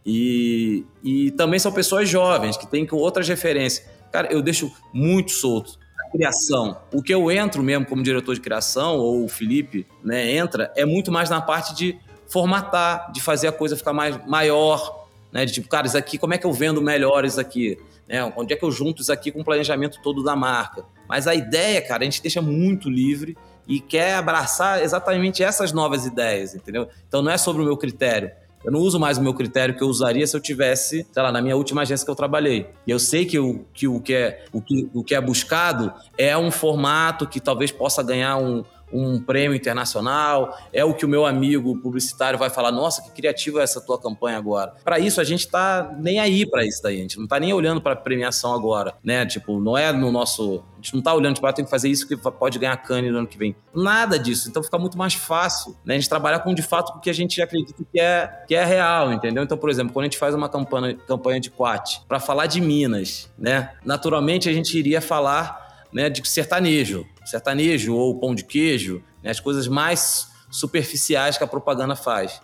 [0.06, 5.78] E, e também são pessoas jovens que têm outras referências Cara, eu deixo muito solto.
[6.00, 6.78] A criação.
[6.94, 10.86] O que eu entro mesmo como diretor de criação, ou o Felipe né, entra, é
[10.86, 11.98] muito mais na parte de
[12.28, 15.46] formatar, de fazer a coisa ficar mais maior, né?
[15.46, 17.78] De tipo, cara, isso aqui, como é que eu vendo melhor isso aqui?
[18.08, 18.24] Né?
[18.36, 20.86] Onde é que eu junto isso aqui com o planejamento todo da marca?
[21.08, 23.38] Mas a ideia, cara, a gente deixa muito livre
[23.68, 26.88] e quer abraçar exatamente essas novas ideias, entendeu?
[27.08, 28.32] Então não é sobre o meu critério.
[28.64, 31.32] Eu não uso mais o meu critério que eu usaria se eu tivesse, sei lá,
[31.32, 32.68] na minha última agência que eu trabalhei.
[32.86, 35.94] E eu sei que o que, o que, é, o que, o que é buscado
[36.18, 41.10] é um formato que talvez possa ganhar um, um prêmio internacional, é o que o
[41.10, 44.74] meu amigo publicitário vai falar, nossa, que criativa é essa tua campanha agora.
[44.84, 47.54] Para isso a gente tá nem aí para isso daí, a gente não tá nem
[47.54, 49.26] olhando para premiação agora, né?
[49.26, 51.90] Tipo, não é no nosso, a gente não tá olhando tipo, ah, tem que fazer
[51.90, 53.56] isso que pode ganhar cane no ano que vem.
[53.74, 54.50] Nada disso.
[54.50, 55.96] Então fica muito mais fácil, né?
[55.96, 58.64] A gente trabalhar com de fato o que a gente acredita que é que é
[58.64, 59.44] real, entendeu?
[59.44, 62.62] Então, por exemplo, quando a gente faz uma campanha campanha de quat para falar de
[62.62, 63.72] Minas, né?
[63.84, 69.40] Naturalmente a gente iria falar né, de sertanejo, sertanejo ou pão de queijo, né, as
[69.40, 72.42] coisas mais superficiais que a propaganda faz.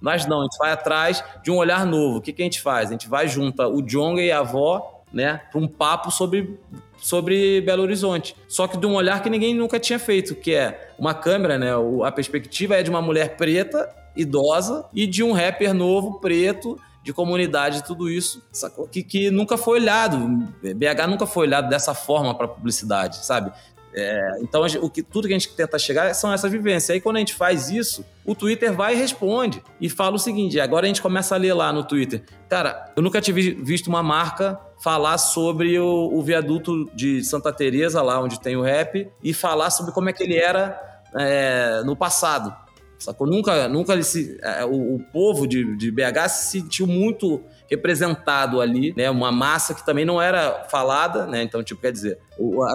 [0.00, 2.18] Nós não, a gente vai atrás de um olhar novo.
[2.18, 2.88] O que, que a gente faz?
[2.88, 6.58] A gente vai junta o Jonga e a avó né, para um papo sobre,
[6.98, 8.36] sobre Belo Horizonte.
[8.48, 11.70] Só que de um olhar que ninguém nunca tinha feito, que é uma câmera, né,
[12.04, 17.12] a perspectiva é de uma mulher preta, idosa, e de um rapper novo, preto, de
[17.12, 18.88] comunidade, tudo isso, sacou?
[18.88, 20.16] Que, que nunca foi olhado.
[20.62, 23.52] BH nunca foi olhado dessa forma para publicidade, sabe?
[23.92, 26.90] É, então, o que, tudo que a gente tenta chegar são essas vivências.
[26.90, 29.62] Aí, quando a gente faz isso, o Twitter vai e responde.
[29.78, 32.24] E fala o seguinte: agora a gente começa a ler lá no Twitter.
[32.48, 38.00] Cara, eu nunca tive visto uma marca falar sobre o, o viaduto de Santa Teresa
[38.02, 40.80] lá onde tem o rap, e falar sobre como é que ele era
[41.14, 42.63] é, no passado.
[42.98, 43.26] Sacou?
[43.26, 48.94] Nunca, nunca se, é, o, o, povo de, de BH se sentiu muito representado ali,
[48.96, 49.10] né?
[49.10, 51.42] Uma massa que também não era falada, né?
[51.42, 52.18] Então, tipo, quer dizer,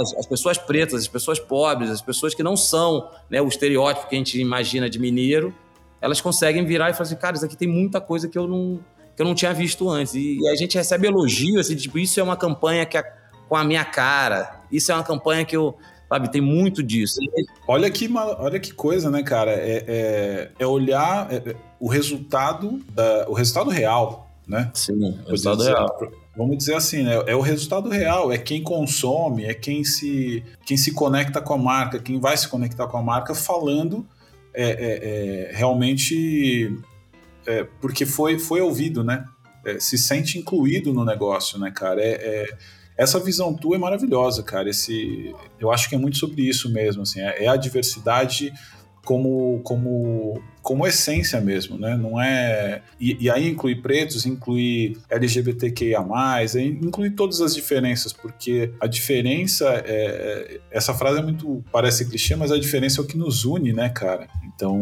[0.02, 4.08] as, as, pessoas pretas, as pessoas pobres, as pessoas que não são né, o estereótipo
[4.08, 5.54] que a gente imagina de mineiro,
[6.02, 8.80] elas conseguem virar e falar assim, cara, isso aqui tem muita coisa que eu não,
[9.16, 10.14] que eu não tinha visto antes.
[10.16, 13.56] E, e a gente recebe elogio, assim, tipo, isso é uma campanha que é com
[13.56, 15.76] a minha cara, isso é uma campanha que eu
[16.10, 17.20] Sabe, tem muito disso.
[17.68, 19.52] Olha que, olha que coisa, né, cara?
[19.52, 24.72] É, é, é olhar é, é, o resultado, da, o resultado real, né?
[24.74, 24.94] Sim,
[25.26, 26.12] o resultado dizer, real.
[26.36, 27.24] Vamos dizer assim, né?
[27.28, 31.58] É o resultado real, é quem consome, é quem se, quem se conecta com a
[31.58, 34.04] marca, quem vai se conectar com a marca falando
[34.52, 36.76] é, é, é realmente
[37.82, 39.26] porque foi, foi ouvido, né?
[39.80, 42.00] se sente incluído no negócio, né, cara?
[42.02, 42.48] é,
[43.00, 44.70] essa visão tua é maravilhosa, cara.
[44.70, 48.52] Esse, eu acho que é muito sobre isso mesmo, assim, é, é a diversidade
[49.06, 51.96] como, como, como essência mesmo, né?
[51.96, 52.82] Não é.
[53.00, 56.00] E, e, aí inclui pretos, inclui LGBTQIA,
[56.84, 60.60] inclui todas as diferenças, porque a diferença é, é.
[60.70, 61.64] Essa frase é muito.
[61.72, 64.28] parece clichê, mas a diferença é o que nos une, né, cara?
[64.54, 64.78] Então,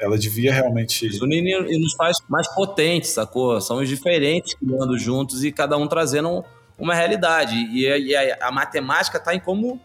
[0.00, 1.06] ela devia realmente.
[1.06, 3.60] Nos e nos faz mais potentes, sacou?
[3.60, 6.44] Somos diferentes criando juntos e cada um trazendo
[6.80, 7.54] uma realidade.
[7.54, 9.80] E, e a, a, matemática está em como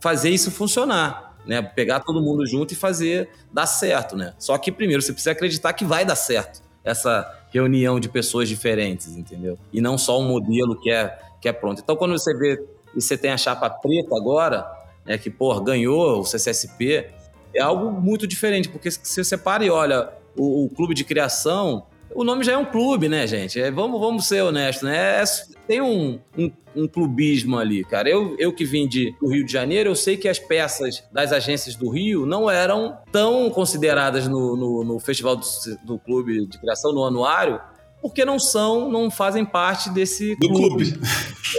[0.00, 1.36] fazer isso funcionar.
[1.46, 1.62] Né?
[1.62, 4.16] Pegar todo mundo junto e fazer dar certo.
[4.16, 4.34] Né?
[4.38, 9.16] Só que primeiro você precisa acreditar que vai dar certo essa reunião de pessoas diferentes,
[9.16, 9.58] entendeu?
[9.72, 11.80] E não só um modelo que é, que é pronto.
[11.82, 12.64] Então, quando você vê
[12.94, 14.66] e você tem a chapa preta agora,
[15.04, 17.10] né, que pô, ganhou o CCSP,
[17.54, 21.86] é algo muito diferente, porque se você para e olha o, o clube de criação,
[22.14, 23.60] o nome já é um clube, né, gente?
[23.60, 25.22] É, vamos, vamos ser honestos, né?
[25.22, 25.24] É,
[25.66, 28.08] tem um, um, um, clubismo ali, cara.
[28.08, 31.32] Eu, eu que vim de, do Rio de Janeiro, eu sei que as peças das
[31.32, 35.46] agências do Rio não eram tão consideradas no, no, no Festival do,
[35.84, 37.60] do Clube de Criação, no anuário,
[38.02, 40.92] porque não são, não fazem parte desse do clube.
[40.92, 41.08] clube.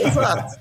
[0.04, 0.60] Exato.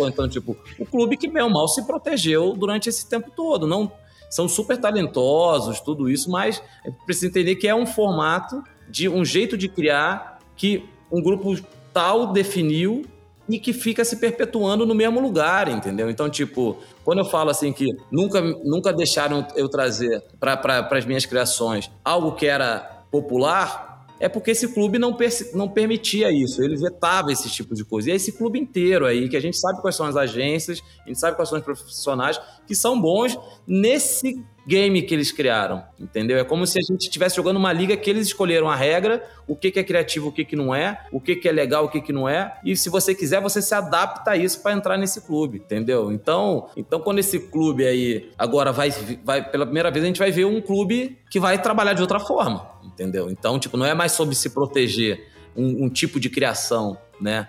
[0.00, 3.66] Então, tipo, o clube que, bem ou mal, se protegeu durante esse tempo todo.
[3.66, 3.90] Não
[4.30, 6.62] são super talentosos, tudo isso, mas
[7.06, 11.56] precisa entender que é um formato de um jeito de criar que um grupo
[11.92, 13.04] tal definiu
[13.48, 16.08] e que fica se perpetuando no mesmo lugar, entendeu?
[16.08, 21.26] Então, tipo, quando eu falo assim que nunca, nunca deixaram eu trazer para as minhas
[21.26, 25.16] criações algo que era popular, é porque esse clube não,
[25.52, 28.08] não permitia isso, ele vetava esse tipo de coisa.
[28.08, 31.08] E é esse clube inteiro aí, que a gente sabe quais são as agências, a
[31.08, 36.38] gente sabe quais são os profissionais que são bons nesse game que eles criaram, entendeu?
[36.38, 39.54] É como se a gente estivesse jogando uma liga que eles escolheram a regra, o
[39.54, 41.88] que, que é criativo, o que, que não é, o que, que é legal, o
[41.88, 44.96] que, que não é, e se você quiser, você se adapta a isso para entrar
[44.96, 46.10] nesse clube, entendeu?
[46.10, 48.90] Então, então quando esse clube aí agora vai,
[49.22, 52.18] vai, pela primeira vez, a gente vai ver um clube que vai trabalhar de outra
[52.18, 53.30] forma, entendeu?
[53.30, 57.48] Então, tipo, não é mais sobre se proteger um, um tipo de criação, né?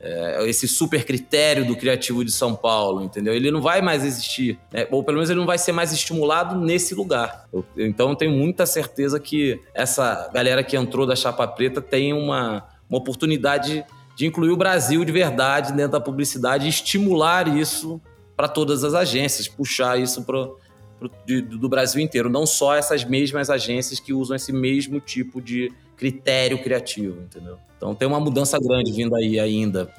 [0.00, 3.34] É, esse super critério do criativo de São Paulo, entendeu?
[3.34, 4.86] Ele não vai mais existir, né?
[4.90, 7.46] ou pelo menos ele não vai ser mais estimulado nesse lugar.
[7.52, 12.12] Eu, então eu tenho muita certeza que essa galera que entrou da Chapa Preta tem
[12.12, 13.84] uma, uma oportunidade
[14.16, 18.00] de incluir o Brasil de verdade dentro da publicidade e estimular isso
[18.36, 20.48] para todas as agências, puxar isso para
[21.58, 26.62] do Brasil inteiro, não só essas mesmas agências que usam esse mesmo tipo de critério
[26.62, 27.58] criativo, entendeu?
[27.76, 29.92] Então tem uma mudança grande vindo aí ainda.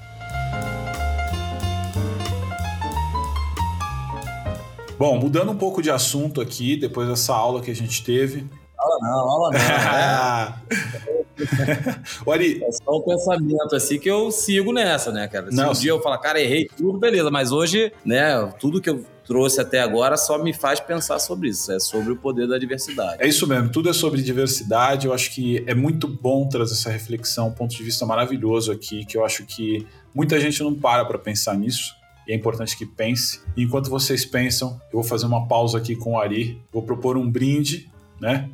[4.98, 8.48] Bom, mudando um pouco de assunto aqui, depois dessa aula que a gente teve.
[8.76, 11.18] Aula não, aula não.
[12.26, 12.64] Ori...
[12.64, 15.52] É só um pensamento assim que eu sigo nessa, né, cara?
[15.52, 18.90] Se não, um dia eu falar, cara, errei tudo, beleza, mas hoje, né, tudo que
[18.90, 21.72] eu trouxe até agora só me faz pensar sobre isso.
[21.72, 23.22] É sobre o poder da diversidade.
[23.22, 25.06] É isso mesmo, tudo é sobre diversidade.
[25.06, 29.06] Eu acho que é muito bom trazer essa reflexão, um ponto de vista maravilhoso aqui,
[29.06, 29.86] que eu acho que
[30.16, 31.96] muita gente não para para pensar nisso.
[32.28, 33.42] E é importante que pense.
[33.56, 36.62] E enquanto vocês pensam, eu vou fazer uma pausa aqui com o Ari.
[36.72, 37.90] Vou propor um brinde,
[38.20, 38.50] né?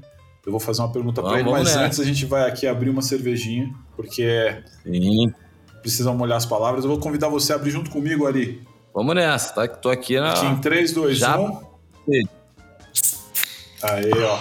[0.45, 3.01] Eu vou fazer uma pergunta para ele, mas antes a gente vai aqui abrir uma
[3.01, 5.33] cervejinha, porque Sim.
[5.81, 6.83] precisa molhar as palavras.
[6.83, 8.61] Eu vou convidar você a abrir junto comigo, Ari.
[8.93, 9.67] Vamos nessa, tá?
[9.67, 10.33] Tô aqui na.
[10.45, 11.39] Em 3, 2, Já...
[11.39, 11.61] 1.
[13.81, 14.39] Aí, ó.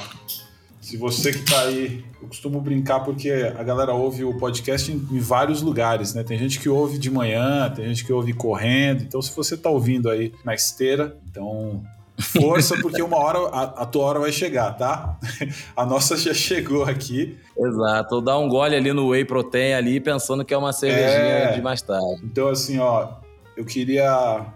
[0.81, 4.97] Se você que tá aí, eu costumo brincar porque a galera ouve o podcast em,
[4.97, 6.23] em, vários lugares, né?
[6.23, 9.03] Tem gente que ouve de manhã, tem gente que ouve correndo.
[9.03, 11.83] Então, se você tá ouvindo aí na esteira, então
[12.21, 15.19] força, porque uma hora a, a, tua hora vai chegar, tá?
[15.75, 17.39] A nossa já chegou aqui.
[17.57, 21.53] Exato, dá um gole ali no whey protein ali, pensando que é uma cervejinha é...
[21.53, 22.21] de mais tarde.
[22.23, 23.09] Então, assim, ó,
[23.57, 24.47] eu queria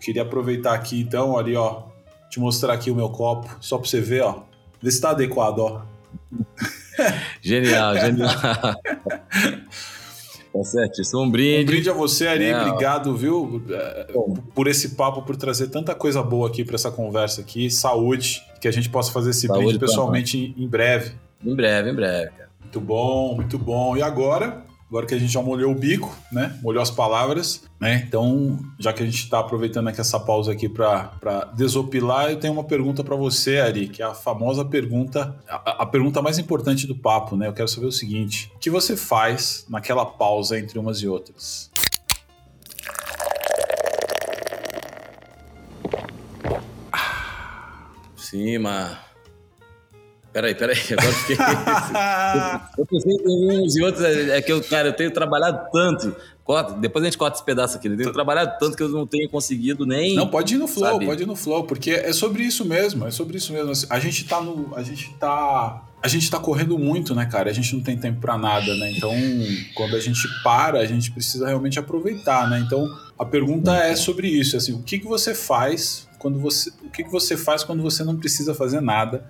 [0.00, 1.84] queria aproveitar aqui então, ali, ó,
[2.28, 4.42] te mostrar aqui o meu copo, só para você ver, ó.
[4.82, 5.82] Vê se tá adequado, ó.
[7.42, 8.30] Genial, genial.
[10.52, 11.62] tá certo, isso é um brinde.
[11.62, 14.14] Um brinde a você, Ari, é, obrigado, viu, é,
[14.54, 17.68] por esse papo, por trazer tanta coisa boa aqui para essa conversa aqui.
[17.68, 21.12] Saúde, que a gente possa fazer esse Saúde brinde pessoalmente em, em breve.
[21.44, 22.50] Em breve, em breve, cara.
[22.60, 23.96] Muito bom, muito bom.
[23.96, 26.58] E agora, Agora que a gente já molhou o bico, né?
[26.62, 28.04] Molhou as palavras, né?
[28.06, 32.52] Então, já que a gente está aproveitando aqui essa pausa aqui para desopilar, eu tenho
[32.52, 36.86] uma pergunta para você, Ari, que é a famosa pergunta, a, a, pergunta mais importante
[36.86, 37.48] do papo, né?
[37.48, 41.70] Eu quero saber o seguinte: o que você faz naquela pausa entre umas e outras?
[48.16, 48.96] Sim, mas
[50.34, 51.36] Peraí, peraí, agora fiquei.
[52.76, 56.14] eu pensei em uns e outros, é, é que eu, cara, eu tenho trabalhado tanto.
[56.42, 57.86] Corta, depois a gente corta esse pedaço aqui.
[57.86, 60.16] Eu tenho trabalhado tanto que eu não tenho conseguido nem.
[60.16, 61.06] Não, pode ir no flow, sabe?
[61.06, 63.72] pode ir no flow, porque é sobre isso mesmo, é sobre isso mesmo.
[63.88, 64.74] A gente tá no.
[64.74, 65.84] A gente tá.
[66.02, 67.48] A gente tá correndo muito, né, cara?
[67.48, 68.90] A gente não tem tempo para nada, né?
[68.90, 69.14] Então,
[69.74, 72.58] quando a gente para, a gente precisa realmente aproveitar, né?
[72.58, 72.86] Então,
[73.16, 76.70] a pergunta é sobre isso, assim, o que, que você faz quando você.
[76.82, 79.24] O que, que você faz quando você não precisa fazer nada?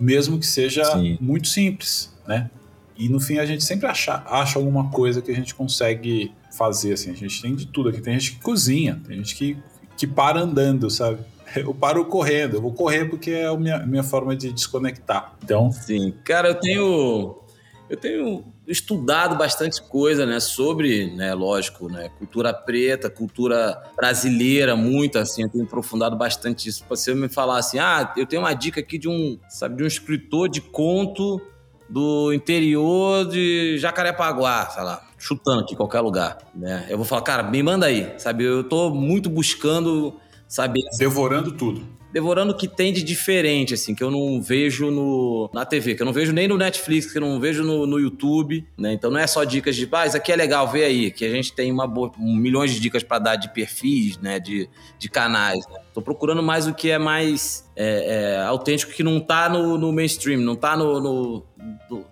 [0.00, 1.18] Mesmo que seja Sim.
[1.20, 2.50] muito simples, né?
[2.96, 6.92] E no fim a gente sempre acha, acha alguma coisa que a gente consegue fazer,
[6.92, 7.10] assim.
[7.10, 8.00] A gente tem de tudo aqui.
[8.00, 9.56] Tem gente que cozinha, tem gente que,
[9.96, 11.18] que para andando, sabe?
[11.56, 15.34] Eu paro correndo, eu vou correr porque é a minha, minha forma de desconectar.
[15.42, 15.72] Então.
[15.72, 17.38] Sim, cara, eu tenho.
[17.90, 25.18] Eu tenho estudado bastante coisa, né, sobre, né, lógico, né, cultura preta, cultura brasileira, muito
[25.18, 26.84] assim, eu tenho aprofundado bastante isso.
[26.88, 29.88] Você me falar assim, ah, eu tenho uma dica aqui de um, sabe, de um
[29.88, 31.40] escritor de conto
[31.88, 36.86] do interior de Jacarepaguá, sei lá, chutando aqui qualquer lugar, né?
[36.88, 38.44] Eu vou falar, cara, me manda aí, sabe?
[38.44, 40.14] Eu tô muito buscando
[40.46, 45.50] saber devorando tudo devorando o que tem de diferente, assim, que eu não vejo no,
[45.52, 47.98] na TV, que eu não vejo nem no Netflix, que eu não vejo no, no
[47.98, 48.92] YouTube, né?
[48.92, 51.30] Então não é só dicas de, ah, isso aqui é legal, vê aí, que a
[51.30, 54.40] gente tem uma boa, um, milhões de dicas para dar de perfis, né?
[54.40, 54.68] De,
[54.98, 55.66] de canais.
[55.68, 55.80] Né?
[55.94, 59.92] Tô procurando mais o que é mais é, é, autêntico, que não tá no, no
[59.92, 61.46] mainstream, não tá no, no,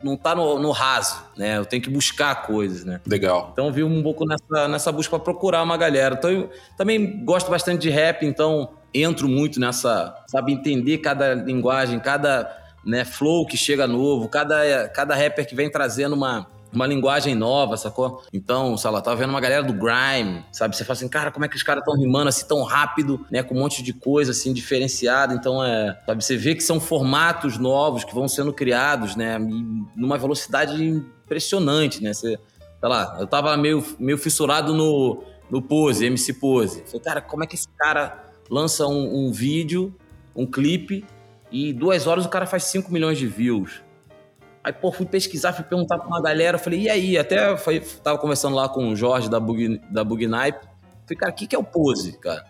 [0.02, 1.58] não tá no, no, raso, né?
[1.58, 3.00] Eu tenho que buscar coisas, né?
[3.06, 3.50] Legal.
[3.52, 6.14] Então vi um pouco nessa, nessa busca para procurar uma galera.
[6.18, 11.98] Então eu também gosto bastante de rap, então entro muito nessa, sabe, entender cada linguagem,
[12.00, 12.50] cada
[12.84, 17.76] né, flow que chega novo, cada, cada rapper que vem trazendo uma, uma linguagem nova,
[17.76, 18.22] sacou?
[18.32, 20.76] Então, sei lá, tava vendo uma galera do grime, sabe?
[20.76, 23.42] Você fala assim, cara, como é que os caras estão rimando assim tão rápido, né?
[23.42, 25.34] Com um monte de coisa assim diferenciada.
[25.34, 26.24] Então, é, sabe?
[26.24, 29.38] Você vê que são formatos novos que vão sendo criados, né?
[29.96, 32.12] Numa velocidade impressionante, né?
[32.12, 36.84] Você, sei lá, eu tava meio, meio fissurado no, no Pose, MC Pose.
[36.86, 39.94] Falei, cara, como é que esse cara lança um, um vídeo,
[40.34, 41.04] um clipe,
[41.50, 43.82] e duas horas o cara faz 5 milhões de views?
[44.62, 47.18] Aí, pô, fui pesquisar, fui perguntar pra uma galera, falei, e aí?
[47.18, 50.66] Até foi, tava conversando lá com o Jorge da Bug, da Bug Nipe.
[51.06, 52.44] Falei, cara, o que, que é o pose, cara?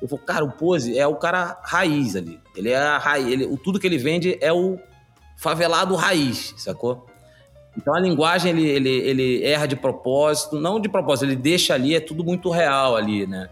[0.00, 2.40] Eu falei, cara, o pose é o cara raiz ali.
[2.56, 4.78] Ele é a raiz, ele, tudo que ele vende é o
[5.36, 7.06] favelado raiz, sacou?
[7.76, 11.94] Então a linguagem ele, ele, ele erra de propósito, não de propósito, ele deixa ali,
[11.94, 13.48] é tudo muito real ali, né?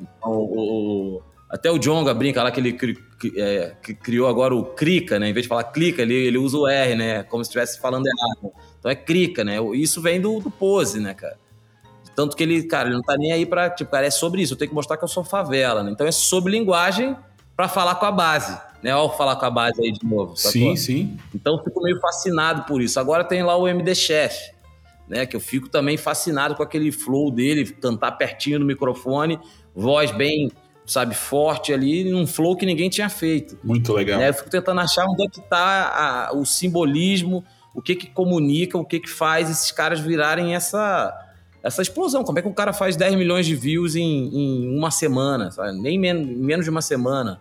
[0.00, 2.96] Então, o, até o Jonga brinca lá que ele cri,
[3.36, 5.28] é, que criou agora o crica, né?
[5.28, 7.24] Em vez de falar clica, ele, ele usa o R, né?
[7.24, 8.54] Como se estivesse falando errado.
[8.78, 9.56] Então é crica, né?
[9.74, 11.36] Isso vem do, do pose, né, cara?
[12.14, 13.68] Tanto que ele, cara, ele não tá nem aí pra.
[13.68, 14.54] Tipo, cara, é sobre isso.
[14.54, 15.90] Eu tenho que mostrar que eu sou favela, né?
[15.90, 17.16] Então é sobre linguagem
[17.56, 18.94] para falar com a base, né?
[18.94, 20.36] Olha falar com a base aí de novo.
[20.36, 21.16] Sim, sim.
[21.34, 23.00] Então eu fico meio fascinado por isso.
[23.00, 24.52] Agora tem lá o MD Chef,
[25.08, 25.26] né?
[25.26, 29.40] Que eu fico também fascinado com aquele flow dele, cantar pertinho no microfone,
[29.74, 30.52] voz bem
[30.90, 33.56] sabe, forte ali, num flow que ninguém tinha feito.
[33.62, 34.18] Muito legal.
[34.18, 34.30] Né?
[34.30, 38.76] Eu fico tentando achar onde é que tá a, o simbolismo, o que que comunica,
[38.76, 41.16] o que que faz esses caras virarem essa,
[41.62, 42.24] essa explosão.
[42.24, 45.78] Como é que um cara faz 10 milhões de views em, em uma semana, sabe?
[45.80, 47.40] nem men menos de uma semana,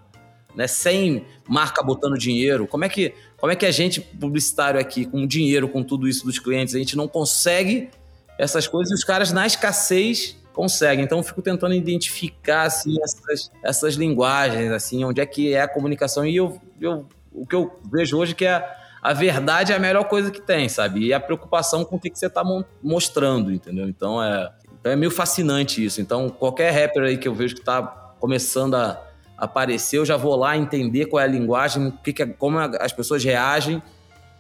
[0.55, 0.67] né?
[0.67, 2.67] sem marca botando dinheiro.
[2.67, 6.23] Como é que como é que a gente publicitário aqui com dinheiro, com tudo isso
[6.23, 7.89] dos clientes, a gente não consegue
[8.37, 11.01] essas coisas e os caras na escassez consegue.
[11.01, 15.67] Então eu fico tentando identificar assim essas, essas linguagens, assim, onde é que é a
[15.69, 19.75] comunicação e eu, eu o que eu vejo hoje é que é a verdade é
[19.77, 21.05] a melhor coisa que tem, sabe?
[21.05, 22.43] E a preocupação com o que, que você está
[22.83, 23.87] mostrando, entendeu?
[23.87, 26.01] Então é, então é meio fascinante isso.
[26.01, 27.81] Então qualquer rapper aí que eu vejo que está
[28.19, 29.01] começando a
[29.37, 32.91] aparecer, eu já vou lá entender qual é a linguagem, que que é, como as
[32.91, 33.81] pessoas reagem,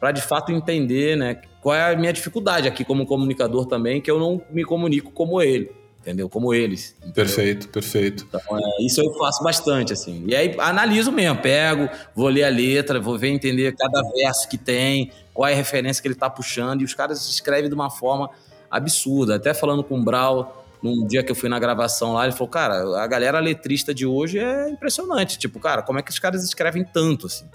[0.01, 1.39] para de fato entender, né?
[1.61, 5.41] Qual é a minha dificuldade aqui como comunicador também, que eu não me comunico como
[5.41, 5.78] ele
[6.09, 6.27] entendeu?
[6.27, 6.95] Como eles.
[6.97, 7.13] Entendeu?
[7.13, 8.27] Perfeito, perfeito.
[8.27, 10.23] Então, é, isso eu faço bastante, assim.
[10.27, 14.57] E aí analiso mesmo, pego, vou ler a letra, vou ver entender cada verso que
[14.57, 17.89] tem, qual é a referência que ele tá puxando, e os caras escrevem de uma
[17.89, 18.29] forma
[18.69, 19.35] absurda.
[19.35, 22.49] Até falando com o Brau, num dia que eu fui na gravação lá, ele falou,
[22.49, 25.37] cara, a galera letrista de hoje é impressionante.
[25.37, 27.45] Tipo, cara, como é que os caras escrevem tanto, assim?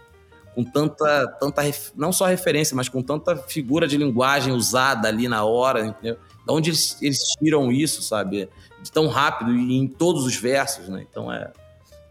[0.55, 1.62] Com tanta, tanta
[1.97, 6.16] não só referência, mas com tanta figura de linguagem usada ali na hora, entendeu?
[6.47, 8.49] De onde eles, eles tiram isso, sabe?
[8.83, 11.07] De tão rápido e em todos os versos, né?
[11.09, 11.51] Então é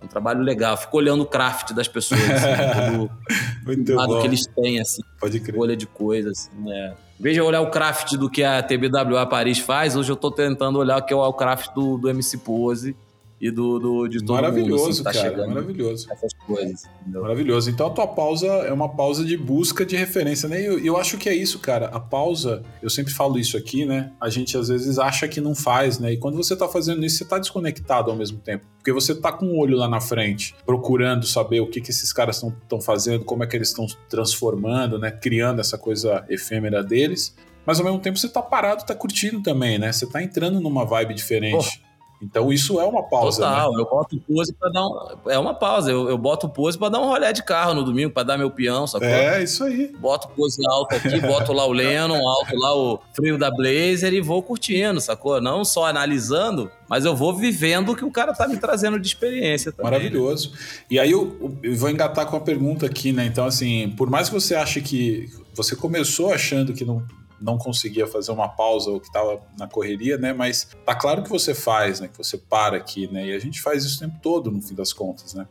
[0.02, 0.76] um trabalho legal.
[0.76, 3.10] Fico olhando o craft das pessoas, assim,
[3.66, 5.02] Muito lado que eles têm, assim.
[5.20, 5.54] Pode crer.
[5.54, 6.96] Escolha de coisas, assim, né?
[7.20, 10.98] De olhar o craft do que a TBWA Paris faz, hoje eu tô tentando olhar
[10.98, 12.96] o que é o craft do, do MC Pose
[13.44, 14.92] e do, do de todo maravilhoso, mundo.
[14.92, 16.08] Assim, tá cara, chegando maravilhoso.
[16.10, 16.86] Essas coisas.
[17.02, 17.24] Entendeu?
[17.24, 17.70] Maravilhoso.
[17.70, 20.62] Então a tua pausa é uma pausa de busca de referência, né?
[20.62, 21.88] E eu, eu acho que é isso, cara.
[21.88, 24.14] A pausa, eu sempre falo isso aqui, né?
[24.22, 26.14] A gente às vezes acha que não faz, né?
[26.14, 28.64] E quando você tá fazendo isso, você tá desconectado ao mesmo tempo.
[28.78, 32.14] Porque você tá com o olho lá na frente, procurando saber o que, que esses
[32.14, 35.12] caras estão fazendo, como é que eles estão transformando, né?
[35.12, 37.36] Criando essa coisa efêmera deles.
[37.66, 39.92] Mas ao mesmo tempo você tá parado, tá curtindo também, né?
[39.92, 41.84] Você tá entrando numa vibe diferente.
[42.24, 43.42] Então isso é uma pausa.
[43.44, 43.82] Total, né?
[43.82, 45.30] eu boto pose para dar um.
[45.30, 45.92] É uma pausa.
[45.92, 48.50] Eu, eu boto pose para dar um rolé de carro no domingo, para dar meu
[48.50, 49.08] peão, sacou?
[49.08, 49.94] É, isso aí.
[50.00, 54.22] Boto pose alto aqui, boto lá o Lennon, alto lá o frio da Blazer e
[54.22, 55.42] vou curtindo, sacou?
[55.42, 59.08] Não só analisando, mas eu vou vivendo o que o cara tá me trazendo de
[59.08, 59.92] experiência também.
[59.92, 60.54] Maravilhoso.
[60.90, 63.26] E aí eu, eu vou engatar com a pergunta aqui, né?
[63.26, 65.30] Então, assim, por mais que você ache que.
[65.56, 67.04] Você começou achando que não
[67.42, 70.34] não conseguia fazer uma pausa ou que estava na correria, né?
[70.34, 72.08] Mas tá claro que você faz, né?
[72.08, 73.28] Que você para aqui, né?
[73.28, 75.48] E a gente faz isso o tempo todo, no fim das contas, né?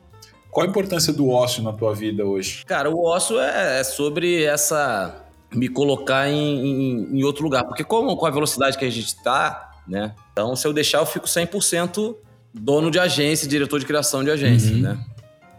[0.50, 2.64] Qual a importância do ócio na tua vida hoje?
[2.66, 7.84] Cara, o ócio é, é sobre essa me colocar em, em, em, outro lugar, porque
[7.84, 10.14] como com a velocidade que a gente está, né?
[10.32, 12.16] Então, se eu deixar, eu fico 100%
[12.52, 14.80] dono de agência, diretor de criação de agência, uhum.
[14.80, 15.04] né?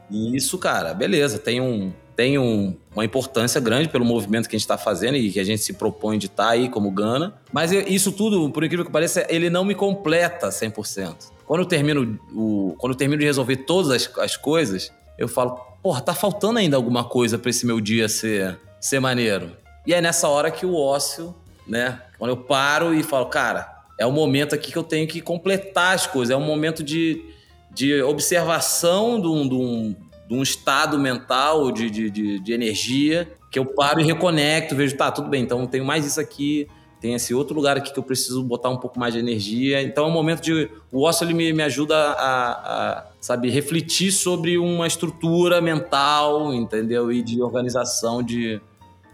[0.09, 4.57] E isso, cara, beleza, tem um tem um, uma importância grande pelo movimento que a
[4.57, 7.33] gente está fazendo e que a gente se propõe de estar tá aí como Gana.
[7.51, 11.31] Mas isso tudo, por incrível que pareça, ele não me completa 100%.
[11.45, 15.57] Quando eu termino, o, quando eu termino de resolver todas as, as coisas, eu falo,
[15.81, 19.51] porra, tá faltando ainda alguma coisa para esse meu dia ser, ser maneiro.
[19.85, 21.35] E é nessa hora que o ócio,
[21.67, 22.01] né?
[22.17, 23.69] Quando eu paro e falo, cara,
[23.99, 27.21] é o momento aqui que eu tenho que completar as coisas, é um momento de,
[27.71, 29.95] de observação de um, de um,
[30.33, 34.97] de um estado mental de, de, de, de energia que eu paro e reconecto, vejo,
[34.97, 36.67] tá, tudo bem, então tenho mais isso aqui,
[36.99, 39.81] tem esse outro lugar aqui que eu preciso botar um pouco mais de energia.
[39.83, 40.69] Então é um momento de.
[40.91, 47.11] O ócio ele me, me ajuda a, a, sabe, refletir sobre uma estrutura mental, entendeu?
[47.11, 48.59] E de organização de,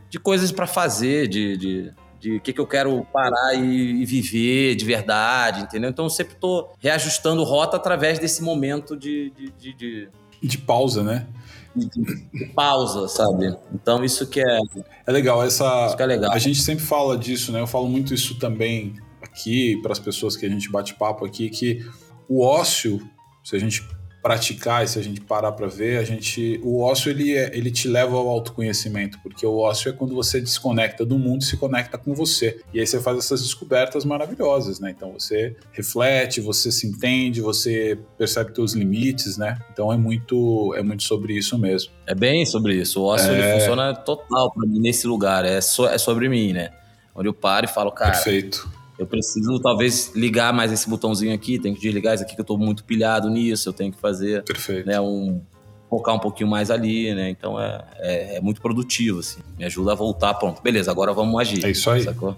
[0.07, 4.05] de coisas para fazer, de, de, de o que, que eu quero parar e, e,
[4.05, 5.89] viver de verdade, entendeu?
[5.89, 10.09] Então eu sempre estou reajustando rota através desse momento de, de, de, de...
[10.41, 11.27] de pausa, né?
[11.75, 13.55] de pausa, sabe?
[13.73, 14.59] Então isso que é
[15.05, 16.31] é legal essa é legal.
[16.31, 17.61] a gente sempre fala disso, né?
[17.61, 21.49] Eu falo muito isso também aqui para as pessoas que a gente bate papo aqui
[21.49, 21.85] que
[22.27, 22.99] o ócio,
[23.43, 23.87] se a gente
[24.21, 27.71] praticar e se a gente parar para ver, a gente, o ócio ele, é, ele
[27.71, 31.55] te leva ao autoconhecimento, porque o ócio é quando você desconecta do mundo e se
[31.57, 32.59] conecta com você.
[32.73, 34.93] E aí você faz essas descobertas maravilhosas, né?
[34.95, 39.57] Então você reflete, você se entende, você percebe seus limites, né?
[39.71, 41.91] Então é muito é muito sobre isso mesmo.
[42.05, 43.01] É bem sobre isso.
[43.01, 43.33] O ócio é...
[43.33, 46.71] ele funciona total para mim nesse lugar, é, so, é sobre mim, né?
[47.15, 51.57] Onde eu paro e falo, cara, Perfeito eu preciso talvez ligar mais esse botãozinho aqui,
[51.57, 54.43] tenho que desligar isso aqui que eu estou muito pilhado nisso, eu tenho que fazer
[54.43, 54.85] Perfeito.
[54.85, 55.41] Né, um
[55.89, 57.29] focar um pouquinho mais ali, né?
[57.29, 59.39] Então é, é, é, muito produtivo, assim.
[59.57, 60.61] Me ajuda a voltar, pronto.
[60.61, 61.65] Beleza, agora vamos agir.
[61.65, 62.03] É isso aí.
[62.03, 62.35] Sacou?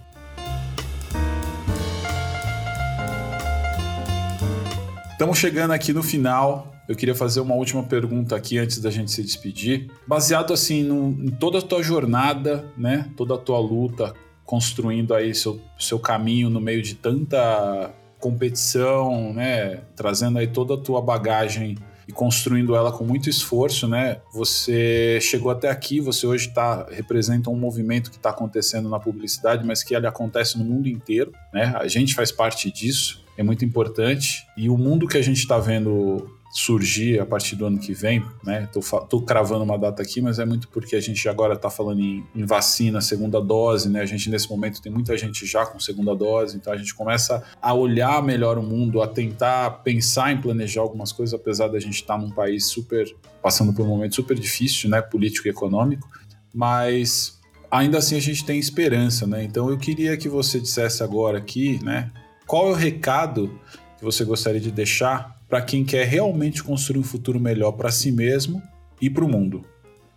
[5.12, 6.74] Estamos chegando aqui no final.
[6.88, 9.92] Eu queria fazer uma última pergunta aqui antes da gente se despedir.
[10.08, 13.10] Baseado assim no, em toda a tua jornada, né?
[13.18, 14.14] Toda a tua luta
[14.52, 19.80] construindo aí seu, seu caminho no meio de tanta competição, né?
[19.96, 24.18] Trazendo aí toda a tua bagagem e construindo ela com muito esforço, né?
[24.34, 29.66] Você chegou até aqui, você hoje tá, representa um movimento que está acontecendo na publicidade,
[29.66, 31.74] mas que ele acontece no mundo inteiro, né?
[31.78, 34.46] A gente faz parte disso, é muito importante.
[34.58, 38.24] E o mundo que a gente está vendo surgir a partir do ano que vem,
[38.44, 38.68] né?
[38.74, 42.02] Tô, tô cravando uma data aqui, mas é muito porque a gente agora está falando
[42.02, 44.02] em, em, vacina, segunda dose, né?
[44.02, 47.42] A gente nesse momento tem muita gente já com segunda dose, então a gente começa
[47.62, 51.96] a olhar melhor o mundo, a tentar pensar em planejar algumas coisas, apesar da gente
[51.96, 53.06] estar tá num país super
[53.42, 55.02] passando por um momento super difícil, né?
[55.02, 56.10] Político e econômico,
[56.54, 57.40] mas
[57.72, 59.42] ainda assim a gente tem esperança, né?
[59.42, 62.12] Então eu queria que você dissesse agora aqui, né?
[62.46, 63.58] Qual é o recado
[63.98, 68.10] que você gostaria de deixar para quem quer realmente construir um futuro melhor para si
[68.10, 68.64] mesmo
[69.02, 69.66] e para o mundo?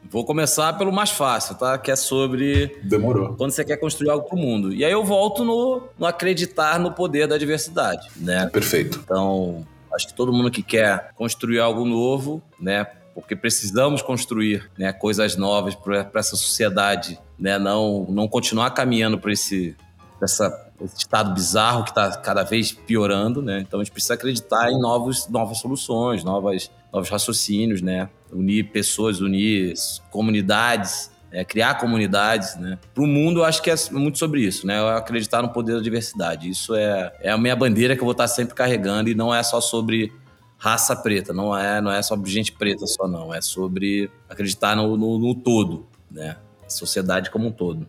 [0.09, 1.77] Vou começar pelo mais fácil, tá?
[1.77, 2.79] Que é sobre.
[2.85, 3.35] Demorou.
[3.35, 4.73] Quando você quer construir algo para o mundo.
[4.73, 8.47] E aí eu volto no, no acreditar no poder da diversidade, né?
[8.47, 9.01] Perfeito.
[9.03, 12.87] Então, acho que todo mundo que quer construir algo novo, né?
[13.13, 17.59] Porque precisamos construir né, coisas novas para essa sociedade, né?
[17.59, 19.75] Não, não continuar caminhando para esse,
[20.23, 20.49] essa
[20.85, 23.61] esse estado bizarro que está cada vez piorando, né?
[23.61, 28.09] Então a gente precisa acreditar em novos, novas soluções, novas, novos raciocínios, né?
[28.33, 29.75] Unir pessoas, unir
[30.11, 32.79] comunidades, é, criar comunidades, né?
[32.95, 34.79] Para o mundo, eu acho que é muito sobre isso, né?
[34.79, 36.49] Eu acreditar no poder da diversidade.
[36.49, 39.43] Isso é, é a minha bandeira que eu vou estar sempre carregando e não é
[39.43, 40.13] só sobre
[40.57, 43.35] raça preta, não é, não é sobre gente preta só, não.
[43.35, 46.37] É sobre acreditar no, no, no todo, né?
[46.69, 47.87] sociedade como um todo.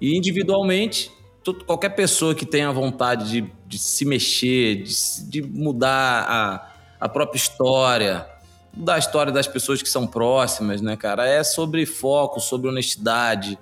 [0.00, 1.10] E individualmente,
[1.54, 7.36] qualquer pessoa que tenha vontade de, de se mexer, de, de mudar a, a própria
[7.36, 8.26] história,
[8.74, 11.26] mudar a história das pessoas que são próximas, né, cara?
[11.26, 13.58] É sobre foco, sobre honestidade,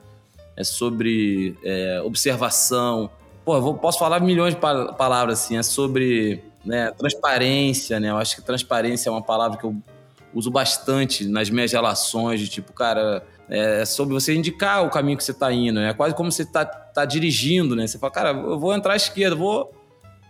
[0.57, 3.11] é sobre é, observação.
[3.45, 8.11] Pô, eu posso falar milhões de palavras assim, é sobre né, transparência, né?
[8.11, 9.77] Eu acho que transparência é uma palavra que eu
[10.35, 15.25] uso bastante nas minhas relações, de tipo, cara, é sobre você indicar o caminho que
[15.25, 15.81] você está indo.
[15.81, 17.87] É quase como você está tá dirigindo, né?
[17.87, 19.73] Você fala, cara, eu vou entrar à esquerda, vou,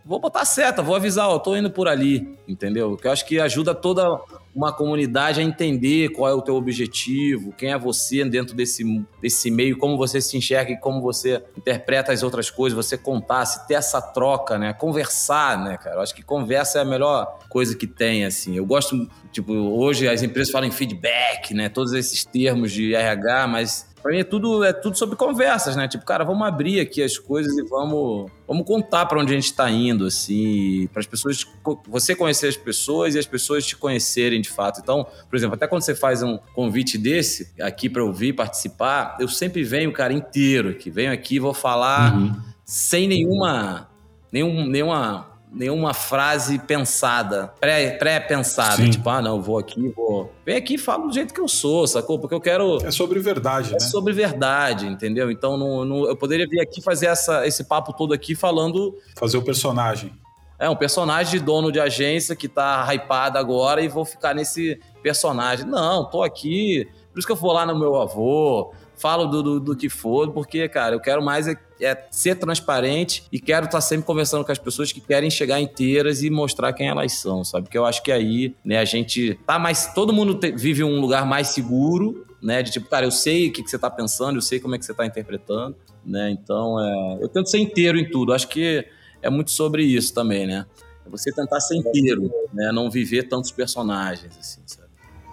[0.05, 2.97] vou botar a seta, vou avisar, ó, tô indo por ali, entendeu?
[2.97, 4.21] Que eu acho que ajuda toda
[4.55, 8.85] uma comunidade a entender qual é o teu objetivo, quem é você dentro desse,
[9.21, 13.45] desse meio, como você se enxerga e como você interpreta as outras coisas, você contar,
[13.47, 14.73] se ter essa troca, né?
[14.73, 15.97] Conversar, né, cara?
[15.97, 18.57] Eu acho que conversa é a melhor coisa que tem, assim.
[18.57, 21.69] Eu gosto, tipo, hoje as empresas falam em feedback, né?
[21.69, 25.89] Todos esses termos de RH, mas Pra mim é tudo, é tudo sobre conversas, né?
[25.89, 29.47] Tipo, cara, vamos abrir aqui as coisas e vamos, vamos contar para onde a gente
[29.47, 31.47] está indo, assim, para as pessoas,
[31.89, 34.79] você conhecer as pessoas e as pessoas te conhecerem de fato.
[34.79, 39.27] Então, por exemplo, até quando você faz um convite desse aqui para ouvir, participar, eu
[39.27, 40.91] sempre venho, cara, inteiro aqui.
[40.91, 42.37] Venho aqui, vou falar uhum.
[42.63, 43.89] sem nenhuma,
[44.31, 48.77] nenhum, nenhuma nenhuma frase pensada, pré-pensada.
[48.77, 50.33] Pré tipo, ah, não, vou aqui, vou.
[50.45, 52.19] Vem aqui e falo do jeito que eu sou, sacou?
[52.19, 52.85] Porque eu quero.
[52.85, 53.77] É sobre verdade, é né?
[53.77, 55.31] É sobre verdade, entendeu?
[55.31, 58.95] Então não, não, eu poderia vir aqui fazer essa, esse papo todo aqui falando.
[59.17, 60.13] Fazer o personagem.
[60.59, 64.81] é um personagem de dono de agência que tá hypado agora e vou ficar nesse
[65.03, 65.65] personagem.
[65.65, 66.89] Não, tô aqui.
[67.13, 68.73] Por isso que eu vou lá no meu avô,
[69.05, 73.25] falo do, do, do, que for, porque, cara, eu quero mais é, é ser transparente
[73.31, 76.73] e quero estar tá sempre conversando com as pessoas que querem chegar inteiras e mostrar
[76.73, 77.65] quem elas são, sabe?
[77.65, 79.93] Porque eu acho que aí, né, a gente tá mais.
[79.93, 82.63] Todo mundo te, vive um lugar mais seguro, né?
[82.63, 84.79] De tipo, cara, eu sei o que, que você tá pensando, eu sei como é
[84.79, 86.31] que você tá interpretando, né?
[86.31, 88.33] Então, é, eu tento ser inteiro em tudo.
[88.33, 88.87] Acho que
[89.21, 90.65] é muito sobre isso também, né?
[91.05, 92.73] É você tentar ser inteiro, né?
[92.73, 94.84] Não viver tantos personagens, assim, sabe?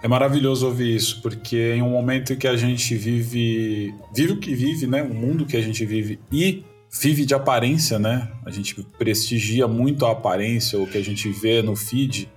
[0.02, 4.52] É maravilhoso ouvir isso, porque em um momento que a gente vive, vive o que
[4.52, 5.00] vive, né?
[5.00, 8.28] O mundo que a gente vive e vive de aparência, né?
[8.44, 12.28] A gente prestigia muito a aparência, o que a gente vê no feed,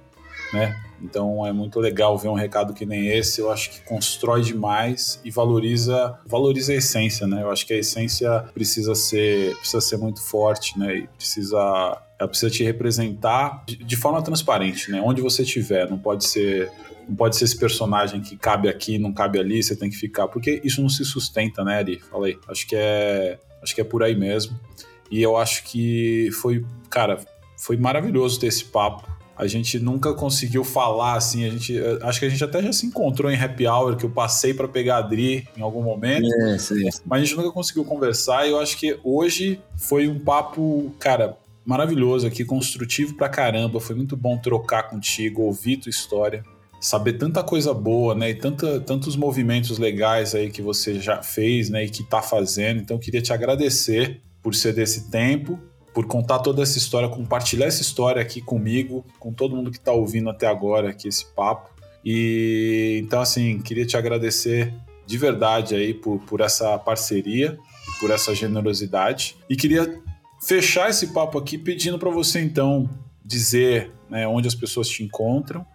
[0.54, 0.80] né?
[1.02, 3.42] Então é muito legal ver um recado que nem esse.
[3.42, 7.42] Eu acho que constrói demais e valoriza, valoriza a essência, né?
[7.42, 10.98] Eu acho que a essência precisa ser, precisa ser muito forte, né?
[10.98, 11.58] E precisa,
[12.20, 15.02] ela precisa te representar de, de forma transparente, né?
[15.04, 16.72] Onde você estiver, não pode ser
[17.08, 20.28] não pode ser esse personagem que cabe aqui, não cabe ali, você tem que ficar,
[20.28, 22.00] porque isso não se sustenta, né, Ari?
[22.00, 22.38] Falei.
[22.48, 24.60] Acho que é, acho que é por aí mesmo.
[25.10, 27.20] E eu acho que foi, cara,
[27.58, 29.08] foi maravilhoso ter esse papo.
[29.38, 32.86] A gente nunca conseguiu falar assim, a gente, acho que a gente até já se
[32.86, 36.26] encontrou em happy hour que eu passei para pegar a Adri em algum momento.
[36.44, 36.88] É, sim.
[37.06, 41.38] Mas a gente nunca conseguiu conversar e eu acho que hoje foi um papo, cara,
[41.66, 43.80] maravilhoso aqui, construtivo pra caramba.
[43.82, 46.44] Foi muito bom trocar contigo, ouvir tua história
[46.86, 48.30] saber tanta coisa boa, né?
[48.30, 51.84] E tanta, tantos movimentos legais aí que você já fez, né?
[51.84, 52.80] E que está fazendo.
[52.80, 55.60] Então, eu queria te agradecer por ser desse tempo,
[55.92, 59.92] por contar toda essa história, compartilhar essa história aqui comigo, com todo mundo que está
[59.92, 61.72] ouvindo até agora aqui esse papo.
[62.06, 64.72] E então, assim, queria te agradecer
[65.08, 67.58] de verdade aí por, por essa parceria,
[68.00, 69.36] por essa generosidade.
[69.50, 70.00] E queria
[70.40, 72.88] fechar esse papo aqui pedindo para você, então,
[73.24, 75.66] dizer né, onde as pessoas te encontram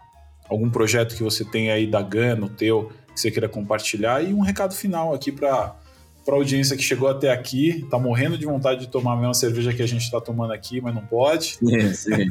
[0.51, 4.35] algum projeto que você tem aí da Gana, o teu, que você queira compartilhar, e
[4.35, 5.77] um recado final aqui para
[6.23, 9.33] para a audiência que chegou até aqui, tá morrendo de vontade de tomar a mesma
[9.33, 11.57] cerveja que a gente está tomando aqui, mas não pode.
[11.65, 12.29] Sim, sim.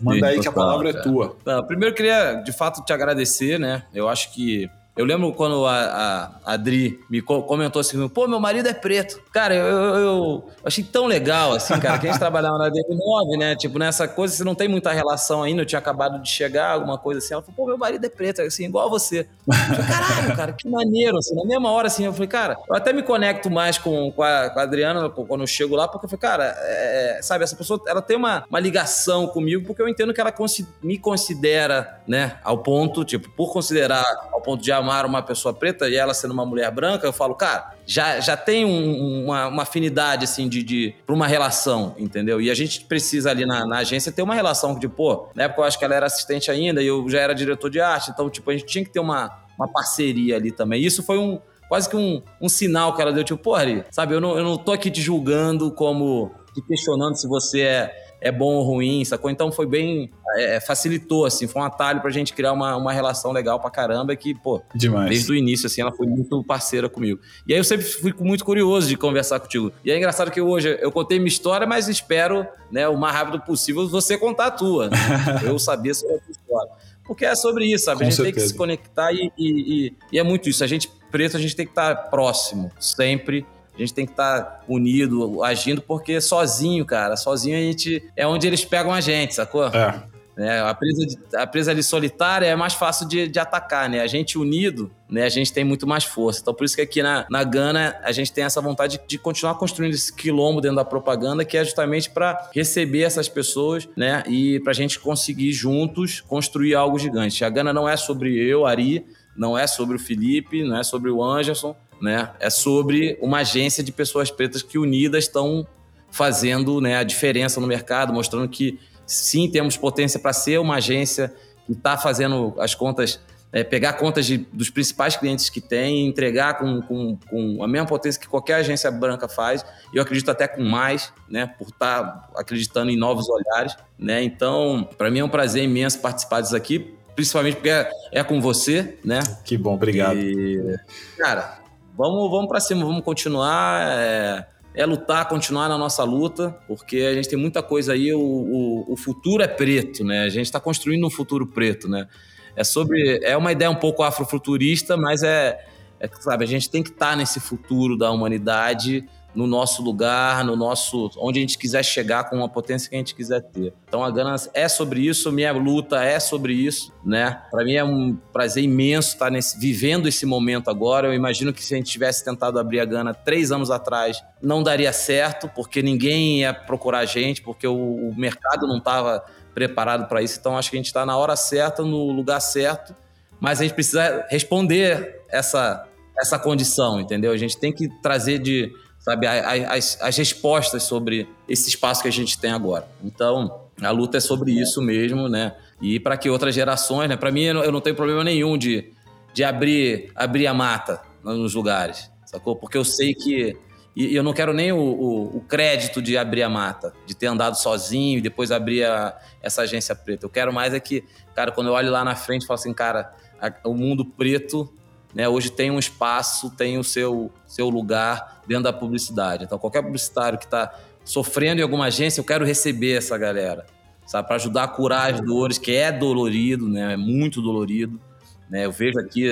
[0.00, 1.04] Manda sim, aí total, que a palavra é cara.
[1.04, 1.36] é tua.
[1.44, 3.82] Tá, primeiro eu queria, de fato, te agradecer, né?
[3.92, 8.68] Eu acho que eu lembro quando a, a Adri me comentou assim, pô, meu marido
[8.68, 9.20] é preto.
[9.32, 13.38] Cara, eu, eu, eu achei tão legal, assim, cara, que a gente trabalhava na DM9,
[13.38, 13.56] né?
[13.56, 16.98] Tipo, nessa coisa, você não tem muita relação ainda, eu tinha acabado de chegar, alguma
[16.98, 17.32] coisa assim.
[17.32, 19.26] Ela falou, pô, meu marido é preto, assim, igual a você.
[19.46, 21.34] Eu falei, caralho, cara, que maneiro, assim.
[21.34, 24.50] Na mesma hora, assim, eu falei, cara, eu até me conecto mais com, com, a,
[24.50, 27.80] com a Adriana quando eu chego lá, porque eu falei, cara, é, sabe, essa pessoa,
[27.86, 30.34] ela tem uma, uma ligação comigo, porque eu entendo que ela
[30.82, 35.88] me considera, né, ao ponto, tipo, por considerar ao ponto de amar uma pessoa preta
[35.88, 39.62] e ela sendo uma mulher branca, eu falo, cara, já, já tem um, uma, uma,
[39.62, 42.40] afinidade, assim, de, de para uma relação, entendeu?
[42.40, 45.62] E a gente precisa ali na, na, agência ter uma relação de, pô, na época
[45.62, 48.28] eu acho que ela era assistente ainda e eu já era diretor de arte, então,
[48.30, 50.82] tipo, a gente tinha que ter uma, uma parceria ali também.
[50.82, 54.14] Isso foi um, quase que um, um sinal que ela deu, tipo, pô, Ari, sabe,
[54.14, 58.30] eu não, eu não tô aqui te julgando como, te questionando se você é é
[58.30, 59.30] bom ou ruim, sacou?
[59.30, 60.10] Então foi bem.
[60.36, 64.14] É, facilitou, assim, foi um atalho pra gente criar uma, uma relação legal pra caramba
[64.14, 65.08] que, pô, Demais.
[65.08, 67.18] desde o início, assim, ela foi muito parceira comigo.
[67.48, 69.72] E aí eu sempre fui muito curioso de conversar contigo.
[69.84, 73.40] E é engraçado que hoje eu contei minha história, mas espero, né, o mais rápido
[73.40, 74.88] possível você contar a tua.
[74.88, 74.96] Né?
[75.44, 76.70] eu sabia sobre a tua história.
[77.04, 77.98] Porque é sobre isso, sabe?
[77.98, 78.36] Com a gente certeza.
[78.36, 80.62] tem que se conectar e, e, e, e é muito isso.
[80.62, 83.44] A gente preto, a gente tem que estar próximo, sempre
[83.82, 88.02] a gente tem que estar tá unido, agindo, porque sozinho, cara, sozinho a gente.
[88.16, 89.66] É onde eles pegam a gente, sacou?
[89.68, 90.02] É.
[90.40, 94.00] É, a, presa, a presa ali solitária é mais fácil de, de, atacar, né?
[94.00, 95.24] A gente unido, né?
[95.24, 96.40] A gente tem muito mais força.
[96.40, 99.18] Então, por isso que aqui na, na Gana a gente tem essa vontade de, de
[99.18, 104.22] continuar construindo esse quilombo dentro da propaganda, que é justamente para receber essas pessoas, né?
[104.26, 107.44] E para a gente conseguir juntos construir algo gigante.
[107.44, 109.04] A Gana não é sobre eu, Ari,
[109.36, 112.30] não é sobre o Felipe, não é sobre o Anderson, né?
[112.40, 115.66] É sobre uma agência de pessoas pretas que unidas estão
[116.10, 121.32] fazendo né, a diferença no mercado, mostrando que sim temos potência para ser uma agência
[121.66, 123.20] que está fazendo as contas,
[123.52, 127.86] é, pegar contas de, dos principais clientes que tem, entregar com, com, com, a mesma
[127.86, 129.64] potência que qualquer agência branca faz.
[129.92, 133.76] E eu acredito até com mais, né, por estar tá acreditando em novos olhares.
[133.98, 134.22] Né?
[134.22, 138.40] Então, para mim é um prazer imenso participar disso aqui, principalmente porque é, é com
[138.40, 139.20] você, né?
[139.44, 140.18] Que bom, obrigado.
[140.18, 140.76] E,
[141.18, 141.59] cara,
[142.00, 143.86] vamos, vamos para cima, vamos continuar.
[143.86, 148.12] É, é, lutar, continuar na nossa luta, porque a gente tem muita coisa aí.
[148.14, 150.20] O, o, o futuro é preto, né?
[150.20, 152.08] A gente está construindo um futuro preto, né?
[152.56, 153.20] É sobre.
[153.22, 155.62] É uma ideia um pouco afrofuturista, mas é,
[155.98, 160.44] é sabe, a gente tem que estar tá nesse futuro da humanidade no nosso lugar,
[160.44, 163.72] no nosso onde a gente quiser chegar com a potência que a gente quiser ter.
[163.88, 167.42] Então a Gana é sobre isso, minha luta é sobre isso, né?
[167.50, 171.08] Para mim é um prazer imenso estar nesse, vivendo esse momento agora.
[171.08, 174.62] Eu imagino que se a gente tivesse tentado abrir a Gana três anos atrás, não
[174.62, 179.24] daria certo, porque ninguém ia procurar a gente, porque o, o mercado não estava
[179.54, 180.38] preparado para isso.
[180.40, 182.94] Então acho que a gente está na hora certa, no lugar certo,
[183.38, 185.86] mas a gente precisa responder essa
[186.20, 187.32] essa condição, entendeu?
[187.32, 188.70] A gente tem que trazer de
[189.00, 192.86] sabe, as, as respostas sobre esse espaço que a gente tem agora.
[193.02, 195.56] Então, a luta é sobre isso mesmo, né?
[195.80, 197.16] E para que outras gerações, né?
[197.16, 198.92] Para mim, eu não tenho problema nenhum de,
[199.32, 202.54] de abrir, abrir a mata nos lugares, sacou?
[202.54, 203.56] Porque eu sei que.
[203.96, 207.26] E eu não quero nem o, o, o crédito de abrir a mata, de ter
[207.26, 210.24] andado sozinho e depois abrir a, essa agência preta.
[210.24, 211.02] Eu quero mais é que,
[211.34, 214.72] cara, quando eu olho lá na frente, eu falo assim, cara, a, o mundo preto
[215.14, 219.44] né, hoje tem um espaço, tem o seu, seu lugar dentro da publicidade.
[219.44, 220.72] Então, qualquer publicitário que está
[221.04, 223.66] sofrendo em alguma agência, eu quero receber essa galera,
[224.06, 228.00] sabe, para ajudar a curar as dores, que é dolorido, né, é muito dolorido.
[228.48, 229.28] Né, eu vejo aqui,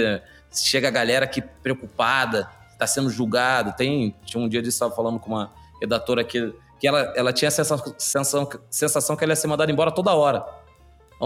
[0.52, 3.72] chega a galera aqui preocupada, está sendo julgado.
[3.76, 7.48] Tem, tinha um dia de estava falando com uma redatora que, que ela, ela tinha
[7.48, 10.44] a sensação, sensação que ela ia ser mandada embora toda hora.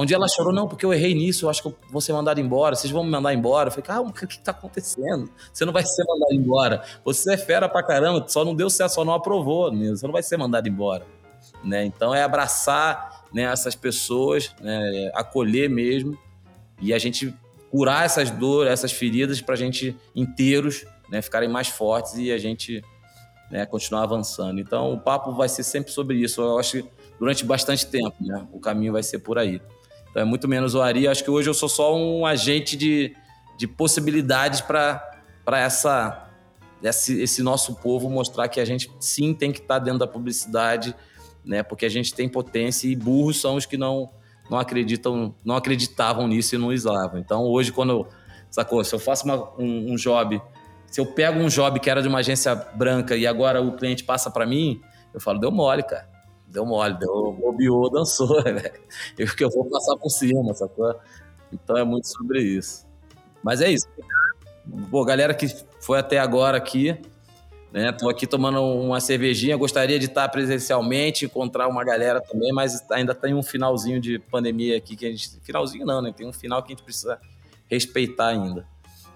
[0.07, 2.41] Dia ela chorou, não, porque eu errei nisso, eu acho que eu vou ser mandado
[2.41, 3.69] embora, vocês vão me mandar embora.
[3.69, 5.31] Eu falei, calma, o que tá acontecendo?
[5.53, 6.83] Você não vai ser mandado embora.
[7.05, 9.91] Você é fera pra caramba, só não deu certo, só não aprovou, né?
[9.91, 11.07] você não vai ser mandado embora.
[11.63, 11.85] Né?
[11.85, 16.19] Então é abraçar né, essas pessoas, né, acolher mesmo,
[16.81, 17.35] e a gente
[17.71, 22.83] curar essas dores, essas feridas, pra gente inteiros né, ficarem mais fortes e a gente
[23.51, 24.59] né, continuar avançando.
[24.59, 26.41] Então o papo vai ser sempre sobre isso.
[26.41, 26.89] Eu acho que
[27.19, 28.47] durante bastante tempo, né?
[28.51, 29.61] O caminho vai ser por aí.
[30.13, 31.09] Então é muito menos o Ari.
[31.09, 33.17] Acho que hoje eu sou só um agente de,
[33.57, 36.29] de possibilidades para essa
[36.83, 40.07] esse, esse, nosso povo mostrar que a gente sim tem que estar tá dentro da
[40.07, 40.95] publicidade,
[41.45, 41.63] né?
[41.63, 44.11] Porque a gente tem potência e burros são os que não
[44.51, 47.19] não acreditam, não acreditavam nisso e não usavam.
[47.19, 48.07] Então hoje quando
[48.51, 50.43] sacou, se eu faço uma, um, um job,
[50.87, 54.05] se eu pego um job que era de uma agência branca e agora o cliente
[54.05, 54.79] passa para mim,
[55.15, 56.12] eu falo deu mole, cara
[56.53, 58.71] deu mole, deu, bobeou, dançou, né?
[59.19, 60.95] Eu que eu vou passar por cima, sacou?
[61.51, 62.87] Então é muito sobre isso.
[63.43, 63.89] Mas é isso.
[64.91, 65.49] Pô, galera que
[65.81, 66.97] foi até agora aqui,
[67.73, 67.91] né?
[67.91, 73.15] Tô aqui tomando uma cervejinha, gostaria de estar presencialmente, encontrar uma galera também, mas ainda
[73.15, 75.41] tem um finalzinho de pandemia aqui que a gente.
[75.43, 76.13] Finalzinho não, né?
[76.15, 77.19] Tem um final que a gente precisa
[77.69, 78.67] respeitar ainda.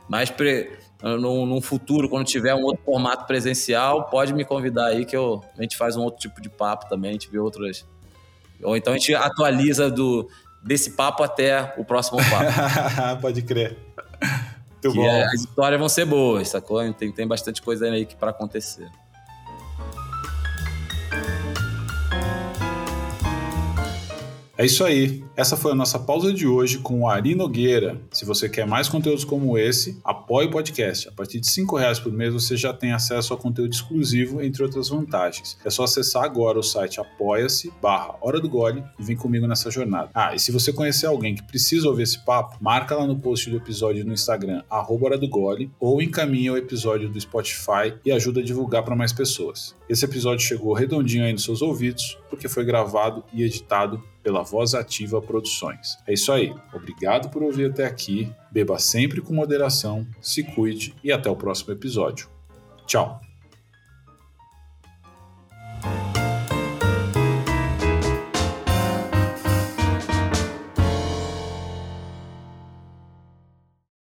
[0.08, 5.04] Mas pre, num, num, futuro, quando tiver um outro formato presencial, pode me convidar aí
[5.04, 7.86] que eu, a gente faz um outro tipo de papo também, a gente vê outras.
[8.62, 10.28] Ou então a gente atualiza do,
[10.62, 13.20] desse papo até o próximo papo.
[13.20, 13.76] pode crer.
[14.86, 15.06] Muito que bom.
[15.06, 16.92] É, as histórias vão ser boas, sacou?
[16.92, 18.88] Tem, tem bastante coisa aí para acontecer.
[24.58, 25.22] É isso aí.
[25.36, 28.00] Essa foi a nossa pausa de hoje com o Ari Nogueira.
[28.10, 31.08] Se você quer mais conteúdos como esse, apoie o podcast.
[31.08, 34.62] A partir de R$ reais por mês você já tem acesso a conteúdo exclusivo, entre
[34.62, 35.58] outras vantagens.
[35.62, 39.70] É só acessar agora o site apoia-se barra Hora do Gole e vem comigo nessa
[39.70, 40.08] jornada.
[40.14, 43.50] Ah, e se você conhecer alguém que precisa ouvir esse papo, marca lá no post
[43.50, 48.10] do episódio no Instagram, arroba Hora do Gole, ou encaminha o episódio do Spotify e
[48.10, 49.76] ajuda a divulgar para mais pessoas.
[49.88, 54.74] Esse episódio chegou redondinho aí nos seus ouvidos, porque foi gravado e editado pela Voz
[54.74, 55.96] Ativa Produções.
[56.06, 56.52] É isso aí.
[56.72, 58.32] Obrigado por ouvir até aqui.
[58.50, 62.28] Beba sempre com moderação, se cuide e até o próximo episódio.
[62.86, 63.25] Tchau.